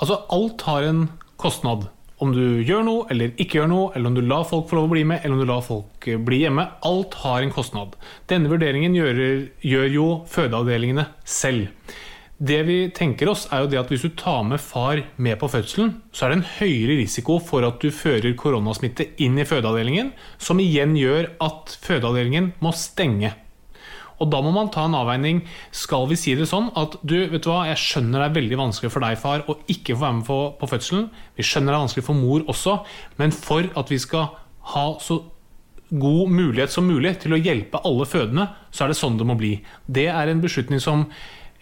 Altså, 0.00 0.20
alt 0.32 0.66
har 0.68 0.88
en 0.88 1.08
kostnad. 1.40 1.88
Om 2.20 2.34
du 2.36 2.60
gjør 2.68 2.84
noe 2.84 3.06
eller 3.12 3.32
ikke 3.40 3.60
gjør 3.60 3.70
noe, 3.70 3.88
eller 3.94 4.10
om 4.10 4.18
du 4.18 4.20
lar 4.26 4.44
folk 4.48 4.68
få 4.68 4.76
lov 4.76 4.90
å 4.90 4.92
bli 4.92 5.06
med, 5.08 5.22
eller 5.22 5.38
om 5.38 5.40
du 5.40 5.48
lar 5.48 5.64
folk 5.64 6.08
eh, 6.10 6.20
bli 6.20 6.42
hjemme. 6.42 6.66
Alt 6.84 7.16
har 7.22 7.40
en 7.40 7.54
kostnad. 7.54 7.96
Denne 8.28 8.52
vurderingen 8.52 8.96
gjør, 8.96 9.24
gjør 9.64 9.90
jo 9.94 10.06
fødeavdelingene 10.28 11.06
selv. 11.24 11.70
Det 12.40 12.62
vi 12.64 12.76
tenker 12.96 13.28
oss 13.28 13.42
er 13.52 13.60
jo 13.60 13.68
det 13.68 13.78
at 13.82 13.90
Hvis 13.92 14.06
du 14.06 14.14
tar 14.16 14.40
med 14.48 14.62
far 14.64 15.02
med 15.20 15.36
på 15.40 15.48
fødselen, 15.52 15.98
så 16.12 16.24
er 16.24 16.32
det 16.32 16.38
en 16.38 16.50
høyere 16.56 16.96
risiko 17.02 17.36
for 17.44 17.66
at 17.68 17.82
du 17.82 17.92
fører 17.92 18.32
koronasmitte 18.32 19.10
inn 19.20 19.36
i 19.36 19.44
fødeavdelingen, 19.44 20.14
som 20.40 20.60
igjen 20.60 20.96
gjør 20.96 21.34
at 21.44 21.76
fødeavdelingen 21.84 22.54
må 22.64 22.72
stenge. 22.72 23.34
Og 24.20 24.28
da 24.32 24.42
må 24.44 24.52
man 24.52 24.68
ta 24.72 24.84
en 24.86 24.96
avveining. 24.98 25.42
Skal 25.72 26.06
vi 26.10 26.18
si 26.20 26.36
det 26.36 26.48
sånn 26.50 26.68
at 26.78 26.98
du, 27.00 27.16
vet 27.32 27.44
du 27.44 27.50
hva, 27.50 27.64
jeg 27.70 27.80
skjønner 27.80 28.20
det 28.20 28.28
er 28.28 28.36
veldig 28.36 28.60
vanskelig 28.60 28.92
for 28.92 29.04
deg, 29.04 29.18
far, 29.20 29.44
å 29.48 29.56
ikke 29.72 29.96
få 29.96 30.04
være 30.04 30.18
med 30.20 30.28
på, 30.28 30.38
på 30.60 30.70
fødselen. 30.74 31.08
Vi 31.38 31.46
skjønner 31.46 31.72
det 31.72 31.78
er 31.78 31.84
vanskelig 31.86 32.06
for 32.06 32.20
mor 32.20 32.44
også, 32.52 32.78
men 33.20 33.34
for 33.34 33.68
at 33.80 33.92
vi 33.92 34.00
skal 34.02 34.32
ha 34.74 34.86
så 35.00 35.22
god 35.90 36.30
mulighet 36.30 36.72
som 36.72 36.86
mulig 36.86 37.16
til 37.24 37.34
å 37.34 37.40
hjelpe 37.40 37.80
alle 37.86 38.06
fødende, 38.06 38.46
så 38.70 38.84
er 38.84 38.92
det 38.92 39.00
sånn 39.00 39.18
det 39.18 39.26
må 39.26 39.36
bli. 39.38 39.56
Det 39.86 40.06
er 40.12 40.30
en 40.30 40.42
beslutning 40.42 40.82
som 40.82 41.06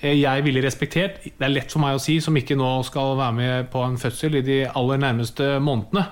eh, 0.00 0.18
jeg 0.18 0.44
ville 0.44 0.62
respektert. 0.64 1.22
Det 1.24 1.46
er 1.46 1.54
lett 1.54 1.72
for 1.72 1.84
meg 1.84 1.96
å 1.96 2.02
si, 2.02 2.18
som 2.20 2.36
ikke 2.36 2.58
nå 2.58 2.74
skal 2.88 3.16
være 3.18 3.38
med 3.38 3.70
på 3.72 3.86
en 3.86 3.96
fødsel 4.00 4.40
i 4.40 4.44
de 4.44 4.60
aller 4.68 5.00
nærmeste 5.06 5.56
månedene. 5.64 6.08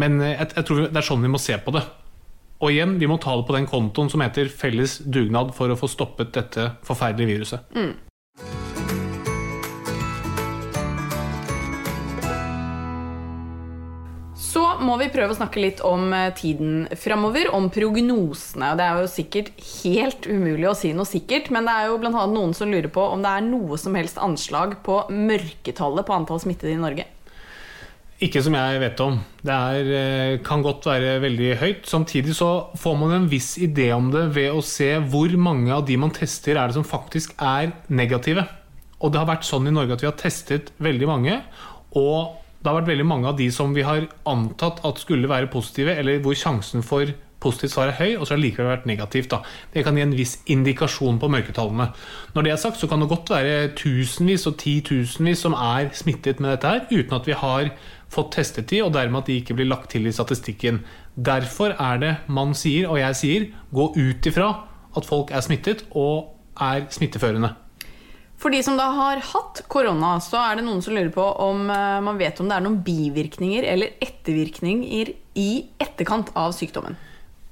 Men 0.00 0.20
eh, 0.20 0.34
jeg, 0.34 0.56
jeg 0.58 0.68
tror 0.68 0.88
det 0.88 1.00
er 1.00 1.08
sånn 1.08 1.24
vi 1.24 1.32
må 1.32 1.40
se 1.40 1.56
på 1.62 1.74
det. 1.78 1.86
Og 2.62 2.70
igjen, 2.70 2.98
vi 3.00 3.10
må 3.10 3.18
ta 3.20 3.34
det 3.36 3.46
på 3.48 3.56
den 3.56 3.66
kontoen 3.68 4.10
som 4.12 4.22
heter 4.22 4.48
felles 4.52 5.00
dugnad 5.02 5.54
for 5.56 5.72
å 5.72 5.78
få 5.78 5.90
stoppet 5.90 6.34
dette 6.36 6.70
forferdelige 6.86 7.34
viruset. 7.34 7.70
Mm. 7.74 7.94
Så 14.54 14.62
må 14.86 14.94
vi 15.00 15.08
prøve 15.10 15.34
å 15.34 15.36
snakke 15.38 15.58
litt 15.58 15.80
om 15.82 16.12
eh, 16.14 16.30
tiden 16.38 16.84
framover, 17.00 17.48
om 17.56 17.66
prognosene. 17.74 18.68
Det 18.78 18.86
er 18.86 19.00
jo 19.02 19.10
sikkert 19.10 19.50
helt 19.80 20.28
umulig 20.30 20.68
å 20.70 20.76
si 20.78 20.92
noe 20.94 21.08
sikkert, 21.10 21.50
men 21.54 21.66
det 21.66 21.74
er 21.74 21.90
jo 21.90 21.98
annet 21.98 22.36
noen 22.36 22.54
som 22.54 22.70
lurer 22.70 22.90
på 22.92 23.02
om 23.16 23.24
det 23.24 23.32
er 23.34 23.48
noe 23.48 23.78
som 23.80 23.98
helst 23.98 24.20
anslag 24.22 24.78
på 24.86 25.00
mørketallet 25.10 26.06
på 26.06 26.14
antall 26.14 26.42
smittede 26.44 26.76
i 26.76 26.78
Norge. 26.78 27.08
Ikke 28.22 28.42
som 28.44 28.54
jeg 28.54 28.78
vet 28.78 29.00
om. 29.02 29.16
Det 29.42 29.54
er, 29.54 29.88
eh, 29.90 30.38
kan 30.38 30.62
godt 30.62 30.86
være 30.86 31.20
veldig 31.20 31.56
høyt. 31.58 31.86
Samtidig 31.86 32.34
så 32.34 32.70
får 32.78 32.98
man 32.98 33.10
en 33.12 33.28
viss 33.28 33.58
idé 33.58 33.92
om 33.92 34.10
det 34.10 34.34
ved 34.34 34.52
å 34.52 34.62
se 34.62 34.98
hvor 35.00 35.34
mange 35.36 35.72
av 35.72 35.84
de 35.86 35.96
man 35.96 36.10
tester, 36.10 36.56
er 36.56 36.68
det 36.68 36.74
som 36.74 36.84
faktisk 36.84 37.34
er 37.40 37.72
negative. 37.88 38.46
Og 39.02 39.12
det 39.12 39.18
har 39.18 39.26
vært 39.26 39.44
sånn 39.44 39.66
i 39.66 39.74
Norge 39.74 39.92
at 39.92 40.00
vi 40.00 40.06
har 40.06 40.16
testet 40.16 40.70
veldig 40.78 41.06
mange. 41.06 41.42
Og 41.94 42.36
det 42.62 42.70
har 42.70 42.80
vært 42.80 42.92
veldig 42.94 43.06
mange 43.06 43.26
av 43.28 43.36
de 43.36 43.50
som 43.50 43.74
vi 43.74 43.82
har 43.82 44.06
antatt 44.24 44.80
at 44.84 45.02
skulle 45.02 45.28
være 45.28 45.50
positive, 45.50 45.98
eller 45.98 46.22
hvor 46.24 46.34
sjansen 46.34 46.82
for 46.82 47.10
positivt 47.44 47.74
svar 47.74 47.90
er 47.90 47.98
høy, 47.98 48.14
og 48.16 48.24
så 48.24 48.34
har 48.34 48.40
det 48.40 48.46
likevel 48.46 48.70
vært 48.70 48.86
negativt. 48.88 49.28
Da. 49.34 49.42
Det 49.74 49.84
kan 49.84 49.98
gi 49.98 50.04
en 50.06 50.16
viss 50.16 50.38
indikasjon 50.50 51.18
på 51.20 51.28
mørketallene. 51.28 51.90
Når 52.32 52.46
det 52.46 52.54
er 52.54 52.62
sagt, 52.62 52.80
så 52.80 52.88
kan 52.88 53.04
det 53.04 53.10
godt 53.10 53.34
være 53.34 53.74
tusenvis 53.76 54.46
og 54.48 54.56
titusenvis 54.62 55.44
som 55.44 55.56
er 55.58 55.90
smittet 55.96 56.40
med 56.40 56.54
dette 56.54 56.72
her, 56.72 56.86
uten 56.88 57.18
at 57.18 57.28
vi 57.28 57.36
har 57.36 57.68
fått 58.14 58.32
testet 58.36 58.70
de, 58.70 58.80
og 58.84 58.94
dermed 58.94 59.24
at 59.24 59.30
de 59.30 59.40
ikke 59.40 59.56
blir 59.58 59.68
lagt 59.68 59.90
til 59.94 60.06
i 60.08 60.14
statistikken. 60.14 60.82
Derfor 61.14 61.74
er 61.74 62.00
det 62.02 62.14
man 62.32 62.54
sier, 62.58 62.88
og 62.90 63.00
jeg 63.00 63.18
sier, 63.20 63.50
gå 63.74 63.90
ut 63.96 64.30
ifra 64.30 64.48
at 64.94 65.08
folk 65.08 65.34
er 65.34 65.44
smittet 65.44 65.84
og 65.90 66.32
er 66.62 66.86
smitteførende. 66.94 67.54
For 68.40 68.52
de 68.52 68.60
som 68.66 68.76
da 68.76 68.90
har 68.92 69.22
hatt 69.24 69.62
korona, 69.72 70.16
så 70.20 70.40
er 70.42 70.58
det 70.58 70.66
noen 70.66 70.82
som 70.84 70.94
lurer 70.94 71.12
på 71.14 71.24
om 71.40 71.68
eh, 71.72 72.00
man 72.04 72.18
vet 72.20 72.40
om 72.42 72.50
det 72.50 72.56
er 72.58 72.64
noen 72.66 72.80
bivirkninger 72.84 73.66
eller 73.70 73.94
ettervirkninger 74.04 75.12
i 75.40 75.50
etterkant 75.80 76.32
av 76.38 76.52
sykdommen. 76.56 76.98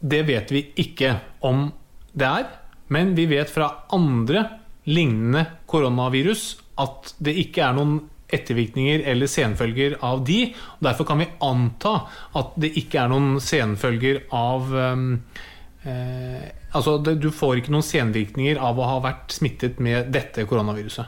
Det 0.03 0.25
vet 0.29 0.51
vi 0.53 0.67
ikke 0.83 1.15
om 1.47 1.69
det 2.13 2.29
er, 2.29 2.49
men 2.93 3.15
vi 3.17 3.29
vet 3.31 3.51
fra 3.51 3.71
andre 3.95 4.45
lignende 4.85 5.47
koronavirus 5.71 6.57
at 6.83 7.15
det 7.23 7.37
ikke 7.45 7.63
er 7.65 7.77
noen 7.79 8.01
ettervirkninger 8.35 9.05
eller 9.12 9.30
senfølger 9.30 9.99
av 10.05 10.24
de. 10.28 10.41
og 10.78 10.89
Derfor 10.89 11.09
kan 11.09 11.22
vi 11.22 11.30
anta 11.45 11.95
at 12.39 12.57
det 12.61 12.72
ikke 12.80 13.05
er 13.05 13.12
noen 13.12 13.37
senfølger 13.43 14.24
av 14.37 14.72
um, 14.72 15.09
eh, 15.85 16.51
Altså, 16.72 16.97
det, 17.05 17.18
du 17.20 17.28
får 17.28 17.59
ikke 17.61 17.72
noen 17.74 17.85
senvirkninger 17.85 18.57
av 18.57 18.78
å 18.80 18.87
ha 18.89 19.01
vært 19.05 19.35
smittet 19.35 19.76
med 19.85 20.09
dette 20.14 20.47
koronaviruset. 20.49 21.05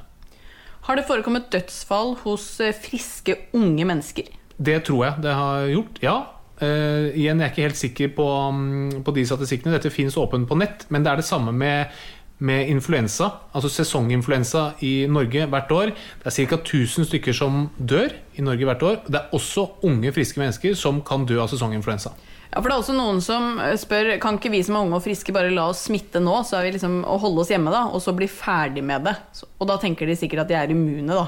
Har 0.85 0.99
det 0.99 1.07
forekommet 1.09 1.49
dødsfall 1.55 2.18
hos 2.27 2.59
eh, 2.61 2.77
friske 2.77 3.39
unge 3.57 3.87
mennesker? 3.89 4.29
Det 4.57 4.83
tror 4.85 5.07
jeg 5.07 5.25
det 5.25 5.37
har 5.39 5.68
gjort, 5.72 6.01
ja. 6.05 6.16
Uh, 6.55 7.11
igjen, 7.18 7.41
jeg 7.41 7.49
er 7.49 7.51
ikke 7.51 7.64
helt 7.64 7.79
sikker 7.81 8.11
på, 8.14 8.27
um, 8.53 8.91
på 9.05 9.14
de 9.16 9.25
statistikkene. 9.27 9.72
Dette 9.75 9.91
finnes 9.91 10.14
åpent 10.20 10.47
på 10.47 10.59
nett. 10.61 10.85
Men 10.93 11.03
det 11.03 11.11
er 11.11 11.22
det 11.22 11.27
samme 11.27 11.55
med, 11.57 11.97
med 12.45 12.68
influensa, 12.72 13.30
altså 13.57 13.70
sesonginfluensa 13.72 14.66
i 14.84 15.07
Norge 15.11 15.47
hvert 15.51 15.72
år. 15.72 15.92
Det 16.22 16.30
er 16.30 16.36
ca. 16.51 16.61
1000 16.61 17.09
stykker 17.09 17.36
som 17.36 17.68
dør 17.78 18.12
i 18.36 18.45
Norge 18.45 18.68
hvert 18.68 18.84
år. 18.84 19.01
Det 19.09 19.20
er 19.20 19.34
også 19.36 19.66
unge, 19.88 20.12
friske 20.12 20.40
mennesker 20.40 20.76
som 20.78 21.01
kan 21.07 21.26
dø 21.28 21.40
av 21.42 21.51
sesonginfluensa. 21.53 22.12
Ja, 22.55 22.61
for 22.61 22.68
det 22.68 22.76
er 22.76 22.82
også 22.84 22.95
noen 22.95 23.18
som 23.24 23.57
eh, 23.59 23.72
spør 23.80 24.12
Kan 24.22 24.36
ikke 24.38 24.53
vi 24.53 24.61
som 24.62 24.76
er 24.78 24.84
unge 24.86 25.01
og 25.01 25.03
friske 25.03 25.32
bare 25.34 25.51
la 25.51 25.66
oss 25.72 25.88
smitte 25.88 26.22
nå, 26.22 26.36
så 26.47 26.61
er 26.61 26.68
vi 26.68 26.76
liksom 26.76 27.01
å 27.03 27.16
holde 27.18 27.42
oss 27.42 27.51
hjemme, 27.51 27.72
da, 27.74 27.88
og 27.90 28.05
så 28.05 28.14
bli 28.14 28.28
ferdig 28.30 28.84
med 28.86 29.09
det? 29.09 29.16
Og 29.59 29.66
da 29.70 29.80
tenker 29.82 30.07
de 30.07 30.14
sikkert 30.18 30.45
at 30.45 30.53
de 30.53 30.61
er 30.61 30.74
immune, 30.74 31.11
da. 31.11 31.26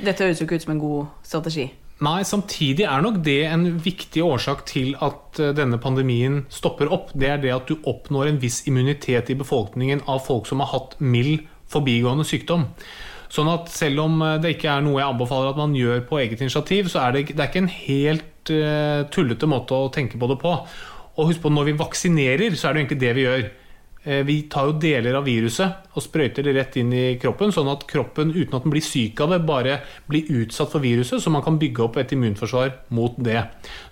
Dette 0.00 0.24
høres 0.24 0.40
jo 0.40 0.48
ikke 0.48 0.56
ut 0.60 0.64
som 0.64 0.76
en 0.76 0.82
god 0.82 1.26
strategi. 1.28 1.68
Nei, 2.02 2.24
samtidig 2.26 2.82
er 2.88 3.02
nok 3.04 3.20
det 3.22 3.44
en 3.46 3.66
viktig 3.82 4.24
årsak 4.26 4.64
til 4.66 4.96
at 5.04 5.38
eh, 5.38 5.52
denne 5.54 5.78
pandemien 5.82 6.40
stopper 6.50 6.90
opp. 6.90 7.12
Det 7.14 7.28
er 7.30 7.40
det 7.42 7.52
at 7.54 7.70
du 7.70 7.76
oppnår 7.86 8.32
en 8.32 8.40
viss 8.42 8.62
immunitet 8.66 9.30
i 9.30 9.38
befolkningen 9.38 10.02
av 10.10 10.24
folk 10.26 10.48
som 10.50 10.64
har 10.64 10.72
hatt 10.72 10.96
mild 10.98 11.44
forbigående 11.70 12.26
sykdom. 12.26 12.66
Sånn 13.32 13.48
at 13.52 13.70
selv 13.72 14.02
om 14.08 14.18
eh, 14.18 14.40
det 14.42 14.56
ikke 14.56 14.72
er 14.74 14.82
noe 14.82 14.98
jeg 14.98 15.12
anbefaler 15.12 15.52
at 15.52 15.60
man 15.62 15.76
gjør 15.78 16.02
på 16.08 16.18
eget 16.24 16.42
initiativ, 16.42 16.90
så 16.90 17.04
er 17.04 17.14
det, 17.14 17.26
det 17.30 17.38
er 17.38 17.52
ikke 17.52 17.62
en 17.62 17.74
helt 17.76 18.50
uh, 18.50 19.06
tullete 19.14 19.46
måte 19.46 19.78
å 19.78 19.90
tenke 19.94 20.18
på 20.18 20.28
det 20.32 20.40
på. 20.42 20.56
Og 21.12 21.28
husk 21.28 21.44
på, 21.44 21.52
når 21.54 21.70
vi 21.70 21.78
vaksinerer, 21.78 22.58
så 22.58 22.68
er 22.68 22.74
det 22.74 22.82
egentlig 22.82 23.02
det 23.04 23.14
vi 23.14 23.28
gjør. 23.28 23.46
Uh, 24.02 24.22
vi 24.26 24.40
tar 24.50 24.66
jo 24.66 24.78
deler 24.82 25.14
av 25.14 25.28
viruset 25.28 25.92
og 25.94 26.02
sprøyter 26.02 26.46
det 26.46 26.56
rett 26.56 26.78
inn 26.80 26.90
i 26.96 27.04
kroppen, 27.22 27.52
sånn 27.54 27.70
at 27.70 27.86
kroppen 27.90 28.32
uten 28.34 28.56
at 28.58 28.66
den 28.66 28.74
blir 28.74 28.82
syk 28.82 29.20
av 29.22 29.34
det, 29.34 29.42
bare 29.46 29.78
blir 30.10 30.30
utsatt 30.42 30.72
for 30.72 30.82
viruset, 30.82 31.22
så 31.22 31.30
man 31.30 31.44
kan 31.46 31.60
bygge 31.60 31.86
opp 31.86 32.00
et 32.02 32.12
immunforsvar 32.16 32.74
mot 32.96 33.14
det. 33.22 33.44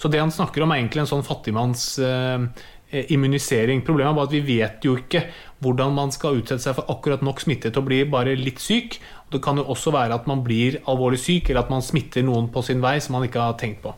Så 0.02 0.10
det 0.10 0.22
han 0.22 0.34
snakker 0.34 0.66
om, 0.66 0.74
er 0.74 0.82
egentlig 0.82 1.04
en 1.04 1.14
sånn 1.14 1.26
fattigmanns 1.26 1.86
uh. 2.02 2.44
Problemet 2.90 3.86
er 3.86 4.14
bare 4.16 4.26
at 4.26 4.32
vi 4.34 4.40
vet 4.42 4.82
jo 4.82 4.96
ikke 4.98 5.20
hvordan 5.62 5.92
man 5.94 6.10
skal 6.10 6.40
utsette 6.40 6.64
seg 6.64 6.74
for 6.74 6.90
akkurat 6.90 7.22
nok 7.22 7.38
smitte 7.38 7.70
til 7.70 7.84
å 7.84 7.86
bli 7.86 8.00
bare 8.10 8.34
litt 8.34 8.58
syk. 8.58 8.96
Det 9.30 9.38
kan 9.44 9.60
jo 9.60 9.68
også 9.70 9.92
være 9.94 10.16
at 10.18 10.26
man 10.26 10.42
blir 10.42 10.80
alvorlig 10.90 11.20
syk, 11.22 11.52
eller 11.52 11.62
at 11.62 11.70
man 11.70 11.86
smitter 11.86 12.26
noen 12.26 12.48
på 12.50 12.64
sin 12.66 12.82
vei 12.82 12.96
som 12.98 13.14
man 13.14 13.28
ikke 13.28 13.44
har 13.44 13.54
tenkt 13.62 13.84
på. 13.84 13.94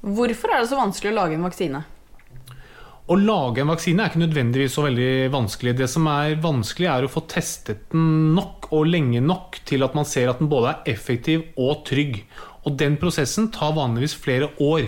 Hvorfor 0.00 0.54
er 0.54 0.62
det 0.62 0.70
så 0.70 0.80
vanskelig 0.80 1.12
å 1.12 1.18
lage 1.18 1.36
en 1.36 1.44
vaksine? 1.44 1.82
Å 3.10 3.16
lage 3.18 3.58
en 3.64 3.72
vaksine 3.72 4.04
er 4.04 4.12
ikke 4.12 4.20
nødvendigvis 4.22 4.76
så 4.76 4.84
veldig 4.84 5.30
vanskelig. 5.34 5.72
Det 5.80 5.88
som 5.90 6.04
er 6.06 6.36
vanskelig, 6.44 6.86
er 6.86 7.06
å 7.06 7.10
få 7.10 7.24
testet 7.26 7.88
den 7.90 8.36
nok 8.36 8.68
og 8.70 8.86
lenge 8.86 9.18
nok 9.24 9.58
til 9.66 9.82
at 9.82 9.96
man 9.98 10.06
ser 10.06 10.30
at 10.30 10.38
den 10.38 10.50
både 10.52 10.76
er 10.76 10.92
effektiv 10.92 11.48
og 11.58 11.82
trygg. 11.88 12.20
Og 12.62 12.76
den 12.78 13.00
prosessen 13.02 13.48
tar 13.50 13.74
vanligvis 13.74 14.14
flere 14.14 14.52
år. 14.62 14.86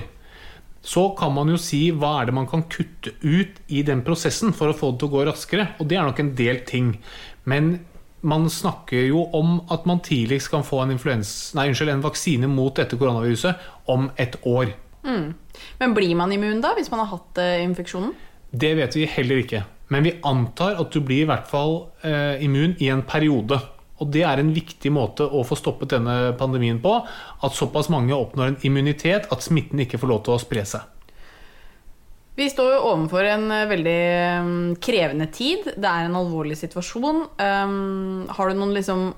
Så 0.86 1.08
kan 1.18 1.34
man 1.34 1.50
jo 1.50 1.58
si 1.58 1.88
hva 1.90 2.12
er 2.20 2.30
det 2.30 2.36
man 2.38 2.46
kan 2.50 2.62
kutte 2.70 3.16
ut 3.24 3.58
i 3.66 3.82
den 3.86 4.04
prosessen 4.06 4.54
for 4.54 4.70
å 4.70 4.76
få 4.76 4.92
det 4.92 5.02
til 5.02 5.10
å 5.10 5.14
gå 5.16 5.26
raskere. 5.26 5.66
Og 5.82 5.90
det 5.90 5.98
er 5.98 6.06
nok 6.06 6.22
en 6.22 6.32
del 6.38 6.62
ting. 6.68 6.94
Men 7.42 7.74
man 8.22 8.46
snakker 8.46 9.02
jo 9.08 9.26
om 9.34 9.64
at 9.74 9.82
man 9.90 9.98
tidligst 9.98 10.52
kan 10.54 10.62
få 10.62 10.84
en, 10.84 10.94
nei, 10.94 11.66
unnskyld, 11.72 11.90
en 11.90 12.06
vaksine 12.06 12.54
mot 12.54 12.78
dette 12.78 12.94
koronaviruset 13.02 13.90
om 13.90 14.12
et 14.14 14.38
år. 14.46 14.76
Mm. 15.02 15.34
Men 15.78 15.94
blir 15.94 16.14
man 16.16 16.32
immun 16.32 16.62
da, 16.62 16.74
hvis 16.78 16.90
man 16.92 17.02
har 17.02 17.10
hatt 17.16 17.40
uh, 17.42 17.58
infeksjonen? 17.62 18.14
Det 18.52 18.74
vet 18.78 18.96
vi 18.96 19.08
heller 19.08 19.42
ikke. 19.42 19.62
Men 19.92 20.06
vi 20.06 20.16
antar 20.28 20.78
at 20.80 20.92
du 20.92 21.02
blir 21.04 21.24
i 21.24 21.28
hvert 21.28 21.48
fall 21.50 21.78
uh, 22.04 22.36
immun 22.42 22.76
i 22.80 22.90
en 22.92 23.04
periode. 23.08 23.58
Og 24.02 24.10
det 24.12 24.24
er 24.26 24.40
en 24.40 24.52
viktig 24.54 24.90
måte 24.92 25.26
å 25.26 25.44
få 25.46 25.56
stoppet 25.58 25.92
denne 25.94 26.32
pandemien 26.38 26.80
på. 26.82 26.94
At 27.44 27.58
såpass 27.58 27.90
mange 27.92 28.16
oppnår 28.16 28.52
en 28.52 28.60
immunitet 28.66 29.28
at 29.32 29.44
smitten 29.44 29.82
ikke 29.84 30.00
får 30.00 30.10
lov 30.10 30.24
til 30.26 30.36
å 30.36 30.42
spre 30.42 30.64
seg. 30.68 30.88
Vi 32.32 32.46
står 32.48 32.70
jo 32.72 32.84
overfor 32.94 33.28
en 33.28 33.50
uh, 33.52 33.66
veldig 33.68 34.00
um, 34.40 34.54
krevende 34.80 35.28
tid. 35.34 35.74
Det 35.76 35.88
er 35.88 36.06
en 36.06 36.16
alvorlig 36.22 36.56
situasjon. 36.62 37.26
Um, 37.42 38.30
har 38.32 38.48
du 38.48 38.58
noen 38.58 38.78
liksom 38.78 39.12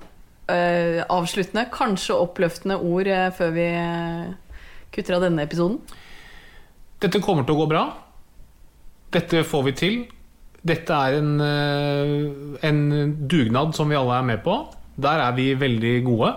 avsluttende, 0.45 1.63
kanskje 1.73 2.19
oppløftende 2.21 2.75
ord 2.77 3.09
før 3.33 3.53
vi 3.55 3.63
kutter 4.95 5.19
av 5.19 5.25
denne 5.27 5.45
episoden? 5.45 5.81
Dette 7.03 7.21
kommer 7.23 7.45
til 7.45 7.57
å 7.57 7.65
gå 7.65 7.69
bra. 7.71 7.85
Dette 9.15 9.45
får 9.47 9.67
vi 9.69 9.75
til. 9.79 9.99
Dette 10.65 10.97
er 10.97 11.19
en, 11.19 11.41
eh, 11.41 12.69
en 12.69 12.81
dugnad 13.29 13.75
som 13.77 13.89
vi 13.89 13.99
alle 13.99 14.19
er 14.19 14.23
med 14.23 14.43
på. 14.43 14.57
Der 14.97 15.21
er 15.21 15.33
vi 15.37 15.55
veldig 15.55 16.05
gode. 16.07 16.35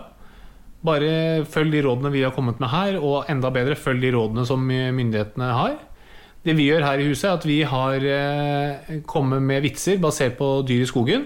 Bare 0.84 1.46
følg 1.46 1.72
de 1.72 1.82
rådene 1.82 2.12
vi 2.12 2.24
har 2.24 2.32
kommet 2.32 2.60
med 2.60 2.70
her, 2.70 3.00
og 3.00 3.26
enda 3.30 3.50
bedre 3.50 3.76
følg 3.76 4.02
de 4.02 4.12
rådene 4.12 4.46
som 4.46 4.60
myndighetene 4.68 5.54
har. 5.54 5.78
Det 6.46 6.56
vi 6.56 6.70
gjør 6.70 6.86
her 6.86 7.00
i 7.00 7.08
huset, 7.10 7.26
er 7.30 7.34
at 7.38 7.46
vi 7.46 7.62
har 7.64 7.96
eh, 7.96 9.02
kommet 9.08 9.42
med 9.42 9.64
vitser 9.66 9.98
basert 10.00 10.38
på 10.38 10.62
dyr 10.68 10.86
i 10.86 10.90
skogen. 10.90 11.26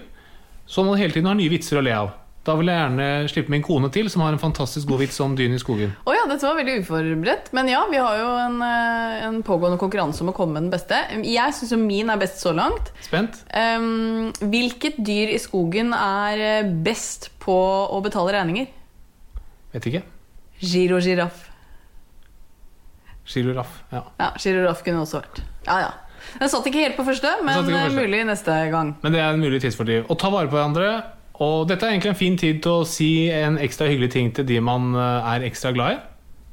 Så 0.65 0.85
man 0.85 0.97
hele 0.97 1.11
tiden 1.11 1.27
har 1.27 1.35
nye 1.35 1.51
vitser 1.51 1.77
å 1.77 1.83
le 1.83 1.91
av. 1.93 2.13
Da 2.41 2.55
vil 2.57 2.71
jeg 2.71 2.79
gjerne 2.79 3.07
slippe 3.29 3.53
min 3.53 3.61
kone 3.61 3.91
til, 3.93 4.07
som 4.09 4.23
har 4.25 4.33
en 4.33 4.41
fantastisk 4.41 4.89
god 4.89 5.03
vits 5.03 5.19
om 5.21 5.35
dyn 5.37 5.53
i 5.53 5.59
skogen. 5.61 5.91
Oh 6.09 6.15
ja, 6.15 6.23
dette 6.25 6.47
var 6.47 6.57
veldig 6.57 6.79
uforberedt. 6.81 7.51
Men 7.53 7.69
ja, 7.69 7.83
vi 7.91 7.99
har 8.01 8.17
jo 8.17 8.31
en, 8.47 8.55
eh, 8.65 9.25
en 9.27 9.37
pågående 9.45 9.77
konkurranse 9.81 10.23
om 10.25 10.31
å 10.31 10.33
komme 10.33 10.57
med 10.57 10.65
den 10.65 10.73
beste. 10.73 10.97
Jeg 11.21 11.53
syns 11.53 11.75
min 11.77 12.09
er 12.09 12.17
best 12.17 12.41
så 12.41 12.55
langt. 12.57 12.89
Spent. 13.05 13.43
Um, 13.53 14.33
hvilket 14.41 14.97
dyr 14.97 15.35
i 15.35 15.37
skogen 15.37 15.93
er 15.93 16.41
eh, 16.47 16.73
best 16.89 17.29
på 17.45 17.53
å 17.53 18.01
betale 18.01 18.33
regninger? 18.39 18.73
Vet 19.75 19.91
ikke. 19.93 20.03
Girofiraff. 20.65 21.45
Girofraff, 23.31 23.83
ja. 23.93 24.03
Ja, 24.17 24.33
Girofraff 24.41 24.81
kunne 24.81 25.05
også 25.05 25.21
vært. 25.21 25.45
Ja, 25.69 25.77
ja. 25.85 25.93
Den 26.41 26.49
satt 26.49 26.65
ikke 26.65 26.81
helt 26.81 26.97
på 26.97 27.05
første, 27.05 27.37
men 27.45 27.61
på 27.61 27.69
første. 27.69 28.01
mulig 28.01 28.25
neste 28.25 28.61
gang. 28.73 28.95
Men 29.05 29.13
det 29.13 29.21
er 29.21 29.35
en 29.35 29.41
mulig 29.41 29.61
tidsfordriv. 29.61 30.09
Å 30.09 30.17
ta 30.17 30.33
vare 30.33 30.49
på 30.49 30.57
hverandre. 30.57 30.93
Og 31.41 31.67
dette 31.69 31.87
er 31.87 31.95
egentlig 31.95 32.13
en 32.13 32.19
fin 32.19 32.35
tid 32.37 32.59
til 32.61 32.81
å 32.81 32.87
si 32.87 33.29
en 33.33 33.57
ekstra 33.61 33.87
hyggelig 33.89 34.11
ting 34.13 34.33
til 34.35 34.45
de 34.47 34.59
man 34.63 34.91
eh, 34.93 35.31
er 35.35 35.47
ekstra 35.47 35.73
glad 35.75 35.97
i. 35.97 36.03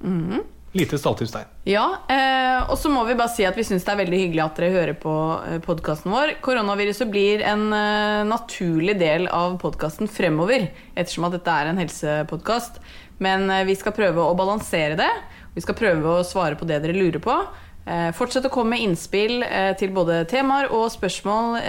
Mhm. 0.08 0.46
Lite 0.76 0.98
stalltips 1.00 1.32
der. 1.32 1.46
Ja, 1.64 1.84
eh, 2.12 2.58
og 2.68 2.76
så 2.76 2.90
må 2.92 3.00
vi 3.08 3.16
bare 3.16 3.32
si 3.32 3.46
at 3.48 3.56
vi 3.56 3.64
syns 3.64 3.86
det 3.86 3.92
er 3.94 4.00
veldig 4.02 4.18
hyggelig 4.20 4.42
at 4.44 4.58
dere 4.60 4.74
hører 4.74 4.98
på 5.00 5.14
eh, 5.48 5.56
podkasten 5.64 6.12
vår. 6.12 6.34
Koronaviruset 6.44 7.08
blir 7.08 7.40
en 7.48 7.70
eh, 7.72 8.26
naturlig 8.28 8.98
del 9.00 9.24
av 9.32 9.56
podkasten 9.62 10.10
fremover, 10.12 10.68
ettersom 10.92 11.24
at 11.28 11.38
dette 11.38 11.56
er 11.56 11.70
en 11.70 11.80
helsepodkast. 11.80 12.82
Men 13.24 13.48
eh, 13.48 13.64
vi 13.68 13.78
skal 13.80 13.96
prøve 13.96 14.20
å 14.20 14.36
balansere 14.38 15.00
det. 15.00 15.10
Vi 15.56 15.64
skal 15.64 15.78
prøve 15.80 16.18
å 16.18 16.26
svare 16.26 16.60
på 16.60 16.68
det 16.68 16.82
dere 16.84 16.96
lurer 16.96 17.24
på. 17.24 17.40
Eh, 17.88 18.10
fortsett 18.14 18.46
å 18.46 18.52
komme 18.52 18.76
med 18.76 18.84
innspill 18.84 19.40
til 19.80 19.96
både 19.96 20.26
temaer 20.28 20.68
og 20.68 20.90
spørsmål 20.92 21.62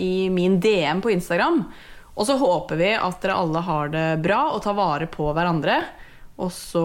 i 0.00 0.30
min 0.32 0.56
DM 0.64 1.04
på 1.04 1.12
Instagram. 1.12 1.66
Og 2.14 2.26
så 2.28 2.36
håper 2.38 2.78
vi 2.78 2.92
at 2.94 3.20
dere 3.22 3.36
alle 3.42 3.62
har 3.66 3.90
det 3.90 4.06
bra 4.22 4.40
og 4.54 4.62
tar 4.62 4.76
vare 4.78 5.08
på 5.10 5.32
hverandre. 5.34 5.80
Og 6.38 6.50
så 6.54 6.84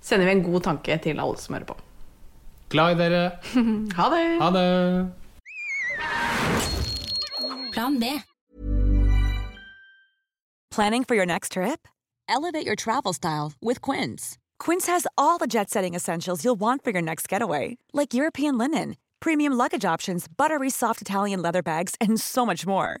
sender 0.00 0.26
vi 0.26 0.32
en 0.38 0.44
god 0.46 0.64
tanke 0.64 0.96
til 1.04 1.20
alle 1.20 1.36
som 1.40 1.56
hører 1.56 1.68
på. 1.68 1.76
Glad 2.72 2.96
i 2.96 3.00
dere. 3.02 3.24
Ha 3.98 4.08
det! 4.14 4.26
Ha 4.40 4.50
det. 4.54 4.66
Plan 7.72 7.98
B. 8.00 8.04
Planning 10.70 11.04
for 11.04 11.14
your 11.16 11.26
next 11.26 11.52
trip? 11.52 11.88
Elevate 12.28 12.64
your 12.64 12.76
travel 12.76 13.12
style 13.12 13.52
with 13.60 13.80
Quince. 13.80 14.38
Quince 14.58 14.86
has 14.86 15.06
all 15.18 15.36
the 15.38 15.48
jet 15.48 15.68
setting 15.70 15.94
essentials 15.94 16.44
you'll 16.44 16.60
want 16.60 16.84
for 16.84 16.90
your 16.90 17.02
next 17.02 17.28
getaway, 17.28 17.76
like 17.92 18.14
European 18.14 18.56
linen, 18.56 18.96
premium 19.18 19.52
luggage 19.52 19.84
options, 19.84 20.26
buttery 20.28 20.70
soft 20.70 21.02
Italian 21.02 21.42
leather 21.42 21.62
bags, 21.62 21.96
and 22.00 22.20
so 22.20 22.46
much 22.46 22.66
more. 22.66 23.00